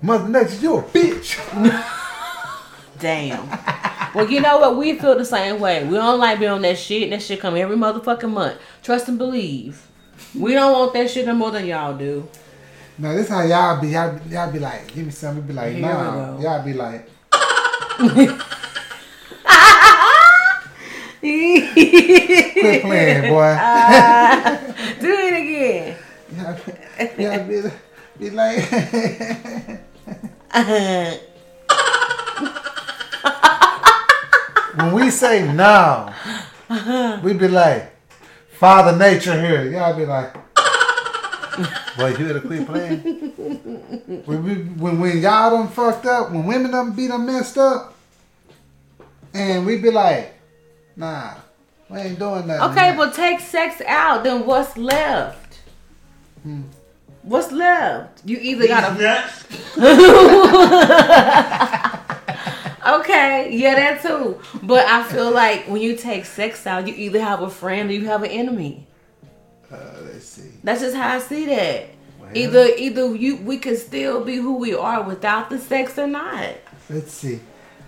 Mother 0.00 0.28
Nature, 0.28 0.60
you 0.60 0.76
a 0.76 0.82
bitch. 0.84 1.36
Damn. 3.00 3.48
well, 4.14 4.30
you 4.30 4.40
know 4.40 4.58
what? 4.58 4.76
We 4.76 4.96
feel 4.96 5.18
the 5.18 5.24
same 5.24 5.58
way. 5.58 5.84
We 5.84 5.94
don't 5.94 6.20
like 6.20 6.38
being 6.38 6.52
on 6.52 6.62
that 6.62 6.78
shit. 6.78 7.10
That 7.10 7.22
shit 7.22 7.40
come 7.40 7.56
every 7.56 7.76
motherfucking 7.76 8.30
month. 8.30 8.60
Trust 8.84 9.08
and 9.08 9.18
believe. 9.18 9.87
We 10.34 10.54
don't 10.54 10.72
want 10.72 10.92
that 10.94 11.10
shit 11.10 11.26
no 11.26 11.34
more 11.34 11.50
than 11.50 11.66
y'all 11.66 11.96
do. 11.96 12.26
No, 12.98 13.14
this 13.14 13.28
how 13.28 13.42
y'all 13.42 13.80
be. 13.80 13.88
Y'all, 13.88 14.18
be- 14.18 14.30
y'all 14.30 14.50
be 14.52 14.58
like, 14.58 14.92
give 14.92 15.04
me 15.06 15.12
something. 15.12 15.46
Be 15.46 15.52
like, 15.52 15.72
Here 15.74 15.82
nah. 15.82 16.38
Y'all 16.40 16.64
be 16.64 16.72
like, 16.72 17.08
quit 17.98 18.30
playing, 22.82 23.32
boy. 23.32 23.56
Uh, 23.60 24.56
do 25.00 25.10
it 25.10 25.34
again. 25.34 25.96
y'all, 26.36 26.56
y'all 27.38 27.46
be, 27.46 27.62
be 28.18 28.30
like, 28.30 28.58
when 34.76 34.92
we 34.92 35.10
say 35.10 35.50
no, 35.52 36.12
we 37.22 37.32
be 37.32 37.48
like, 37.48 37.92
Father 38.58 38.98
Nature 38.98 39.40
here. 39.40 39.70
Y'all 39.70 39.96
be 39.96 40.04
like, 40.04 40.34
boy, 41.96 42.08
you 42.08 42.26
better 42.26 42.40
quit 42.40 42.66
playing. 42.66 42.98
when, 44.24 44.44
we, 44.44 44.54
when, 44.54 44.98
when 44.98 45.18
y'all 45.18 45.56
done 45.56 45.68
fucked 45.68 46.06
up, 46.06 46.32
when 46.32 46.44
women 46.44 46.72
done 46.72 46.92
beat 46.92 47.06
them 47.06 47.24
messed 47.24 47.56
up, 47.56 47.94
and 49.32 49.64
we 49.64 49.78
be 49.78 49.92
like, 49.92 50.34
nah, 50.96 51.34
we 51.88 51.98
ain't 51.98 52.18
doing 52.18 52.48
nothing. 52.48 52.72
Okay, 52.72 52.94
but 52.96 53.14
take 53.14 53.38
sex 53.38 53.80
out, 53.86 54.24
then 54.24 54.44
what's 54.44 54.76
left? 54.76 55.60
Hmm. 56.42 56.62
What's 57.22 57.52
left? 57.52 58.22
You 58.24 58.38
either 58.38 58.66
gotta 58.66 58.98
Okay, 62.88 63.50
yeah, 63.54 63.74
that 63.74 64.02
too. 64.02 64.40
But 64.62 64.86
I 64.86 65.02
feel 65.02 65.30
like 65.30 65.66
when 65.68 65.82
you 65.82 65.96
take 65.96 66.24
sex 66.24 66.66
out, 66.66 66.88
you 66.88 66.94
either 66.94 67.20
have 67.20 67.42
a 67.42 67.50
friend 67.50 67.90
or 67.90 67.92
you 67.92 68.06
have 68.06 68.22
an 68.22 68.30
enemy. 68.30 68.86
Uh, 69.70 69.76
let's 70.04 70.24
see. 70.24 70.50
That's 70.64 70.80
just 70.80 70.96
how 70.96 71.16
I 71.16 71.18
see 71.18 71.44
that. 71.46 71.86
Well- 72.18 72.30
Either 72.34 72.66
either 72.76 73.14
you 73.14 73.36
we 73.36 73.58
can 73.58 73.76
still 73.76 74.24
be 74.24 74.36
who 74.36 74.56
we 74.56 74.74
are 74.74 75.02
without 75.02 75.50
the 75.50 75.58
sex 75.58 75.98
or 75.98 76.06
not. 76.06 76.54
Let's 76.88 77.12
see. 77.12 77.40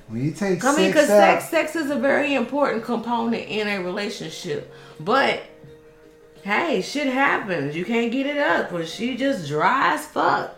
When 0.08 0.24
you 0.24 0.32
take 0.32 0.64
I 0.64 0.76
mean, 0.76 0.88
because 0.88 1.06
sex 1.06 1.48
sex 1.48 1.76
is 1.76 1.90
a 1.90 1.96
very 1.96 2.34
important 2.34 2.84
component 2.84 3.48
in 3.48 3.68
a 3.68 3.82
relationship. 3.82 4.72
But 4.98 5.42
hey, 6.42 6.82
shit 6.82 7.06
happens. 7.06 7.74
You 7.76 7.84
can't 7.84 8.10
get 8.12 8.26
it 8.26 8.38
up, 8.38 8.70
but 8.70 8.88
she 8.88 9.16
just 9.16 9.48
dry 9.48 9.94
as 9.94 10.06
fuck. 10.06 10.56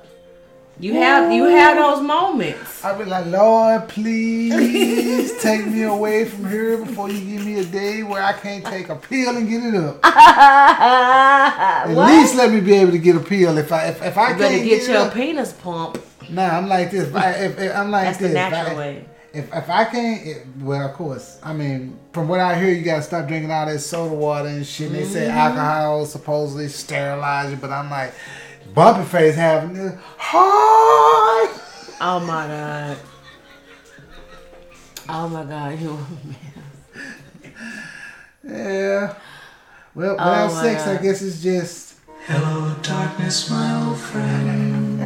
You 0.80 0.94
have 0.94 1.30
you 1.30 1.44
have 1.44 1.76
those 1.76 2.02
moments. 2.02 2.84
I 2.84 2.96
be 2.98 3.04
like, 3.04 3.26
Lord, 3.26 3.88
please 3.88 5.38
take 5.42 5.66
me 5.66 5.82
away 5.82 6.24
from 6.24 6.48
here 6.48 6.78
before 6.78 7.08
you 7.10 7.36
give 7.36 7.46
me 7.46 7.58
a 7.60 7.64
day 7.64 8.02
where 8.02 8.22
I 8.22 8.32
can't 8.32 8.64
take 8.64 8.88
a 8.88 8.96
pill 8.96 9.36
and 9.36 9.48
get 9.48 9.62
it 9.62 9.74
up. 9.76 10.00
At 10.04 11.86
what? 11.94 12.10
least 12.10 12.34
let 12.34 12.50
me 12.52 12.60
be 12.60 12.72
able 12.74 12.92
to 12.92 12.98
get 12.98 13.14
a 13.16 13.20
pill 13.20 13.58
if 13.58 13.70
I 13.70 13.88
if, 13.88 14.02
if 14.02 14.16
I 14.18 14.30
You 14.32 14.36
can't 14.38 14.64
get 14.64 14.80
get 14.80 14.88
your 14.88 14.96
up. 14.98 15.14
penis 15.14 15.52
pump. 15.52 16.02
Nah, 16.30 16.56
I'm 16.58 16.68
like 16.68 16.90
this. 16.90 17.14
I, 17.14 17.30
if, 17.32 17.58
if- 17.58 17.76
I'm 17.76 17.90
like 17.90 18.04
That's 18.06 18.18
this. 18.18 18.32
the 18.32 18.38
If 18.38 18.46
I- 18.46 18.50
natural 18.50 18.76
way. 18.78 19.04
If, 19.34 19.54
if 19.54 19.70
I 19.70 19.84
can't, 19.86 20.26
it, 20.26 20.46
well, 20.60 20.86
of 20.86 20.92
course. 20.94 21.38
I 21.42 21.54
mean, 21.54 21.98
from 22.12 22.28
what 22.28 22.38
I 22.40 22.58
hear, 22.60 22.70
you 22.70 22.82
gotta 22.82 23.00
stop 23.02 23.26
drinking 23.28 23.50
all 23.50 23.64
that 23.64 23.78
soda 23.78 24.14
water 24.14 24.48
and 24.48 24.66
shit. 24.66 24.88
And 24.88 24.96
they 24.96 25.04
say 25.04 25.20
Mm-hmm. 25.26 25.38
alcohol 25.38 26.04
supposedly 26.04 26.68
sterilize 26.68 27.50
you, 27.50 27.56
but 27.56 27.70
I'm 27.70 27.88
like, 27.90 28.12
bumpy 28.74 29.04
face 29.08 29.34
having 29.34 29.74
this 29.74 29.94
hard. 30.18 31.50
Oh 32.00 32.20
my 32.20 32.46
god. 32.46 32.96
Oh 35.08 35.28
my 35.28 35.44
god. 35.44 35.80
You 35.80 35.98
Yeah. 38.44 39.14
Well, 39.94 40.16
Oh 40.18 40.24
without 40.24 40.52
my 40.52 40.62
sex, 40.62 40.86
I 40.86 40.96
guess 40.96 41.22
it's 41.22 41.42
just. 41.42 41.94
Hello, 42.26 42.74
darkness, 42.82 43.50
my 43.50 43.84
old 43.84 43.98
friend. 43.98 45.02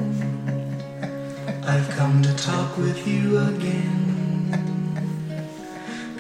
I've 1.65 1.89
come 1.91 2.23
to 2.23 2.35
talk 2.37 2.77
with 2.77 3.07
you 3.09 3.39
again. 3.39 4.53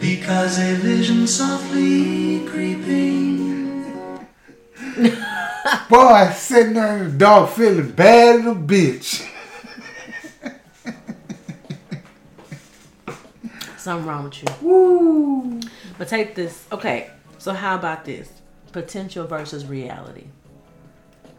Because 0.01 0.59
a 0.59 0.75
vision 0.75 1.27
softly 1.27 2.47
creeping. 2.47 3.85
Boy, 5.89 6.31
sitting 6.35 6.75
there 6.75 6.99
in 6.99 7.13
the 7.13 7.19
dark 7.19 7.51
feeling 7.51 7.91
bad 7.93 8.41
as 8.41 8.47
a 8.47 8.55
bitch. 8.55 9.33
something 13.77 14.07
wrong 14.07 14.25
with 14.25 14.43
you. 14.43 14.49
Woo. 14.61 15.61
But 15.97 16.09
take 16.09 16.35
this. 16.35 16.67
Okay. 16.73 17.11
So 17.39 17.53
how 17.53 17.77
about 17.77 18.05
this? 18.05 18.29
Potential 18.73 19.27
versus 19.27 19.65
reality. 19.67 20.25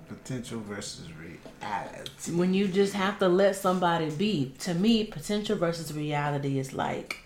Potential 0.07 0.61
versus 0.61 1.11
reality. 1.11 2.09
when 2.31 2.53
you 2.53 2.67
just 2.69 2.93
have 2.93 3.19
to 3.19 3.27
let 3.27 3.57
somebody 3.57 4.09
be. 4.09 4.53
To 4.59 4.73
me, 4.73 5.03
potential 5.03 5.57
versus 5.57 5.93
reality 5.93 6.57
is 6.59 6.71
like, 6.73 7.17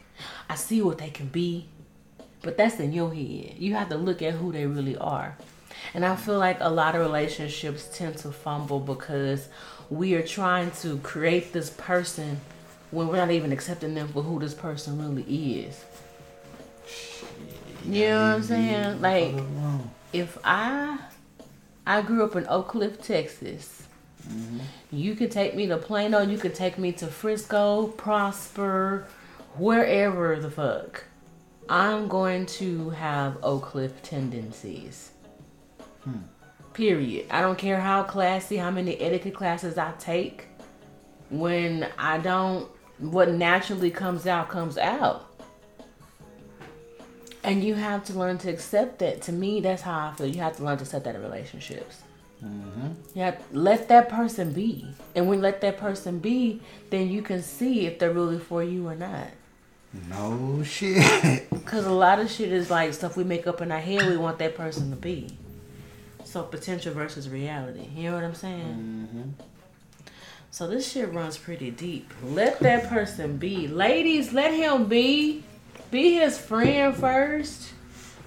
I 0.50 0.56
see 0.56 0.82
what 0.82 0.98
they 0.98 1.12
can 1.12 1.28
be, 1.28 1.68
but 2.42 2.58
that's 2.58 2.80
in 2.80 2.92
your 2.92 3.14
head. 3.14 3.56
You 3.60 3.76
have 3.76 3.90
to 3.90 3.98
look 3.98 4.24
at 4.24 4.34
who 4.34 4.52
they 4.52 4.66
really 4.66 4.98
are. 4.98 5.38
And 5.94 6.06
I 6.06 6.16
feel 6.16 6.38
like 6.38 6.58
a 6.60 6.70
lot 6.70 6.96
of 6.96 7.02
relationships 7.02 7.90
tend 7.94 8.18
to 8.20 8.32
fumble 8.32 8.80
because 8.80 9.50
we 9.90 10.14
are 10.16 10.26
trying 10.26 10.72
to 10.72 10.98
create 11.00 11.54
this 11.54 11.70
person 11.70 12.40
when 12.92 13.08
we're 13.08 13.18
not 13.18 13.32
even 13.32 13.52
accepting 13.52 13.94
them 13.94 14.08
for 14.10 14.22
who 14.22 14.40
this 14.40 14.54
person 14.54 15.02
really 15.02 15.64
is. 15.66 15.84
You 17.86 18.10
know 18.10 18.28
what 18.28 18.36
I'm 18.36 18.44
saying? 18.44 19.02
Like, 19.02 19.36
if 20.14 20.38
I 20.44 21.00
I 21.86 22.02
grew 22.02 22.24
up 22.24 22.36
in 22.36 22.46
Oak 22.48 22.70
Cliff, 22.70 23.02
Texas. 23.02 23.84
You 24.92 25.16
can 25.16 25.30
take 25.30 25.56
me 25.56 25.66
to 25.68 25.78
Plano, 25.78 26.22
you 26.22 26.38
can 26.38 26.54
take 26.54 26.78
me 26.78 26.92
to 26.94 27.08
Frisco, 27.08 27.88
Prosper, 27.88 29.08
wherever 29.58 30.40
the 30.40 30.52
fuck. 30.52 31.06
I'm 31.68 32.08
going 32.08 32.46
to 32.48 32.92
have 32.92 33.38
Oak 33.42 33.64
Cliff 33.64 34.04
tendencies. 34.04 35.11
Period. 36.74 37.28
I 37.30 37.42
don't 37.42 37.58
care 37.58 37.80
how 37.80 38.04
classy, 38.04 38.58
how 38.58 38.72
many 38.72 38.98
etiquette 39.00 39.36
classes 39.36 39.78
I 39.78 39.92
take. 40.00 40.48
When 41.30 41.88
I 41.98 42.18
don't, 42.18 42.70
what 43.00 43.30
naturally 43.32 43.92
comes 43.92 44.26
out, 44.26 44.50
comes 44.50 44.78
out. 44.78 45.28
And 47.44 47.64
you 47.64 47.74
have 47.74 48.06
to 48.06 48.14
learn 48.14 48.38
to 48.40 48.50
accept 48.50 49.00
that. 49.00 49.22
To 49.24 49.32
me, 49.32 49.60
that's 49.60 49.82
how 49.82 50.10
I 50.10 50.14
feel. 50.14 50.28
You 50.28 50.42
have 50.42 50.58
to 50.58 50.64
learn 50.64 50.78
to 50.78 50.84
accept 50.84 51.06
that 51.06 51.16
in 51.16 51.22
relationships. 51.22 52.04
Mm-hmm. 52.44 52.88
You 53.16 53.24
have 53.24 53.42
let 53.52 53.88
that 53.90 54.10
person 54.10 54.54
be. 54.54 54.88
And 55.16 55.28
when 55.28 55.40
you 55.40 55.44
let 55.44 55.62
that 55.62 55.78
person 55.78 56.20
be, 56.20 56.62
then 56.90 57.10
you 57.10 57.22
can 57.22 57.42
see 57.42 57.86
if 57.86 58.00
they're 58.00 58.14
really 58.14 58.40
for 58.40 58.64
you 58.64 58.88
or 58.88 58.96
not. 58.96 59.28
No 60.10 60.64
shit. 60.64 61.50
Because 61.62 61.86
a 61.86 61.92
lot 61.92 62.20
of 62.20 62.30
shit 62.30 62.52
is 62.52 62.70
like 62.70 62.94
stuff 62.94 63.16
we 63.16 63.24
make 63.24 63.48
up 63.48 63.62
in 63.62 63.72
our 63.72 63.80
head 63.80 64.10
we 64.10 64.18
want 64.18 64.40
that 64.40 64.56
person 64.56 64.90
to 64.90 64.96
be. 64.96 65.28
So 66.32 66.44
potential 66.44 66.94
versus 66.94 67.28
reality. 67.28 67.90
You 67.94 68.04
know 68.04 68.16
what 68.16 68.24
I'm 68.24 68.36
saying? 68.36 69.10
Mm-hmm. 69.12 70.12
So 70.50 70.66
this 70.66 70.90
shit 70.90 71.12
runs 71.12 71.38
pretty 71.38 71.72
deep. 71.72 72.10
Let 72.24 72.62
that 72.62 72.88
person 72.88 73.36
be. 73.36 73.68
Ladies, 73.68 74.32
let 74.32 74.54
him 74.54 74.86
be. 74.86 75.44
Be 75.92 76.14
his 76.14 76.38
friend 76.38 76.96
first. 76.96 77.74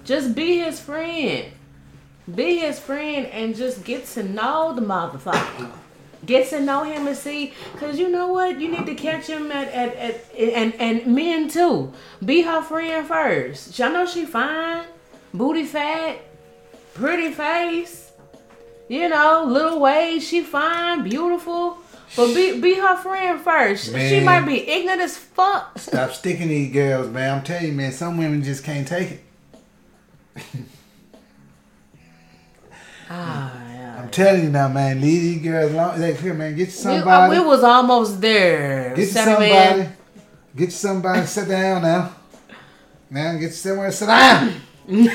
Just 0.03 0.35
be 0.35 0.59
his 0.59 0.79
friend. 0.79 1.51
Be 2.35 2.59
his 2.59 2.77
friend 2.77 3.25
and 3.25 3.55
just 3.55 3.83
get 3.83 4.05
to 4.09 4.21
know 4.21 4.75
the 4.75 4.83
motherfucker. 4.83 5.71
Get 6.27 6.49
to 6.51 6.59
know 6.59 6.83
him 6.83 7.07
and 7.07 7.17
see, 7.17 7.53
cause 7.77 7.97
you 7.97 8.09
know 8.09 8.27
what, 8.27 8.61
you 8.61 8.69
need 8.69 8.85
to 8.85 8.93
catch 8.93 9.25
him 9.25 9.51
at 9.51 9.67
at, 9.69 9.95
at 9.95 10.35
and 10.35 10.75
and 10.75 11.07
men 11.07 11.49
too. 11.49 11.91
Be 12.23 12.43
her 12.43 12.61
friend 12.61 13.07
first. 13.07 13.79
Y'all 13.79 13.91
know 13.91 14.05
she 14.05 14.25
fine, 14.25 14.85
booty 15.33 15.65
fat, 15.65 16.19
pretty 16.95 17.31
face, 17.31 18.11
you 18.89 19.07
know, 19.09 19.45
little 19.47 19.79
waist. 19.79 20.27
She 20.29 20.41
fine, 20.41 21.03
beautiful. 21.03 21.77
But 22.15 22.33
be 22.33 22.59
be 22.61 22.75
her 22.75 22.95
friend 22.97 23.39
first. 23.41 23.93
She 23.93 24.19
might 24.21 24.45
be 24.45 24.67
ignorant 24.67 25.01
as 25.01 25.17
fuck. 25.17 25.77
Stop 25.77 26.11
sticking 26.11 26.47
these 26.47 26.71
girls, 26.73 27.09
man. 27.09 27.37
I'm 27.39 27.43
telling 27.43 27.67
you, 27.67 27.73
man. 27.73 27.91
Some 27.91 28.17
women 28.17 28.41
just 28.43 28.63
can't 28.63 28.87
take 28.87 29.11
it. 29.11 29.23
Ah, 33.09 33.53
yeah. 33.71 34.01
I'm 34.01 34.09
telling 34.09 34.45
you 34.45 34.49
now, 34.49 34.67
man. 34.67 34.99
Leave 35.01 35.21
these 35.21 35.41
girls 35.43 35.71
alone. 35.71 35.99
Like, 36.01 36.19
here, 36.19 36.33
man. 36.33 36.51
Get 36.55 36.59
you 36.61 36.65
We, 36.67 36.71
somebody. 36.71 37.35
uh, 37.37 37.41
we 37.41 37.45
was 37.47 37.63
almost 37.63 38.19
there. 38.21 38.89
get 38.95 38.97
you 38.99 39.05
somebody. 39.05 39.49
man. 39.51 39.97
Get 40.55 40.65
you 40.65 40.71
somebody. 40.71 41.25
sit 41.27 41.47
down 41.47 41.81
now. 41.83 42.15
Now 43.09 43.33
get 43.33 43.41
you 43.41 43.49
somewhere. 43.51 43.91
Sit 43.91 44.07
down. 44.07 44.61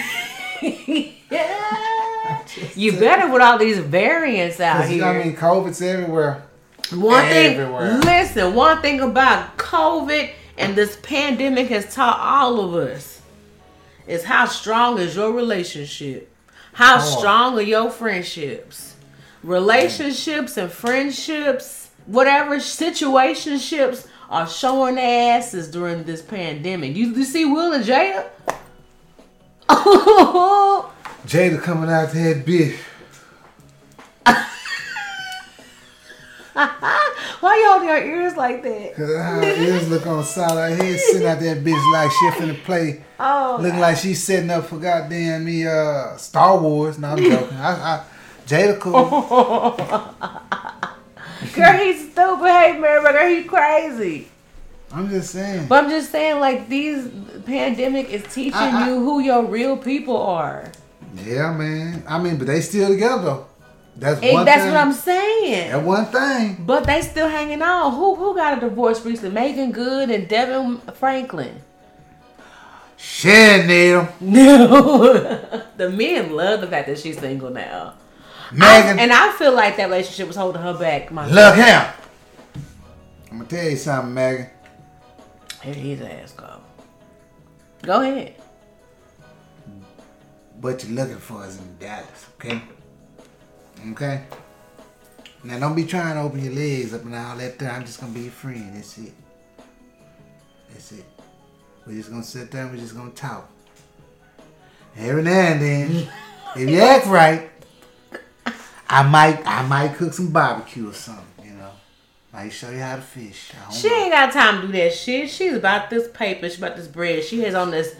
Yeah. 1.30 2.42
You 2.74 2.92
better 2.98 3.32
with 3.32 3.40
all 3.40 3.56
these 3.56 3.78
variants 3.78 4.58
out 4.58 4.88
here. 4.88 5.04
I 5.04 5.22
mean, 5.24 5.36
COVID's 5.36 5.80
everywhere. 5.80 6.42
one 6.92 7.24
thing, 7.26 7.52
everywhere. 7.56 7.98
listen, 7.98 8.52
one 8.54 8.82
thing 8.82 9.00
about 9.00 9.56
COVID 9.56 10.30
and 10.58 10.74
this 10.74 10.96
pandemic 11.04 11.68
has 11.68 11.94
taught 11.94 12.18
all 12.18 12.58
of 12.60 12.74
us 12.74 13.20
is 14.08 14.24
how 14.24 14.46
strong 14.46 14.98
is 14.98 15.14
your 15.14 15.30
relationship? 15.30 16.28
How 16.72 16.96
Oh. 16.96 17.18
strong 17.18 17.56
are 17.58 17.62
your 17.62 17.90
friendships? 17.90 18.94
Relationships 19.44 20.56
and 20.56 20.70
friendships, 20.70 21.90
whatever 22.06 22.56
situationships 22.56 24.08
are 24.28 24.48
showing 24.48 24.98
asses 24.98 25.68
during 25.68 26.02
this 26.04 26.22
pandemic. 26.22 26.96
You, 26.96 27.14
you 27.14 27.24
see 27.24 27.44
Will 27.44 27.72
and 27.72 27.84
Jada? 27.84 28.26
Jada 31.26 31.62
coming 31.62 31.88
out 31.90 32.10
that 32.10 32.44
bitch. 32.44 32.76
Why 37.40 37.56
you 37.56 37.70
hold 37.70 37.84
your 37.84 38.02
ears 38.04 38.36
like 38.36 38.62
that? 38.64 38.94
Cause 38.96 39.08
her 39.08 39.44
ears 39.44 39.88
look 39.88 40.06
on 40.08 40.24
solid. 40.24 40.70
Her 40.70 40.76
head 40.76 40.98
sitting 40.98 41.26
out 41.28 41.38
that 41.40 41.58
bitch 41.64 41.92
like 41.92 42.10
she 42.10 42.30
finna 42.40 42.62
play. 42.64 43.04
Oh, 43.22 43.58
Looking 43.60 43.80
like 43.80 43.98
she's 43.98 44.24
setting 44.24 44.48
up 44.48 44.64
for 44.64 44.78
goddamn 44.78 45.44
me 45.44 45.66
uh 45.66 46.16
Star 46.16 46.58
Wars. 46.58 46.98
No, 46.98 47.08
I'm 47.08 47.18
joking. 47.18 47.54
I, 47.58 47.70
I, 47.72 48.04
Jada 48.46 48.80
cool. 48.80 48.94
girl, 51.54 51.72
he's 51.84 52.00
stupid. 52.10 52.46
Hey, 52.48 52.78
Mary, 52.80 53.02
girl, 53.02 53.28
he's 53.28 53.46
crazy. 53.46 54.28
I'm 54.92 55.08
just 55.08 55.30
saying. 55.30 55.66
But 55.68 55.84
I'm 55.84 55.90
just 55.90 56.10
saying, 56.10 56.40
like, 56.40 56.68
these 56.68 57.08
pandemic 57.46 58.10
is 58.10 58.22
teaching 58.32 58.54
I- 58.54 58.84
I- 58.84 58.88
you 58.88 58.96
who 58.96 59.20
your 59.20 59.44
real 59.44 59.76
people 59.76 60.16
are. 60.20 60.64
Yeah, 61.24 61.52
man. 61.52 62.02
I 62.08 62.18
mean, 62.18 62.36
but 62.38 62.46
they 62.48 62.60
still 62.60 62.88
together. 62.88 63.38
That's 63.96 64.20
And 64.22 64.32
one 64.32 64.44
that's 64.46 64.62
thing. 64.62 64.72
what 64.72 64.80
I'm 64.80 64.92
saying. 64.92 65.70
That 65.72 65.82
one 65.82 66.06
thing. 66.06 66.64
But 66.66 66.84
they 66.84 67.02
still 67.02 67.28
hanging 67.28 67.60
on. 67.62 67.92
Who 67.94 68.14
who 68.14 68.34
got 68.34 68.56
a 68.56 68.60
divorce 68.60 69.04
recently? 69.04 69.30
Meagan 69.34 69.72
Good 69.72 70.10
and 70.10 70.28
DeVon 70.28 70.94
Franklin. 70.94 71.60
Shit, 72.96 73.68
'em. 73.68 74.08
No, 74.20 75.62
the 75.76 75.90
men 75.90 76.34
love 76.36 76.60
the 76.60 76.66
fact 76.66 76.86
that 76.88 76.98
she's 76.98 77.18
single 77.18 77.50
now. 77.50 77.94
I- 78.52 78.54
Meagan, 78.54 78.98
and 79.00 79.12
I 79.12 79.32
feel 79.32 79.52
like 79.54 79.76
that 79.76 79.84
relationship 79.86 80.26
was 80.28 80.36
holding 80.36 80.62
her 80.62 80.74
back. 80.74 81.10
My 81.10 81.26
look 81.28 81.54
here. 81.56 81.92
I'm 83.30 83.38
gonna 83.38 83.44
tell 83.48 83.68
you 83.68 83.76
something, 83.76 84.14
Meagan. 84.14 84.46
Here 85.62 85.74
his 85.74 86.00
ass 86.00 86.32
go. 86.32 86.60
Go 87.82 88.00
ahead. 88.02 88.34
What 90.60 90.84
you're 90.84 90.92
looking 90.92 91.16
for 91.16 91.46
is 91.46 91.58
in 91.58 91.78
Dallas, 91.78 92.26
okay? 92.34 92.62
Okay? 93.92 94.24
Now 95.42 95.58
don't 95.58 95.74
be 95.74 95.84
trying 95.84 96.14
to 96.14 96.20
open 96.20 96.44
your 96.44 96.52
legs 96.52 96.92
up 96.92 97.04
and 97.04 97.14
all 97.14 97.36
that 97.36 97.58
there. 97.58 97.70
I'm 97.70 97.84
just 97.84 98.00
gonna 98.00 98.12
be 98.12 98.22
your 98.22 98.30
friend. 98.30 98.76
That's 98.76 98.98
it. 98.98 99.12
That's 100.70 100.92
it. 100.92 101.04
We're 101.86 101.94
just 101.94 102.10
gonna 102.10 102.22
sit 102.22 102.50
there 102.50 102.62
and 102.64 102.72
we're 102.72 102.80
just 102.80 102.94
gonna 102.94 103.10
talk. 103.10 103.50
Every 104.96 105.22
now 105.22 105.30
and 105.30 105.62
then, 105.62 106.08
if 106.56 106.68
you 106.68 106.80
act 106.80 107.06
right, 107.06 107.50
I 108.88 109.02
might 109.02 109.46
I 109.46 109.66
might 109.66 109.94
cook 109.94 110.12
some 110.12 110.30
barbecue 110.30 110.90
or 110.90 110.92
something, 110.92 111.24
know. 112.32 112.48
Show 112.48 112.70
you 112.70 112.78
how 112.78 112.96
to 112.96 113.02
fish. 113.02 113.52
She 113.72 113.88
know. 113.88 113.96
ain't 113.96 114.12
got 114.12 114.32
time 114.32 114.60
to 114.60 114.66
do 114.66 114.72
that 114.74 114.94
shit. 114.94 115.30
She's 115.30 115.54
about 115.54 115.90
this 115.90 116.08
paper. 116.08 116.48
She's 116.48 116.58
about 116.58 116.76
this 116.76 116.86
bread. 116.88 117.24
She 117.24 117.40
has 117.42 117.54
on 117.54 117.70
this 117.70 117.94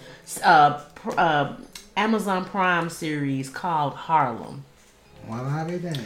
uh, 0.44 0.78
pr- 0.94 1.18
uh, 1.18 1.56
Amazon 1.96 2.44
Prime 2.44 2.88
series 2.90 3.48
called 3.50 3.94
Harlem. 3.94 4.64
Well, 5.28 5.44
I'll 5.44 5.66
be 5.66 5.78
damned. 5.78 6.00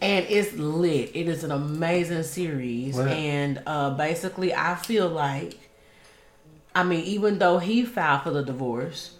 and 0.00 0.26
it's 0.28 0.52
lit. 0.54 1.10
It 1.14 1.28
is 1.28 1.44
an 1.44 1.50
amazing 1.52 2.22
series, 2.24 2.98
and 2.98 3.62
uh, 3.66 3.90
basically, 3.90 4.52
I 4.54 4.74
feel 4.74 5.08
like, 5.08 5.58
I 6.74 6.82
mean, 6.84 7.04
even 7.04 7.38
though 7.38 7.58
he 7.58 7.84
filed 7.84 8.22
for 8.22 8.30
the 8.30 8.42
divorce, 8.42 9.14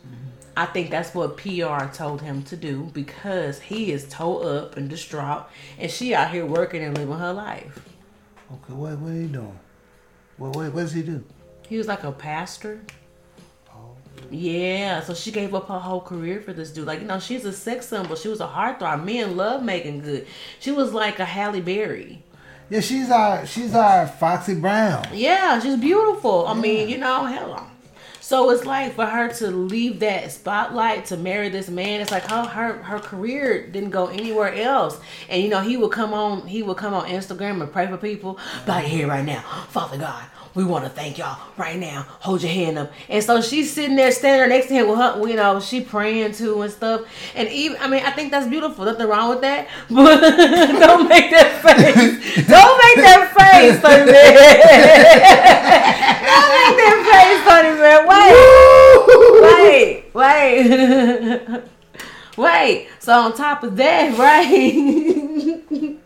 I 0.57 0.67
think 0.67 0.91
that's 0.91 1.15
what 1.15 1.37
PR 1.37 1.87
told 1.93 2.21
him 2.23 2.43
to 2.45 2.57
do 2.57 2.91
because 2.93 3.61
he 3.61 3.93
is 3.93 4.09
toe 4.09 4.39
up 4.39 4.77
and 4.77 4.89
distraught, 4.91 5.45
and 5.79 5.91
she 5.91 6.15
out 6.15 6.31
here 6.33 6.45
working 6.45 6.83
and 6.83 6.97
living 6.99 7.17
her 7.19 7.33
life. 7.33 7.79
Okay, 8.53 8.73
what 8.73 8.99
what 8.99 9.13
are 9.13 9.15
you 9.15 9.29
doing? 9.29 9.59
What 10.37 10.57
what 10.57 10.73
what 10.73 10.81
does 10.83 10.93
he 10.93 11.03
do? 11.03 11.25
He 11.69 11.77
was 11.77 11.87
like 11.87 12.05
a 12.05 12.13
pastor. 12.13 12.81
Oh. 13.71 13.97
Yeah, 14.31 15.01
so 15.03 15.15
she 15.15 15.31
gave 15.31 15.55
up 15.55 15.69
her 15.69 15.79
whole 15.79 16.01
career 16.01 16.41
for 16.41 16.53
this 16.53 16.71
dude. 16.71 16.87
Like, 16.87 17.01
you 17.01 17.07
know, 17.07 17.21
she's 17.21 17.45
a 17.45 17.53
sex 17.53 17.87
symbol. 17.89 18.17
She 18.17 18.29
was 18.29 18.41
a 18.41 18.47
heartthrob. 18.47 19.05
Men 19.05 19.37
love 19.37 19.63
Meagan 19.63 20.01
Good. 20.01 20.27
She 20.61 20.71
was 20.71 20.95
like 20.95 21.19
a 21.19 21.27
Halle 21.27 21.61
Berry. 21.61 22.23
Yeah, 22.71 22.81
she's 22.81 23.11
our 23.11 23.47
she's 23.47 23.75
our 23.75 24.07
Foxy 24.07 24.55
Brown. 24.55 25.07
Yeah, 25.13 25.61
she's 25.61 25.77
beautiful. 25.77 26.47
I 26.47 26.55
mean, 26.55 26.89
you 26.89 26.99
know, 26.99 27.25
hell. 27.25 27.71
So 28.29 28.51
it's 28.51 28.67
like 28.67 28.95
for 28.95 29.07
her 29.07 29.29
to 29.37 29.51
leave 29.51 30.01
that 30.01 30.31
spotlight 30.31 31.07
to 31.07 31.17
marry 31.17 31.49
this 31.49 31.71
man, 31.71 32.03
it's 32.03 32.11
like 32.11 32.31
her 32.31 32.43
her 32.43 32.75
her 32.83 32.99
career 32.99 33.67
didn't 33.67 33.89
go 33.89 34.09
anywhere 34.09 34.53
else. 34.53 35.01
And 35.31 35.43
you 35.43 35.49
know, 35.49 35.63
he 35.63 35.79
would 35.79 35.93
come 35.93 36.13
on 36.13 36.47
he 36.47 36.63
would 36.63 36.77
come 36.77 36.93
on 36.93 37.07
Instagram 37.07 37.63
and 37.63 37.73
pray 37.73 37.87
for 37.87 37.97
people. 37.97 38.39
Like 38.67 38.85
here 38.85 39.09
right 39.09 39.25
now, 39.25 39.41
Father 39.71 39.97
God, 39.97 40.23
we 40.55 40.63
want 40.63 40.85
to 40.85 40.91
thank 40.91 41.17
y'all 41.17 41.41
right 41.57 41.79
now. 41.79 42.05
Hold 42.21 42.43
your 42.43 42.53
hand 42.53 42.77
up. 42.77 42.93
And 43.09 43.25
so 43.25 43.41
she's 43.41 43.73
sitting 43.73 43.97
there 43.97 44.13
standing 44.13 44.51
next 44.51 44.67
to 44.67 44.75
him 44.75 44.89
with 44.89 44.99
her, 44.99 45.27
you 45.27 45.37
know, 45.37 45.59
she 45.59 45.81
praying 45.81 46.33
too 46.33 46.61
and 46.61 46.71
stuff. 46.71 47.07
And 47.35 47.49
even 47.49 47.79
I 47.81 47.89
mean, 47.89 48.05
I 48.05 48.11
think 48.11 48.31
that's 48.31 48.47
beautiful. 48.47 48.85
Nothing 48.85 49.07
wrong 49.07 49.31
with 49.31 49.41
that. 49.41 49.69
But 49.89 50.21
don't 50.81 51.09
make 51.09 51.31
that 51.31 51.63
face. 51.63 52.47
Don't 52.47 52.79
make 52.85 52.97
that 53.07 53.33
face, 53.33 53.83
man. 53.83 54.07
Don't 56.29 56.51
make 56.53 56.77
that 56.77 57.01
face, 57.11 57.41
honey 57.51 57.73
man. 57.81 57.99
Wait. 60.19 61.63
Wait. 62.37 62.89
So 62.99 63.13
on 63.13 63.37
top 63.37 63.63
of 63.63 63.77
that, 63.77 64.19
right? 64.19 65.97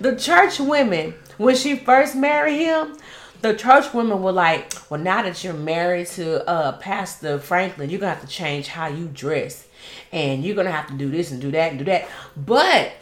the 0.00 0.16
church 0.16 0.58
women, 0.58 1.12
when 1.36 1.54
she 1.54 1.76
first 1.76 2.16
married 2.16 2.56
him, 2.56 2.96
the 3.42 3.54
church 3.54 3.92
women 3.92 4.22
were 4.22 4.32
like, 4.32 4.72
"Well, 4.88 4.98
now 4.98 5.20
that 5.20 5.44
you're 5.44 5.52
married 5.52 6.06
to 6.08 6.48
uh, 6.48 6.72
Pastor 6.78 7.38
Franklin, 7.38 7.90
you're 7.90 8.00
gonna 8.00 8.14
have 8.14 8.22
to 8.22 8.26
change 8.26 8.68
how 8.68 8.86
you 8.86 9.08
dress, 9.08 9.66
and 10.10 10.42
you're 10.42 10.56
gonna 10.56 10.70
have 10.70 10.86
to 10.86 10.94
do 10.94 11.10
this 11.10 11.30
and 11.30 11.38
do 11.38 11.50
that 11.50 11.70
and 11.70 11.78
do 11.78 11.84
that." 11.84 12.08
But 12.34 12.92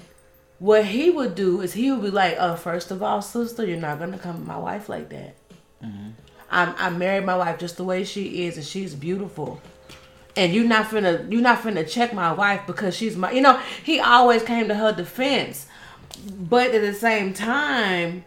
what 0.59 0.87
he 0.87 1.11
would 1.11 1.37
do 1.37 1.61
is 1.61 1.75
he 1.75 1.93
would 1.93 2.03
be 2.03 2.11
like, 2.11 2.35
"Uh, 2.37 2.57
first 2.57 2.91
of 2.91 3.01
all, 3.01 3.23
sister, 3.23 3.65
you're 3.65 3.79
not 3.79 4.01
gonna 4.01 4.19
come 4.19 4.45
my 4.45 4.59
wife 4.59 4.89
like 4.89 5.09
that." 5.11 5.37
I, 6.51 6.75
I 6.77 6.91
married 6.91 7.27
my 7.27 7.37
wife 7.37 7.61
just 7.61 7.77
the 7.77 7.85
way 7.85 8.03
she 8.03 8.45
is, 8.47 8.57
and 8.57 8.67
she's 8.67 8.97
beautiful. 8.97 9.61
And 10.39 10.55
you're 10.55 10.65
not 10.65 10.87
finna 10.87 11.31
you're 11.31 11.43
not 11.43 11.63
finna 11.63 11.89
check 11.89 12.15
my 12.15 12.33
wife 12.33 12.63
because 12.67 12.97
she's 12.97 13.17
my 13.17 13.33
you 13.33 13.41
know, 13.41 13.61
he 13.83 13.99
always 13.99 14.43
came 14.43 14.69
to 14.69 14.75
her 14.77 14.93
defense. 14.93 15.67
But 16.39 16.75
at 16.75 16.81
the 16.81 16.95
same 16.95 17.35
time, 17.35 18.25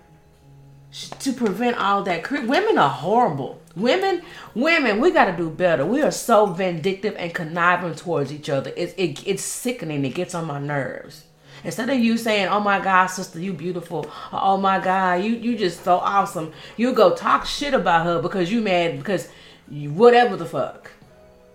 to 1.19 1.31
prevent 1.33 1.77
all 1.77 2.03
that 2.03 2.29
women 2.29 2.77
are 2.77 2.89
horrible. 2.89 3.61
Women 3.75 4.23
women, 4.53 4.99
we 4.99 5.11
gotta 5.11 5.35
do 5.35 5.49
better. 5.49 5.85
We 5.85 6.01
are 6.01 6.11
so 6.11 6.47
vindictive 6.47 7.15
and 7.17 7.33
conniving 7.33 7.95
towards 7.95 8.33
each 8.33 8.49
other. 8.49 8.73
It's 8.75 8.93
it, 8.97 9.25
it's 9.25 9.43
sickening, 9.43 10.03
it 10.03 10.13
gets 10.13 10.35
on 10.35 10.45
my 10.45 10.59
nerves. 10.59 11.23
Instead 11.63 11.89
of 11.89 11.99
you 11.99 12.17
saying, 12.17 12.47
"Oh 12.47 12.59
my 12.59 12.79
God, 12.79 13.07
sister, 13.07 13.39
you 13.39 13.53
beautiful," 13.53 13.99
or, 14.33 14.39
"Oh 14.43 14.57
my 14.57 14.79
God, 14.79 15.23
you 15.23 15.31
you 15.31 15.57
just 15.57 15.83
so 15.83 15.97
awesome," 15.97 16.51
you 16.75 16.91
go 16.93 17.15
talk 17.15 17.45
shit 17.45 17.73
about 17.73 18.05
her 18.05 18.21
because 18.21 18.51
you 18.51 18.61
mad 18.61 18.97
because 18.97 19.29
you, 19.69 19.91
whatever 19.91 20.35
the 20.35 20.45
fuck. 20.45 20.80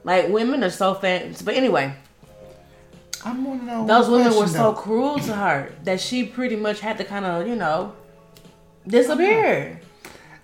Like 0.06 0.28
women 0.28 0.62
are 0.62 0.70
so 0.70 0.94
fan. 0.94 1.34
But 1.44 1.54
anyway, 1.56 1.92
I 3.24 3.32
want 3.36 3.60
to 3.60 3.66
know. 3.66 3.86
those 3.86 4.08
women 4.08 4.36
were 4.36 4.46
so 4.46 4.70
though. 4.70 4.72
cruel 4.72 5.18
to 5.18 5.34
her 5.34 5.72
that 5.82 6.00
she 6.00 6.24
pretty 6.24 6.54
much 6.54 6.78
had 6.78 6.96
to 6.98 7.04
kind 7.04 7.24
of 7.26 7.48
you 7.48 7.56
know 7.56 7.92
disappear. 8.86 9.80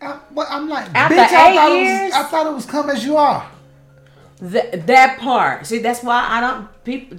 I, 0.00 0.18
but 0.32 0.48
I'm 0.50 0.68
like, 0.68 0.88
After 0.96 1.14
bitch, 1.14 1.20
I 1.28 1.54
thought, 1.54 1.72
it 1.72 1.76
years? 1.80 2.02
was, 2.06 2.12
I 2.12 2.22
thought 2.24 2.46
it 2.48 2.52
was 2.54 2.66
come 2.66 2.90
as 2.90 3.04
you 3.04 3.16
are. 3.16 3.48
That 4.40 4.84
that 4.88 5.20
part. 5.20 5.64
See, 5.64 5.78
that's 5.78 6.02
why 6.02 6.26
I 6.28 6.40
don't 6.40 6.84
people. 6.84 7.18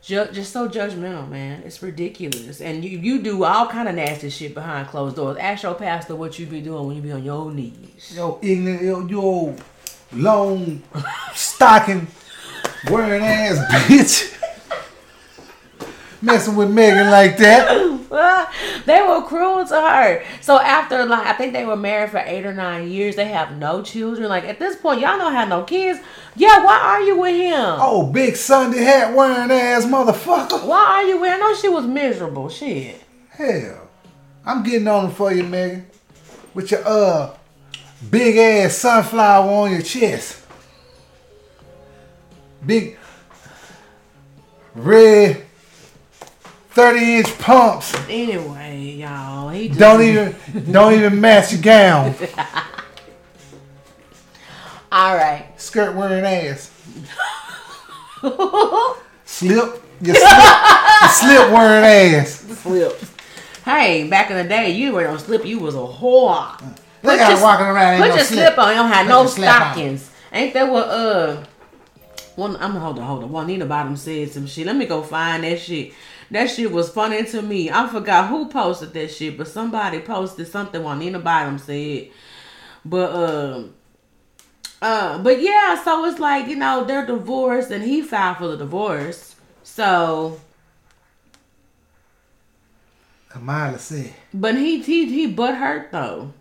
Ju- 0.00 0.28
just 0.32 0.54
so 0.54 0.68
judgmental, 0.70 1.28
man. 1.28 1.62
It's 1.66 1.82
ridiculous, 1.82 2.62
and 2.62 2.82
you 2.82 2.98
you 2.98 3.22
do 3.22 3.44
all 3.44 3.66
kind 3.68 3.90
of 3.90 3.94
nasty 3.94 4.30
shit 4.30 4.54
behind 4.54 4.88
closed 4.88 5.16
doors. 5.16 5.36
Ask 5.36 5.64
your 5.64 5.74
pastor 5.74 6.16
what 6.16 6.38
you 6.38 6.46
be 6.46 6.62
doing 6.62 6.86
when 6.86 6.96
you 6.96 7.02
be 7.02 7.12
on 7.12 7.22
your 7.22 7.52
knees. 7.52 8.14
Yo, 8.16 8.38
ignorant, 8.40 8.82
yo, 8.82 9.06
yo, 9.06 9.56
long 10.14 10.82
stocking 11.34 12.06
wearing 12.90 13.22
ass 13.22 13.58
bitch. 13.86 14.38
Messing 16.20 16.54
with 16.54 16.70
Meagan 16.70 17.10
like 17.10 17.36
that. 17.38 17.92
they 18.86 19.02
were 19.02 19.22
cruel 19.22 19.66
to 19.66 19.74
her. 19.74 20.22
So 20.40 20.60
after 20.60 21.04
like 21.04 21.26
I 21.26 21.32
think 21.32 21.52
they 21.52 21.64
were 21.64 21.76
married 21.76 22.10
for 22.10 22.18
eight 22.18 22.46
or 22.46 22.52
nine 22.52 22.90
years, 22.90 23.16
they 23.16 23.26
have 23.26 23.56
no 23.56 23.82
children. 23.82 24.28
Like 24.28 24.44
at 24.44 24.58
this 24.58 24.76
point, 24.76 25.00
y'all 25.00 25.18
don't 25.18 25.32
have 25.32 25.48
no 25.48 25.64
kids. 25.64 25.98
Yeah, 26.36 26.64
why 26.64 26.78
are 26.78 27.02
you 27.02 27.18
with 27.18 27.34
him? 27.34 27.76
Oh, 27.80 28.06
big 28.12 28.36
Sunday 28.36 28.82
hat 28.82 29.14
wearing 29.14 29.50
ass 29.50 29.84
motherfucker. 29.84 30.64
Why 30.66 30.84
are 30.84 31.04
you 31.04 31.20
with? 31.20 31.32
I 31.32 31.38
know 31.38 31.54
she 31.54 31.68
was 31.68 31.86
miserable. 31.86 32.48
Shit. 32.48 33.02
Hell, 33.30 33.88
I'm 34.44 34.62
getting 34.62 34.86
on 34.86 35.10
for 35.10 35.32
you, 35.32 35.42
Meagan. 35.42 35.86
With 36.54 36.70
your 36.70 36.86
uh 36.86 37.34
big 38.10 38.36
ass 38.36 38.76
sunflower 38.76 39.50
on 39.50 39.72
your 39.72 39.82
chest. 39.82 40.40
Big 42.64 42.96
red 44.74 45.44
30 46.70 47.16
inch 47.16 47.38
pumps. 47.38 47.94
Anyway, 48.08 48.96
y'all, 48.98 49.50
he 49.50 49.68
just, 49.68 49.78
Don't 49.80 50.02
even 50.02 50.34
don't 50.70 50.94
even 50.94 51.20
match 51.20 51.52
your 51.52 51.60
gown. 51.60 52.14
All 54.92 55.16
right. 55.16 55.48
Skirt 55.56 55.94
wearing 55.94 56.24
ass. 56.24 56.70
Slip. 59.24 59.82
You 60.04 60.14
slip, 60.14 60.30
you 61.02 61.08
slip 61.08 61.50
wearing 61.52 61.84
ass. 61.84 62.40
Slips. 62.40 63.12
Hey, 63.64 64.08
back 64.08 64.30
in 64.30 64.36
the 64.36 64.44
day, 64.44 64.70
you 64.70 64.92
were 64.92 65.06
on 65.06 65.20
slip. 65.20 65.46
You 65.46 65.60
was 65.60 65.76
a 65.76 65.78
whore. 65.78 66.60
Look 67.02 67.20
at 67.20 67.36
her 67.36 67.42
walking 67.42 67.66
around. 67.66 68.00
Put 68.00 68.08
no 68.08 68.14
your 68.14 68.24
slip 68.24 68.58
on. 68.58 68.68
You 68.68 68.74
don't 68.74 68.92
have 68.92 69.06
Put 69.06 69.12
no 69.12 69.26
stockings. 69.26 70.10
Ain't 70.32 70.54
that 70.54 70.70
what 70.70 70.88
uh? 70.88 71.44
One, 72.36 72.56
I'm 72.56 72.72
hold 72.72 72.98
on, 72.98 73.04
hold 73.04 73.24
on. 73.24 73.32
Juanita 73.32 73.66
Bynum 73.66 73.96
said 73.96 74.30
some 74.30 74.46
shit. 74.46 74.66
Let 74.66 74.76
me 74.76 74.86
go 74.86 75.02
find 75.02 75.44
that 75.44 75.60
shit. 75.60 75.92
That 76.30 76.48
shit 76.50 76.72
was 76.72 76.88
funny 76.88 77.24
to 77.24 77.42
me. 77.42 77.70
I 77.70 77.86
forgot 77.88 78.28
who 78.28 78.48
posted 78.48 78.94
that 78.94 79.10
shit, 79.10 79.36
but 79.36 79.48
somebody 79.48 80.00
posted 80.00 80.48
something 80.48 80.82
Juanita 80.82 81.18
Bynum 81.18 81.58
said. 81.58 82.08
But 82.84 83.12
um. 83.14 83.74
Uh, 84.80 85.22
but 85.22 85.40
yeah, 85.40 85.80
so 85.84 86.04
it's 86.06 86.18
like 86.18 86.48
you 86.48 86.56
know 86.56 86.82
they're 86.82 87.06
divorced 87.06 87.70
and 87.70 87.84
he 87.84 88.02
filed 88.02 88.38
for 88.38 88.48
the 88.48 88.56
divorce. 88.56 89.36
So, 89.62 90.40
Kamala 93.28 93.78
said, 93.78 94.12
but 94.34 94.56
he 94.56 94.82
he 94.82 95.06
he 95.06 95.28
butt 95.28 95.54
hurt 95.54 95.92
though. 95.92 96.32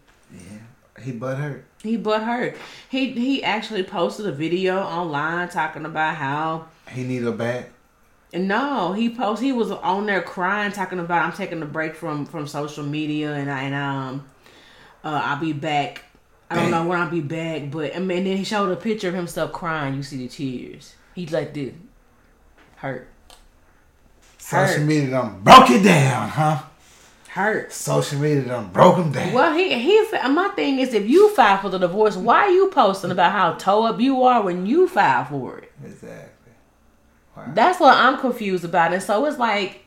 He 1.01 1.11
butt 1.11 1.37
hurt. 1.37 1.65
He 1.83 1.97
but 1.97 2.23
hurt. 2.23 2.57
He 2.89 3.11
he 3.11 3.43
actually 3.43 3.83
posted 3.83 4.25
a 4.27 4.31
video 4.31 4.79
online 4.79 5.49
talking 5.49 5.85
about 5.85 6.15
how 6.15 6.65
He 6.91 7.03
need 7.03 7.23
a 7.25 7.31
back. 7.31 7.69
no, 8.33 8.93
he 8.93 9.09
post 9.09 9.41
he 9.41 9.51
was 9.51 9.71
on 9.71 10.05
there 10.05 10.21
crying, 10.21 10.71
talking 10.71 10.99
about 10.99 11.25
I'm 11.25 11.33
taking 11.33 11.61
a 11.61 11.65
break 11.65 11.95
from 11.95 12.25
from 12.25 12.47
social 12.47 12.83
media 12.83 13.33
and 13.33 13.49
I 13.51 13.63
and 13.63 13.75
um 13.75 14.25
uh 15.03 15.21
I'll 15.25 15.39
be 15.39 15.53
back. 15.53 16.03
I 16.49 16.55
don't 16.55 16.69
know 16.71 16.85
when 16.85 16.99
I'll 16.99 17.09
be 17.09 17.21
back, 17.21 17.71
but 17.71 17.95
I 17.95 17.99
mean 17.99 18.25
then 18.25 18.37
he 18.37 18.43
showed 18.43 18.69
a 18.71 18.75
picture 18.75 19.07
of 19.09 19.15
himself 19.15 19.51
crying. 19.53 19.95
You 19.95 20.03
see 20.03 20.17
the 20.17 20.27
tears. 20.27 20.95
He 21.15 21.25
like 21.27 21.53
this 21.53 21.73
hurt, 22.75 23.07
Social 24.37 24.65
Hurt. 24.79 24.81
media 24.85 25.09
done 25.11 25.41
broke 25.41 25.69
it 25.69 25.83
down, 25.83 26.29
huh? 26.29 26.61
Hurt. 27.31 27.71
Social 27.71 28.19
media 28.19 28.43
done 28.43 28.69
broke 28.71 28.97
him 28.97 29.11
down. 29.11 29.31
Well, 29.31 29.53
he 29.53 29.73
he. 29.79 30.05
My 30.29 30.49
thing 30.49 30.79
is, 30.79 30.93
if 30.93 31.07
you 31.07 31.33
file 31.33 31.57
for 31.59 31.69
the 31.69 31.77
divorce, 31.77 32.17
why 32.17 32.41
are 32.41 32.51
you 32.51 32.69
posting 32.69 33.11
about 33.11 33.31
how 33.31 33.53
toe 33.53 33.83
up 33.85 34.01
you 34.01 34.23
are 34.23 34.41
when 34.41 34.65
you 34.65 34.87
file 34.87 35.25
for 35.25 35.59
it? 35.59 35.71
Exactly. 35.83 36.53
That's 37.53 37.79
what 37.79 37.95
I'm 37.95 38.19
confused 38.19 38.65
about. 38.65 38.93
And 38.93 39.01
so 39.01 39.25
it's 39.25 39.39
like, 39.39 39.85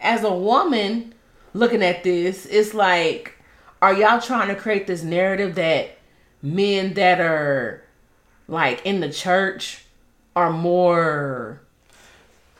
as 0.00 0.24
a 0.24 0.34
woman 0.34 1.14
looking 1.54 1.82
at 1.82 2.02
this, 2.02 2.44
it's 2.46 2.74
like, 2.74 3.38
are 3.80 3.94
y'all 3.94 4.20
trying 4.20 4.48
to 4.48 4.54
create 4.54 4.86
this 4.86 5.02
narrative 5.02 5.54
that 5.54 5.96
men 6.42 6.94
that 6.94 7.20
are 7.20 7.82
like 8.48 8.84
in 8.84 9.00
the 9.00 9.10
church 9.10 9.84
are 10.34 10.52
more 10.52 11.60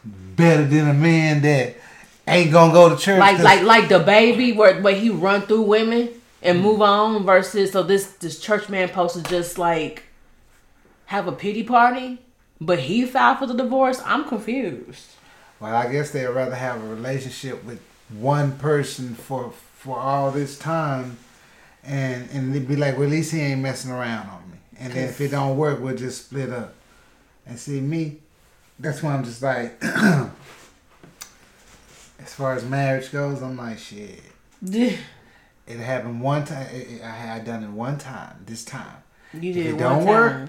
Better 0.05 0.65
than 0.67 0.89
a 0.89 0.95
man 0.95 1.41
that 1.43 1.77
ain't 2.27 2.53
gonna 2.53 2.73
go 2.73 2.89
to 2.89 2.97
church. 2.97 3.19
like 3.19 3.39
like 3.39 3.63
like 3.63 3.89
the 3.89 4.01
baby 4.01 4.53
where 4.53 4.81
where 4.81 4.95
he 4.95 5.11
run 5.11 5.43
through 5.43 5.63
women 5.63 6.11
and 6.43 6.61
move 6.61 6.83
on 6.83 7.25
versus 7.25 7.73
so 7.73 7.83
this 7.83 8.07
this 8.15 8.39
church 8.39 8.69
man 8.69 8.89
supposed 8.89 9.17
to 9.17 9.23
just 9.23 9.59
like 9.59 10.05
have 11.07 11.27
a 11.27 11.33
pity 11.33 11.63
party, 11.63 12.19
but 12.61 12.79
he 12.81 13.05
filed 13.05 13.39
for 13.39 13.47
the 13.47 13.55
divorce. 13.55 14.01
I'm 14.05 14.25
confused. 14.25 15.07
Well, 15.61 15.75
I 15.75 15.91
guess 15.91 16.11
they'd 16.11 16.27
rather 16.27 16.55
have 16.55 16.83
a 16.83 16.87
relationship 16.87 17.65
with 17.65 17.81
one 18.11 18.59
person 18.59 19.15
for 19.15 19.51
for 19.51 19.99
all 19.99 20.31
this 20.31 20.59
time, 20.59 21.19
and 21.83 22.29
and 22.31 22.55
they'd 22.55 22.67
be 22.67 22.77
like, 22.77 22.95
well, 22.95 23.05
at 23.05 23.11
least 23.11 23.33
he 23.33 23.41
ain't 23.41 23.61
messing 23.61 23.91
around 23.91 24.29
on 24.29 24.51
me. 24.51 24.59
And 24.79 24.93
then 24.93 25.09
if 25.09 25.21
it 25.21 25.29
don't 25.29 25.57
work, 25.57 25.81
we'll 25.81 25.97
just 25.97 26.27
split 26.27 26.51
up. 26.51 26.75
And 27.47 27.59
see 27.59 27.81
me, 27.81 28.19
that's 28.79 29.03
why 29.03 29.15
I'm 29.15 29.23
just 29.25 29.43
like, 29.43 29.79
as 32.25 32.35
far 32.35 32.55
as 32.55 32.65
marriage 32.65 33.13
goes, 33.13 33.43
I'm 33.43 33.57
like, 33.57 33.79
shit. 33.79 34.21
It 35.67 35.79
happened 35.79 36.21
one 36.21 36.45
time. 36.45 36.67
It, 36.75 36.91
it- 36.91 37.03
I 37.03 37.11
had 37.11 37.45
done 37.45 37.63
it 37.63 37.71
one 37.71 37.99
time. 37.99 38.43
This 38.47 38.65
time, 38.65 38.97
did 39.53 39.67
it 39.67 39.73
one 39.75 39.79
don't 39.79 40.05
work, 40.07 40.49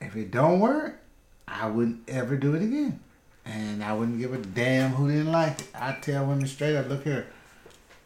if 0.00 0.14
it 0.16 0.30
don't 0.30 0.60
work, 0.60 1.00
I 1.48 1.66
wouldn't 1.68 2.08
ever 2.08 2.36
do 2.36 2.54
it 2.54 2.62
again. 2.62 3.00
And 3.44 3.82
I 3.82 3.92
wouldn't 3.94 4.18
give 4.18 4.32
a 4.32 4.38
damn 4.38 4.90
who 4.92 5.08
didn't 5.08 5.32
like 5.32 5.60
it. 5.60 5.68
I 5.74 5.96
tell 6.00 6.26
women 6.26 6.46
straight 6.46 6.76
up, 6.76 6.88
look 6.88 7.02
here, 7.04 7.26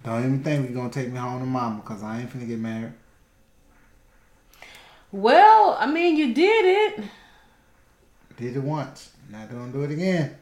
don't 0.05 0.21
even 0.25 0.43
think 0.45 0.67
you're 0.71 0.77
gonna 0.77 0.91
take 0.91 1.11
me 1.11 1.19
home 1.19 1.41
to 1.41 1.47
mama 1.47 1.81
because 1.83 2.03
I 2.03 2.21
ain't 2.21 2.31
finna 2.33 2.47
get 2.47 2.59
married. 2.59 2.93
Well, 5.13 5.77
I 5.79 5.87
mean, 5.87 6.17
you 6.17 6.35
did 6.35 6.65
it. 6.99 7.05
Did 8.37 8.57
it 8.57 8.63
once, 8.63 9.13
not 9.31 9.51
gonna 9.51 9.71
do 9.73 9.83
it 9.85 9.91
again. 9.91 10.37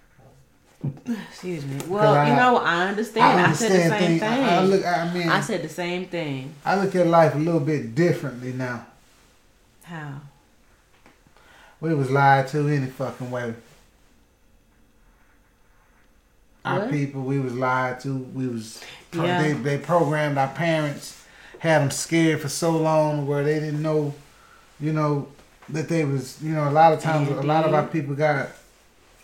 Excuse 1.31 1.65
me. 1.65 1.79
Well, 1.89 2.15
I- 2.15 2.29
you 2.31 2.37
know, 2.37 2.57
I 2.57 2.89
understand. 2.89 3.41
I, 3.41 3.53
said 3.53 3.71
the 3.73 3.77
same 3.79 3.91
things- 3.99 4.21
thing. 4.21 4.29
I, 4.45 4.57
I 4.57 4.63
look, 4.65 4.85
I 4.85 5.15
mean, 5.15 5.29
I 5.29 5.37
I, 5.39 5.41
said 5.41 5.63
the 5.63 5.69
same 5.69 6.07
thing. 6.07 6.53
I 6.65 6.77
look 6.83 6.95
at 6.97 7.07
life 7.07 7.35
a 7.35 7.39
little 7.39 7.61
bit 7.61 7.95
differently 7.95 8.53
now. 8.53 8.87
How? 9.85 10.21
We 11.81 11.95
was 11.95 12.11
lied 12.11 12.49
to 12.49 12.69
any 12.69 12.87
fucking 12.87 13.31
way. 13.31 13.55
Our 16.65 16.81
What? 16.81 16.91
people, 16.91 17.23
we 17.23 17.41
was 17.41 17.55
lied 17.55 18.01
to. 18.01 18.17
We 18.17 18.47
was 18.47 18.81
Yeah. 19.13 19.43
they 19.43 19.53
they 19.53 19.79
programmed 19.79 20.39
our 20.39 20.49
parents, 20.49 21.25
had 21.59 21.83
them 21.83 21.91
scared 21.91 22.41
for 22.41 22.49
so 22.49 22.71
long 22.77 23.27
where 23.27 23.43
they 23.43 23.59
didn't 23.59 23.83
know, 23.83 24.15
you 24.81 24.93
know, 24.93 25.27
that 25.69 25.89
they 25.89 26.05
was 26.05 26.41
you 26.43 26.55
know 26.55 26.69
a 26.69 26.71
lot 26.71 26.93
of 26.93 27.01
times 27.01 27.29
a 27.31 27.35
lot 27.43 27.65
of 27.67 27.75
our 27.75 27.87
people 27.87 28.15
got 28.15 28.49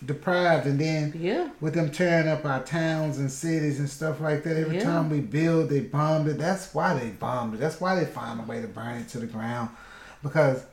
deprived 0.05 0.65
and 0.65 0.79
then 0.79 1.13
Yeah. 1.17 1.49
with 1.59 1.73
them 1.73 1.91
tearing 1.91 2.27
up 2.27 2.45
our 2.45 2.63
towns 2.63 3.17
and 3.17 3.31
cities 3.31 3.79
and 3.79 3.89
stuff 3.89 4.21
like 4.21 4.43
that. 4.43 4.55
Every 4.57 4.77
Yeah. 4.77 4.83
time 4.83 5.09
we 5.09 5.19
build, 5.19 5.69
they 5.69 5.81
bomb 5.81 6.27
it. 6.27 6.37
That's 6.37 6.73
why 6.73 6.93
they 6.97 7.09
bomb 7.09 7.53
it. 7.53 7.59
That's 7.59 7.81
why 7.81 7.95
they 7.95 8.05
find 8.05 8.39
a 8.39 8.43
way 8.43 8.61
to 8.61 8.67
burn 8.67 8.97
it 8.97 9.09
to 9.09 9.19
the 9.19 9.27
ground. 9.27 9.69
Because 10.23 10.63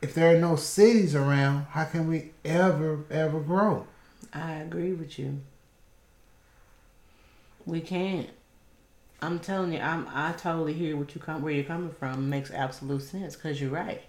if 0.00 0.14
there 0.14 0.34
are 0.34 0.38
no 0.38 0.56
cities 0.56 1.14
around, 1.14 1.66
how 1.70 1.84
can 1.84 2.08
we 2.08 2.32
ever, 2.44 3.00
ever 3.10 3.40
grow? 3.40 3.86
I 4.32 4.52
agree 4.52 4.92
with 4.92 5.18
you. 5.18 5.40
We 7.66 7.80
can't. 7.80 8.28
I'm 9.22 9.38
telling 9.38 9.72
you, 9.72 9.80
I'm. 9.80 10.06
I 10.12 10.32
totally 10.32 10.74
hear 10.74 10.96
what 10.96 11.14
you 11.14 11.20
come 11.20 11.40
where 11.42 11.52
you're 11.52 11.64
coming 11.64 11.90
from. 11.92 12.12
It 12.14 12.26
makes 12.26 12.50
absolute 12.50 13.02
sense 13.02 13.36
because 13.36 13.60
you're 13.60 13.70
right. 13.70 14.02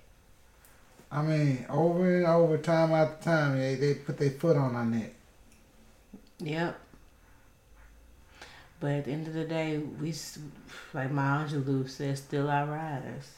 I 1.15 1.21
mean, 1.21 1.65
over 1.69 2.17
and 2.17 2.25
over, 2.25 2.57
time 2.57 2.91
after 2.91 3.23
time, 3.23 3.57
they, 3.57 3.75
they 3.75 3.93
put 3.93 4.17
their 4.17 4.31
foot 4.31 4.57
on 4.57 4.75
our 4.75 4.85
neck. 4.85 5.13
Yep. 6.39 6.77
But 8.81 8.91
at 8.91 9.05
the 9.05 9.11
end 9.11 9.27
of 9.27 9.33
the 9.33 9.45
day, 9.45 9.77
we 9.77 10.13
like 10.93 11.11
Maya 11.11 11.47
Angelou 11.47 11.89
says, 11.89 12.19
still 12.19 12.49
I 12.49 12.65
rise. 12.65 13.31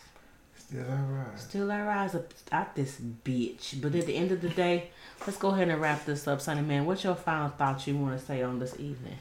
Still 0.57 0.85
alright. 0.89 1.39
Still 1.39 1.71
I 1.71 1.81
rise 1.83 2.15
up 2.15 2.33
out 2.51 2.75
this 2.75 2.99
bitch. 2.99 3.79
But 3.79 3.93
at 3.93 4.07
the 4.07 4.15
end 4.15 4.31
of 4.31 4.41
the 4.41 4.49
day, 4.49 4.89
let's 5.27 5.37
go 5.37 5.49
ahead 5.49 5.69
and 5.69 5.79
wrap 5.79 6.03
this 6.03 6.27
up, 6.27 6.41
Sonny 6.41 6.63
Man. 6.63 6.87
What's 6.87 7.03
your 7.03 7.13
final 7.13 7.49
thoughts 7.49 7.85
you 7.85 7.95
want 7.95 8.19
to 8.19 8.25
say 8.25 8.41
on 8.41 8.57
this 8.57 8.73
evening? 8.79 9.19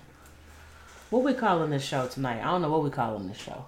What 1.10 1.24
we 1.24 1.34
calling 1.34 1.68
this 1.68 1.84
show 1.84 2.08
tonight? 2.08 2.40
I 2.40 2.44
don't 2.44 2.62
know 2.62 2.70
what 2.70 2.82
we 2.82 2.90
calling 2.90 3.28
this 3.28 3.36
show. 3.36 3.66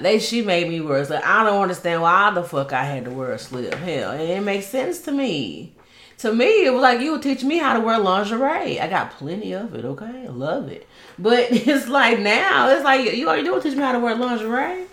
They 0.00 0.18
she 0.18 0.42
made 0.42 0.68
me 0.68 0.80
wear 0.80 1.00
a 1.00 1.04
slip. 1.04 1.26
I 1.26 1.44
don't 1.44 1.62
understand 1.62 2.02
why 2.02 2.30
the 2.30 2.44
fuck 2.44 2.72
I 2.72 2.84
had 2.84 3.06
to 3.06 3.10
wear 3.10 3.32
a 3.32 3.38
slip. 3.38 3.74
Hell, 3.74 4.12
it 4.12 4.18
didn't 4.18 4.44
make 4.44 4.62
sense 4.62 5.00
to 5.02 5.12
me. 5.12 5.72
To 6.18 6.34
me, 6.34 6.66
it 6.66 6.70
was 6.70 6.82
like 6.82 7.00
you 7.00 7.12
would 7.12 7.22
teach 7.22 7.42
me 7.42 7.56
how 7.56 7.72
to 7.72 7.80
wear 7.80 7.98
lingerie. 7.98 8.78
I 8.78 8.88
got 8.88 9.12
plenty 9.12 9.54
of 9.54 9.74
it. 9.74 9.86
Okay, 9.86 10.26
I 10.26 10.28
love 10.28 10.68
it. 10.68 10.86
But 11.20 11.48
it's 11.50 11.86
like 11.86 12.18
now, 12.18 12.70
it's 12.70 12.82
like 12.84 13.14
you 13.14 13.28
all 13.28 13.36
you 13.36 13.44
do 13.44 13.54
is 13.56 13.62
teach 13.62 13.76
me 13.76 13.82
how 13.82 13.92
to 13.92 14.00
wear 14.00 14.14
lingerie. 14.14 14.86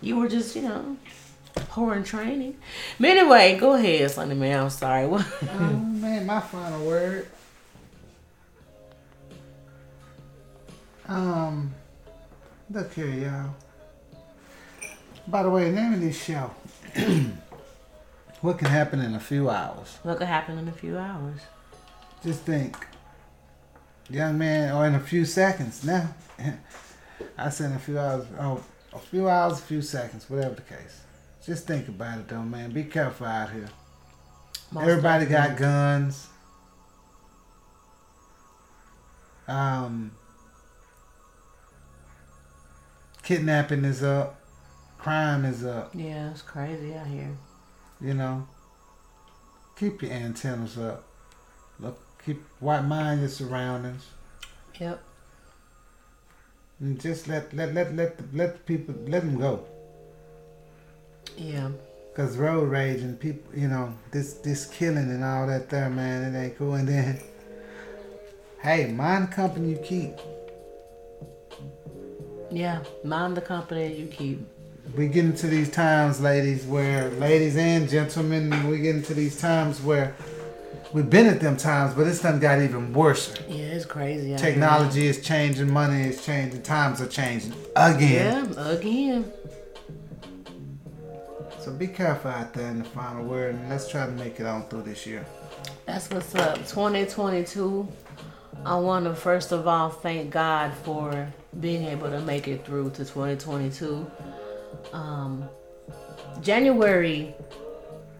You 0.00 0.16
were 0.16 0.28
just, 0.28 0.54
you 0.54 0.62
know, 0.62 0.96
whore 1.56 1.96
in 1.96 2.04
training. 2.04 2.56
But 3.00 3.10
anyway, 3.10 3.58
go 3.58 3.72
ahead, 3.72 4.10
Sonny 4.10 4.34
Man. 4.34 4.64
I'm 4.64 4.70
sorry. 4.70 5.06
What? 5.06 5.26
oh 5.50 5.76
man, 5.76 6.26
my 6.26 6.40
final 6.40 6.86
word. 6.86 7.26
Um, 11.08 11.74
look 12.70 12.92
here, 12.92 13.08
y'all. 13.08 13.54
By 15.26 15.42
the 15.42 15.50
way, 15.50 15.64
the 15.64 15.72
name 15.72 15.94
of 15.94 16.00
this 16.00 16.22
show. 16.22 16.50
what 18.42 18.58
can 18.58 18.68
happen 18.68 19.00
in 19.00 19.14
a 19.14 19.20
few 19.20 19.48
hours? 19.48 19.98
what 20.02 20.18
could 20.18 20.26
happen 20.26 20.58
in 20.58 20.68
a 20.68 20.72
few 20.72 20.98
hours? 20.98 21.40
Just 22.22 22.42
think, 22.42 22.76
young 24.10 24.38
man, 24.38 24.74
or 24.74 24.86
in 24.86 24.94
a 24.94 25.00
few 25.00 25.24
seconds. 25.24 25.84
Now, 25.84 26.14
I 27.38 27.48
said 27.50 27.70
in 27.70 27.76
a 27.76 27.80
few 27.80 27.98
hours. 27.98 28.26
Oh, 28.38 28.62
a 28.92 28.98
few 28.98 29.28
hours, 29.28 29.58
a 29.58 29.62
few 29.62 29.82
seconds, 29.82 30.28
whatever 30.28 30.54
the 30.54 30.62
case. 30.62 31.02
Just 31.44 31.66
think 31.66 31.88
about 31.88 32.18
it, 32.18 32.28
though, 32.28 32.42
man. 32.42 32.72
Be 32.72 32.84
careful 32.84 33.26
out 33.26 33.50
here. 33.50 33.68
Most 34.70 34.86
Everybody 34.86 35.26
got 35.26 35.56
guns. 35.56 36.28
Um, 39.46 40.12
kidnapping 43.22 43.84
is 43.84 44.02
up. 44.02 44.38
Crime 44.98 45.44
is 45.46 45.64
up. 45.64 45.92
Yeah, 45.94 46.30
it's 46.30 46.42
crazy 46.42 46.94
out 46.94 47.06
here. 47.06 47.34
You 48.00 48.14
know. 48.14 48.46
Keep 49.78 50.02
your 50.02 50.10
antennas 50.10 50.76
up. 50.76 51.07
Keep 52.28 52.44
white 52.60 52.82
mind 52.82 53.20
your 53.20 53.30
surroundings, 53.30 54.04
Yep. 54.78 55.00
and 56.78 57.00
just 57.00 57.26
let 57.26 57.54
let 57.54 57.72
let 57.72 57.94
let 57.96 58.18
the, 58.18 58.24
let 58.36 58.52
the 58.52 58.58
people 58.64 58.94
let 59.06 59.22
them 59.22 59.38
go. 59.38 59.64
Yeah. 61.38 61.70
Cause 62.14 62.36
road 62.36 62.68
rage 62.68 63.00
and 63.00 63.18
people, 63.18 63.58
you 63.58 63.66
know, 63.68 63.94
this 64.10 64.34
this 64.34 64.66
killing 64.66 65.10
and 65.10 65.24
all 65.24 65.46
that 65.46 65.70
there, 65.70 65.88
man, 65.88 66.34
it 66.34 66.38
ain't 66.38 66.58
cool. 66.58 66.74
And 66.74 66.86
then, 66.86 67.18
hey, 68.60 68.92
mind 68.92 69.28
the 69.28 69.34
company 69.34 69.70
you 69.70 69.78
keep. 69.78 70.12
Yeah, 72.50 72.80
mind 73.04 73.38
the 73.38 73.40
company 73.40 73.94
you 73.94 74.06
keep. 74.06 74.46
We 74.94 75.08
get 75.08 75.24
into 75.24 75.46
these 75.46 75.70
times, 75.70 76.20
ladies, 76.20 76.66
where 76.66 77.08
ladies 77.08 77.56
and 77.56 77.88
gentlemen, 77.88 78.68
we 78.68 78.80
get 78.80 78.96
into 78.96 79.14
these 79.14 79.40
times 79.40 79.80
where 79.80 80.14
we've 80.92 81.08
been 81.08 81.26
at 81.26 81.40
them 81.40 81.56
times, 81.56 81.94
but 81.94 82.06
it's 82.06 82.22
done 82.22 82.38
got 82.38 82.60
even 82.60 82.92
worse. 82.92 83.34
Yeah, 83.48 83.56
it's 83.56 83.84
crazy. 83.84 84.36
Technology 84.36 85.06
is 85.06 85.22
changing, 85.22 85.70
money 85.72 86.02
is 86.02 86.24
changing, 86.24 86.62
times 86.62 87.00
are 87.00 87.08
changing 87.08 87.54
again. 87.76 88.52
Yeah, 88.52 88.68
again. 88.68 89.32
So 91.60 91.72
be 91.72 91.86
careful 91.86 92.30
out 92.30 92.54
there 92.54 92.68
in 92.70 92.78
the 92.78 92.84
final 92.84 93.24
word, 93.24 93.54
and 93.54 93.68
let's 93.68 93.90
try 93.90 94.06
to 94.06 94.12
make 94.12 94.40
it 94.40 94.46
on 94.46 94.64
through 94.68 94.82
this 94.82 95.06
year. 95.06 95.26
That's 95.86 96.08
what's 96.10 96.34
up. 96.34 96.56
2022. 96.56 97.88
I 98.64 98.76
want 98.76 99.04
to 99.04 99.14
first 99.14 99.52
of 99.52 99.68
all 99.68 99.88
thank 99.88 100.30
God 100.30 100.72
for 100.82 101.32
being 101.60 101.84
able 101.84 102.10
to 102.10 102.20
make 102.20 102.48
it 102.48 102.64
through 102.64 102.90
to 102.90 103.04
2022. 103.04 104.10
Um, 104.92 105.48
January 106.40 107.34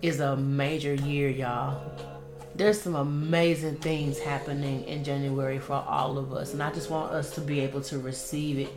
is 0.02 0.20
a 0.20 0.36
major 0.36 0.94
year, 0.94 1.28
y'all. 1.28 2.17
There's 2.58 2.82
some 2.82 2.96
amazing 2.96 3.76
things 3.76 4.18
happening 4.18 4.82
in 4.82 5.04
January 5.04 5.60
for 5.60 5.74
all 5.74 6.18
of 6.18 6.32
us, 6.32 6.54
and 6.54 6.60
I 6.60 6.72
just 6.72 6.90
want 6.90 7.12
us 7.12 7.32
to 7.36 7.40
be 7.40 7.60
able 7.60 7.82
to 7.82 8.00
receive 8.00 8.58
it. 8.58 8.68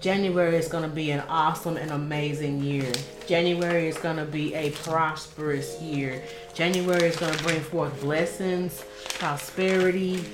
January 0.00 0.56
is 0.56 0.66
going 0.66 0.82
to 0.82 0.88
be 0.88 1.12
an 1.12 1.20
awesome 1.28 1.76
and 1.76 1.92
amazing 1.92 2.60
year. 2.64 2.90
January 3.28 3.86
is 3.86 3.96
going 3.96 4.16
to 4.16 4.24
be 4.24 4.54
a 4.54 4.72
prosperous 4.72 5.80
year. 5.80 6.20
January 6.52 7.04
is 7.04 7.14
going 7.14 7.32
to 7.32 7.44
bring 7.44 7.60
forth 7.60 8.00
blessings, 8.00 8.84
prosperity, 9.20 10.24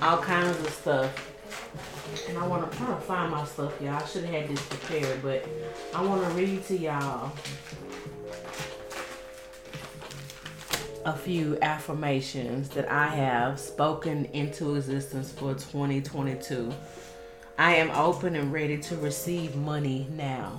all 0.00 0.22
kinds 0.22 0.58
of 0.60 0.70
stuff. 0.70 2.26
And 2.30 2.38
I 2.38 2.46
want 2.46 2.72
to 2.72 2.78
to 2.78 2.96
find 3.02 3.30
my 3.30 3.44
stuff, 3.44 3.78
y'all. 3.82 4.02
I 4.02 4.06
should 4.06 4.24
have 4.24 4.34
had 4.34 4.48
this 4.48 4.66
prepared, 4.68 5.20
but 5.22 5.46
I 5.94 6.02
want 6.02 6.26
to 6.26 6.30
read 6.30 6.64
to 6.68 6.78
y'all 6.78 7.30
a 11.04 11.12
few 11.12 11.58
affirmations 11.60 12.70
that 12.70 12.90
I 12.90 13.08
have 13.08 13.60
spoken 13.60 14.24
into 14.26 14.74
existence 14.76 15.30
for 15.32 15.52
2022. 15.52 16.72
I 17.56 17.76
am 17.76 17.92
open 17.92 18.34
and 18.34 18.52
ready 18.52 18.78
to 18.78 18.96
receive 18.96 19.54
money 19.54 20.08
now. 20.10 20.58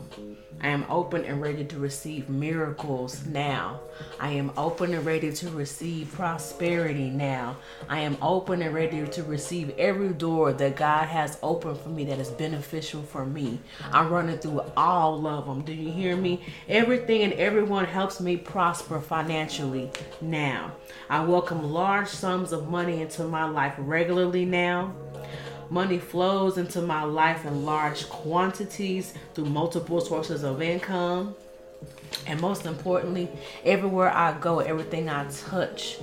I 0.62 0.70
am 0.70 0.86
open 0.90 1.26
and 1.26 1.42
ready 1.42 1.66
to 1.66 1.78
receive 1.78 2.30
miracles 2.30 3.26
now. 3.26 3.82
I 4.18 4.32
am 4.32 4.54
open 4.56 4.94
and 4.94 5.06
ready 5.06 5.34
to 5.34 5.50
receive 5.50 6.14
prosperity 6.14 7.10
now. 7.10 7.58
I 7.90 8.00
am 8.00 8.18
open 8.22 8.62
and 8.62 8.74
ready 8.74 9.06
to 9.06 9.24
receive 9.24 9.78
every 9.78 10.14
door 10.14 10.54
that 10.54 10.78
God 10.78 11.10
has 11.10 11.38
opened 11.44 11.82
for 11.82 11.90
me 11.90 12.06
that 12.06 12.18
is 12.20 12.30
beneficial 12.30 13.04
for 13.04 13.26
me. 13.26 13.60
I'm 13.92 14.10
running 14.10 14.38
through 14.38 14.62
all 14.78 15.28
of 15.28 15.48
them. 15.48 15.64
Do 15.64 15.74
you 15.74 15.92
hear 15.92 16.16
me? 16.16 16.46
Everything 16.70 17.24
and 17.24 17.34
everyone 17.34 17.84
helps 17.84 18.22
me 18.22 18.38
prosper 18.38 19.02
financially 19.02 19.92
now. 20.22 20.72
I 21.10 21.26
welcome 21.26 21.74
large 21.74 22.08
sums 22.08 22.54
of 22.54 22.70
money 22.70 23.02
into 23.02 23.26
my 23.26 23.44
life 23.44 23.76
regularly 23.78 24.46
now. 24.46 24.96
Money 25.70 25.98
flows 25.98 26.58
into 26.58 26.82
my 26.82 27.04
life 27.04 27.46
in 27.46 27.66
large 27.66 28.08
quantities 28.10 29.14
through 29.34 29.46
multiple 29.46 30.00
sources 30.00 30.44
of 30.44 30.62
income. 30.62 31.36
And 32.28 32.40
most 32.40 32.66
importantly, 32.66 33.30
everywhere 33.64 34.12
I 34.12 34.38
go, 34.40 34.60
everything 34.60 35.10
I 35.10 35.28
touch 35.30 35.98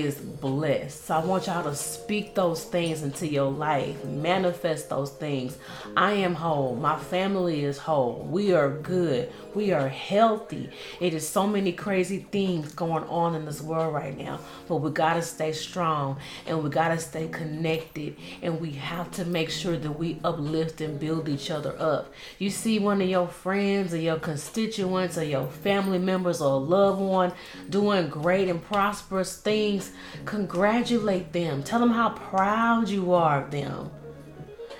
is 0.00 0.16
blessed. 0.16 1.04
So 1.06 1.16
I 1.16 1.24
want 1.24 1.46
y'all 1.46 1.64
to 1.64 1.74
speak 1.74 2.34
those 2.34 2.64
things 2.64 3.02
into 3.02 3.26
your 3.26 3.50
life, 3.50 4.04
manifest 4.04 4.90
those 4.90 5.10
things. 5.10 5.58
I 5.96 6.12
am 6.12 6.34
whole. 6.34 6.76
My 6.76 6.98
family 6.98 7.64
is 7.64 7.78
whole. 7.78 8.26
We 8.30 8.52
are 8.52 8.70
good. 8.70 9.32
We 9.54 9.72
are 9.72 9.88
healthy. 9.88 10.70
It 11.00 11.14
is 11.14 11.28
so 11.28 11.46
many 11.46 11.72
crazy 11.72 12.26
things 12.30 12.72
going 12.72 13.04
on 13.04 13.34
in 13.34 13.44
this 13.44 13.62
world 13.62 13.94
right 13.94 14.16
now, 14.16 14.40
but 14.68 14.76
we 14.76 14.90
got 14.90 15.14
to 15.14 15.22
stay 15.22 15.52
strong 15.52 16.18
and 16.46 16.62
we 16.62 16.70
got 16.70 16.88
to 16.88 16.98
stay 16.98 17.28
connected 17.28 18.16
and 18.42 18.60
we 18.60 18.72
have 18.72 19.10
to 19.12 19.24
make 19.24 19.50
sure 19.50 19.76
that 19.76 19.92
we 19.92 20.18
uplift 20.24 20.80
and 20.80 21.00
build 21.00 21.28
each 21.28 21.50
other 21.50 21.74
up. 21.78 22.12
You 22.38 22.50
see 22.50 22.78
one 22.78 23.00
of 23.00 23.08
your 23.08 23.28
friends 23.28 23.94
or 23.94 23.98
your 23.98 24.18
constituents 24.18 25.16
or 25.16 25.24
your 25.24 25.46
family 25.46 25.98
members 25.98 26.40
or 26.40 26.60
loved 26.60 27.00
one 27.00 27.32
doing 27.70 28.08
great 28.08 28.48
and 28.48 28.62
prosperous 28.62 29.36
things, 29.36 29.85
congratulate 30.24 31.32
them. 31.32 31.62
Tell 31.62 31.80
them 31.80 31.90
how 31.90 32.10
proud 32.10 32.88
you 32.88 33.12
are 33.12 33.44
of 33.44 33.50
them. 33.50 33.90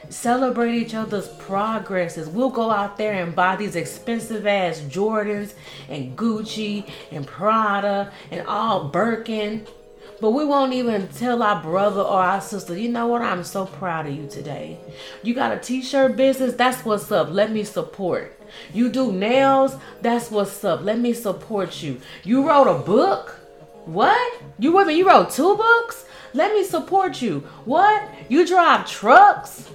Celebrate 0.08 0.74
each 0.74 0.94
other's 0.94 1.28
progresses. 1.28 2.28
We'll 2.28 2.50
go 2.50 2.70
out 2.70 2.96
there 2.96 3.14
and 3.14 3.34
buy 3.34 3.56
these 3.56 3.74
expensive 3.74 4.46
ass 4.46 4.80
Jordans 4.80 5.54
and 5.88 6.16
Gucci 6.16 6.88
and 7.10 7.26
Prada 7.26 8.12
and 8.30 8.46
all 8.46 8.88
Birkin. 8.88 9.66
But 10.20 10.30
we 10.30 10.44
won't 10.44 10.72
even 10.72 11.08
tell 11.08 11.42
our 11.42 11.60
brother 11.60 12.00
or 12.00 12.22
our 12.22 12.40
sister, 12.40 12.78
you 12.78 12.88
know 12.88 13.08
what? 13.08 13.20
I'm 13.20 13.44
so 13.44 13.66
proud 13.66 14.06
of 14.06 14.14
you 14.14 14.26
today. 14.28 14.78
You 15.22 15.34
got 15.34 15.52
a 15.52 15.58
t 15.58 15.82
shirt 15.82 16.16
business? 16.16 16.54
That's 16.54 16.84
what's 16.84 17.10
up. 17.12 17.28
Let 17.30 17.50
me 17.50 17.64
support. 17.64 18.38
You 18.72 18.88
do 18.88 19.12
nails? 19.12 19.76
That's 20.00 20.30
what's 20.30 20.64
up. 20.64 20.82
Let 20.82 21.00
me 21.00 21.12
support 21.12 21.82
you. 21.82 22.00
You 22.24 22.48
wrote 22.48 22.68
a 22.68 22.78
book? 22.78 23.40
What? 23.86 24.42
You 24.58 24.76
wrote, 24.76 24.90
you 24.90 25.08
wrote 25.08 25.30
two 25.30 25.56
books? 25.56 26.04
Let 26.34 26.52
me 26.52 26.64
support 26.64 27.22
you. 27.22 27.40
What? 27.64 28.02
You 28.28 28.46
drive 28.46 28.86
trucks? 28.86 29.68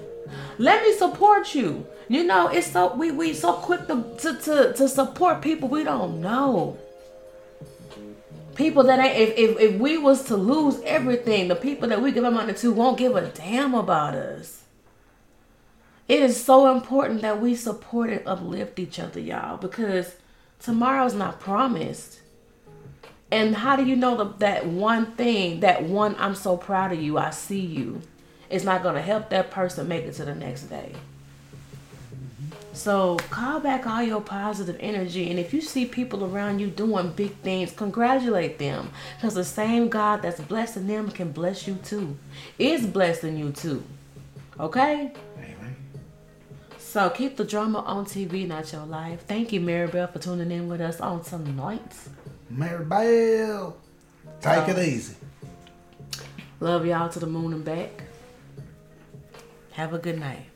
Let 0.58 0.84
me 0.84 0.94
support 0.94 1.56
you. 1.56 1.88
You 2.08 2.26
know, 2.26 2.50
it's 2.50 2.68
so 2.68 2.94
we 2.94 3.10
we 3.12 3.34
so 3.34 3.54
quick 3.54 3.88
to 3.88 4.04
to 4.20 4.34
to, 4.36 4.74
to 4.74 4.90
support 4.90 5.42
people 5.42 5.70
we 5.70 5.84
don't 5.84 6.22
know. 6.22 6.78
People 8.56 8.84
that 8.84 9.00
ain't 9.00 9.18
if, 9.18 9.38
if 9.38 9.60
if 9.60 9.80
we 9.80 9.98
was 9.98 10.26
to 10.26 10.36
lose 10.36 10.82
everything, 10.84 11.48
the 11.48 11.56
people 11.56 11.88
that 11.88 12.02
we 12.02 12.12
give 12.12 12.26
our 12.26 12.32
money 12.32 12.54
to 12.54 12.72
won't 12.74 12.98
give 12.98 13.16
a 13.16 13.28
damn 13.30 13.74
about 13.74 14.14
us. 14.14 14.64
It 16.08 16.22
is 16.22 16.44
so 16.44 16.70
important 16.76 17.22
that 17.22 17.40
we 17.42 17.56
support 17.56 18.10
and 18.10 18.28
uplift 18.28 18.78
each 18.78 19.00
other, 19.00 19.22
y'all, 19.22 19.56
because 19.56 20.16
tomorrow's 20.60 21.14
not 21.14 21.40
promised. 21.40 22.21
And 23.32 23.56
how 23.56 23.78
do 23.78 23.86
you 23.86 23.96
know 23.96 24.18
the, 24.18 24.26
that 24.40 24.66
one 24.66 25.14
thing, 25.14 25.62
that 25.62 25.84
one, 25.84 26.16
I'm 26.20 26.36
so 26.36 26.58
proud 26.58 26.92
of 26.92 27.02
you, 27.02 27.18
I 27.18 27.30
see 27.30 27.62
you, 27.62 28.02
is 28.50 28.66
not 28.66 28.84
going 28.84 28.96
to 28.96 29.02
help 29.02 29.30
that 29.30 29.52
person 29.52 29.88
make 29.88 30.04
it 30.04 30.14
to 30.16 30.26
the 30.26 30.36
next 30.36 30.64
day? 30.64 30.92
So 32.74 33.18
call 33.30 33.60
back 33.60 33.86
all 33.86 34.02
your 34.02 34.22
positive 34.22 34.78
energy. 34.80 35.30
And 35.30 35.40
if 35.40 35.54
you 35.54 35.62
see 35.62 35.86
people 35.86 36.24
around 36.24 36.60
you 36.60 36.68
doing 36.68 37.12
big 37.12 37.36
things, 37.38 37.72
congratulate 37.72 38.60
them. 38.60 38.92
Because 39.16 39.34
the 39.34 39.44
same 39.44 39.90
God 39.90 40.22
that's 40.22 40.40
blessing 40.42 40.88
them 40.88 41.12
can 41.12 41.32
bless 41.32 41.68
you 41.68 41.76
too, 41.76 42.18
is 42.58 42.86
blessing 42.86 43.38
you 43.38 43.52
too. 43.52 43.84
Okay? 44.60 45.12
Amen. 45.38 45.76
So 46.78 47.10
keep 47.10 47.38
the 47.38 47.44
drama 47.46 47.80
on 47.80 48.06
TV, 48.06 48.48
not 48.48 48.72
your 48.72 48.86
life. 48.86 49.26
Thank 49.26 49.52
you, 49.54 49.62
Maribel, 49.62 50.12
for 50.12 50.20
tuning 50.20 50.52
in 50.52 50.68
with 50.68 50.82
us 50.82 51.00
on 51.00 51.24
tonight. 51.24 51.96
Mary 52.58 52.84
Bell, 52.84 53.78
take 54.42 54.68
it 54.68 54.78
easy. 54.78 55.16
Love 56.60 56.86
y'all 56.86 57.10
to 57.10 57.20
the 57.20 57.26
moon 57.26 57.54
and 57.54 57.64
back. 57.64 58.04
Have 59.72 59.94
a 59.94 59.98
good 59.98 60.20
night. 60.20 60.51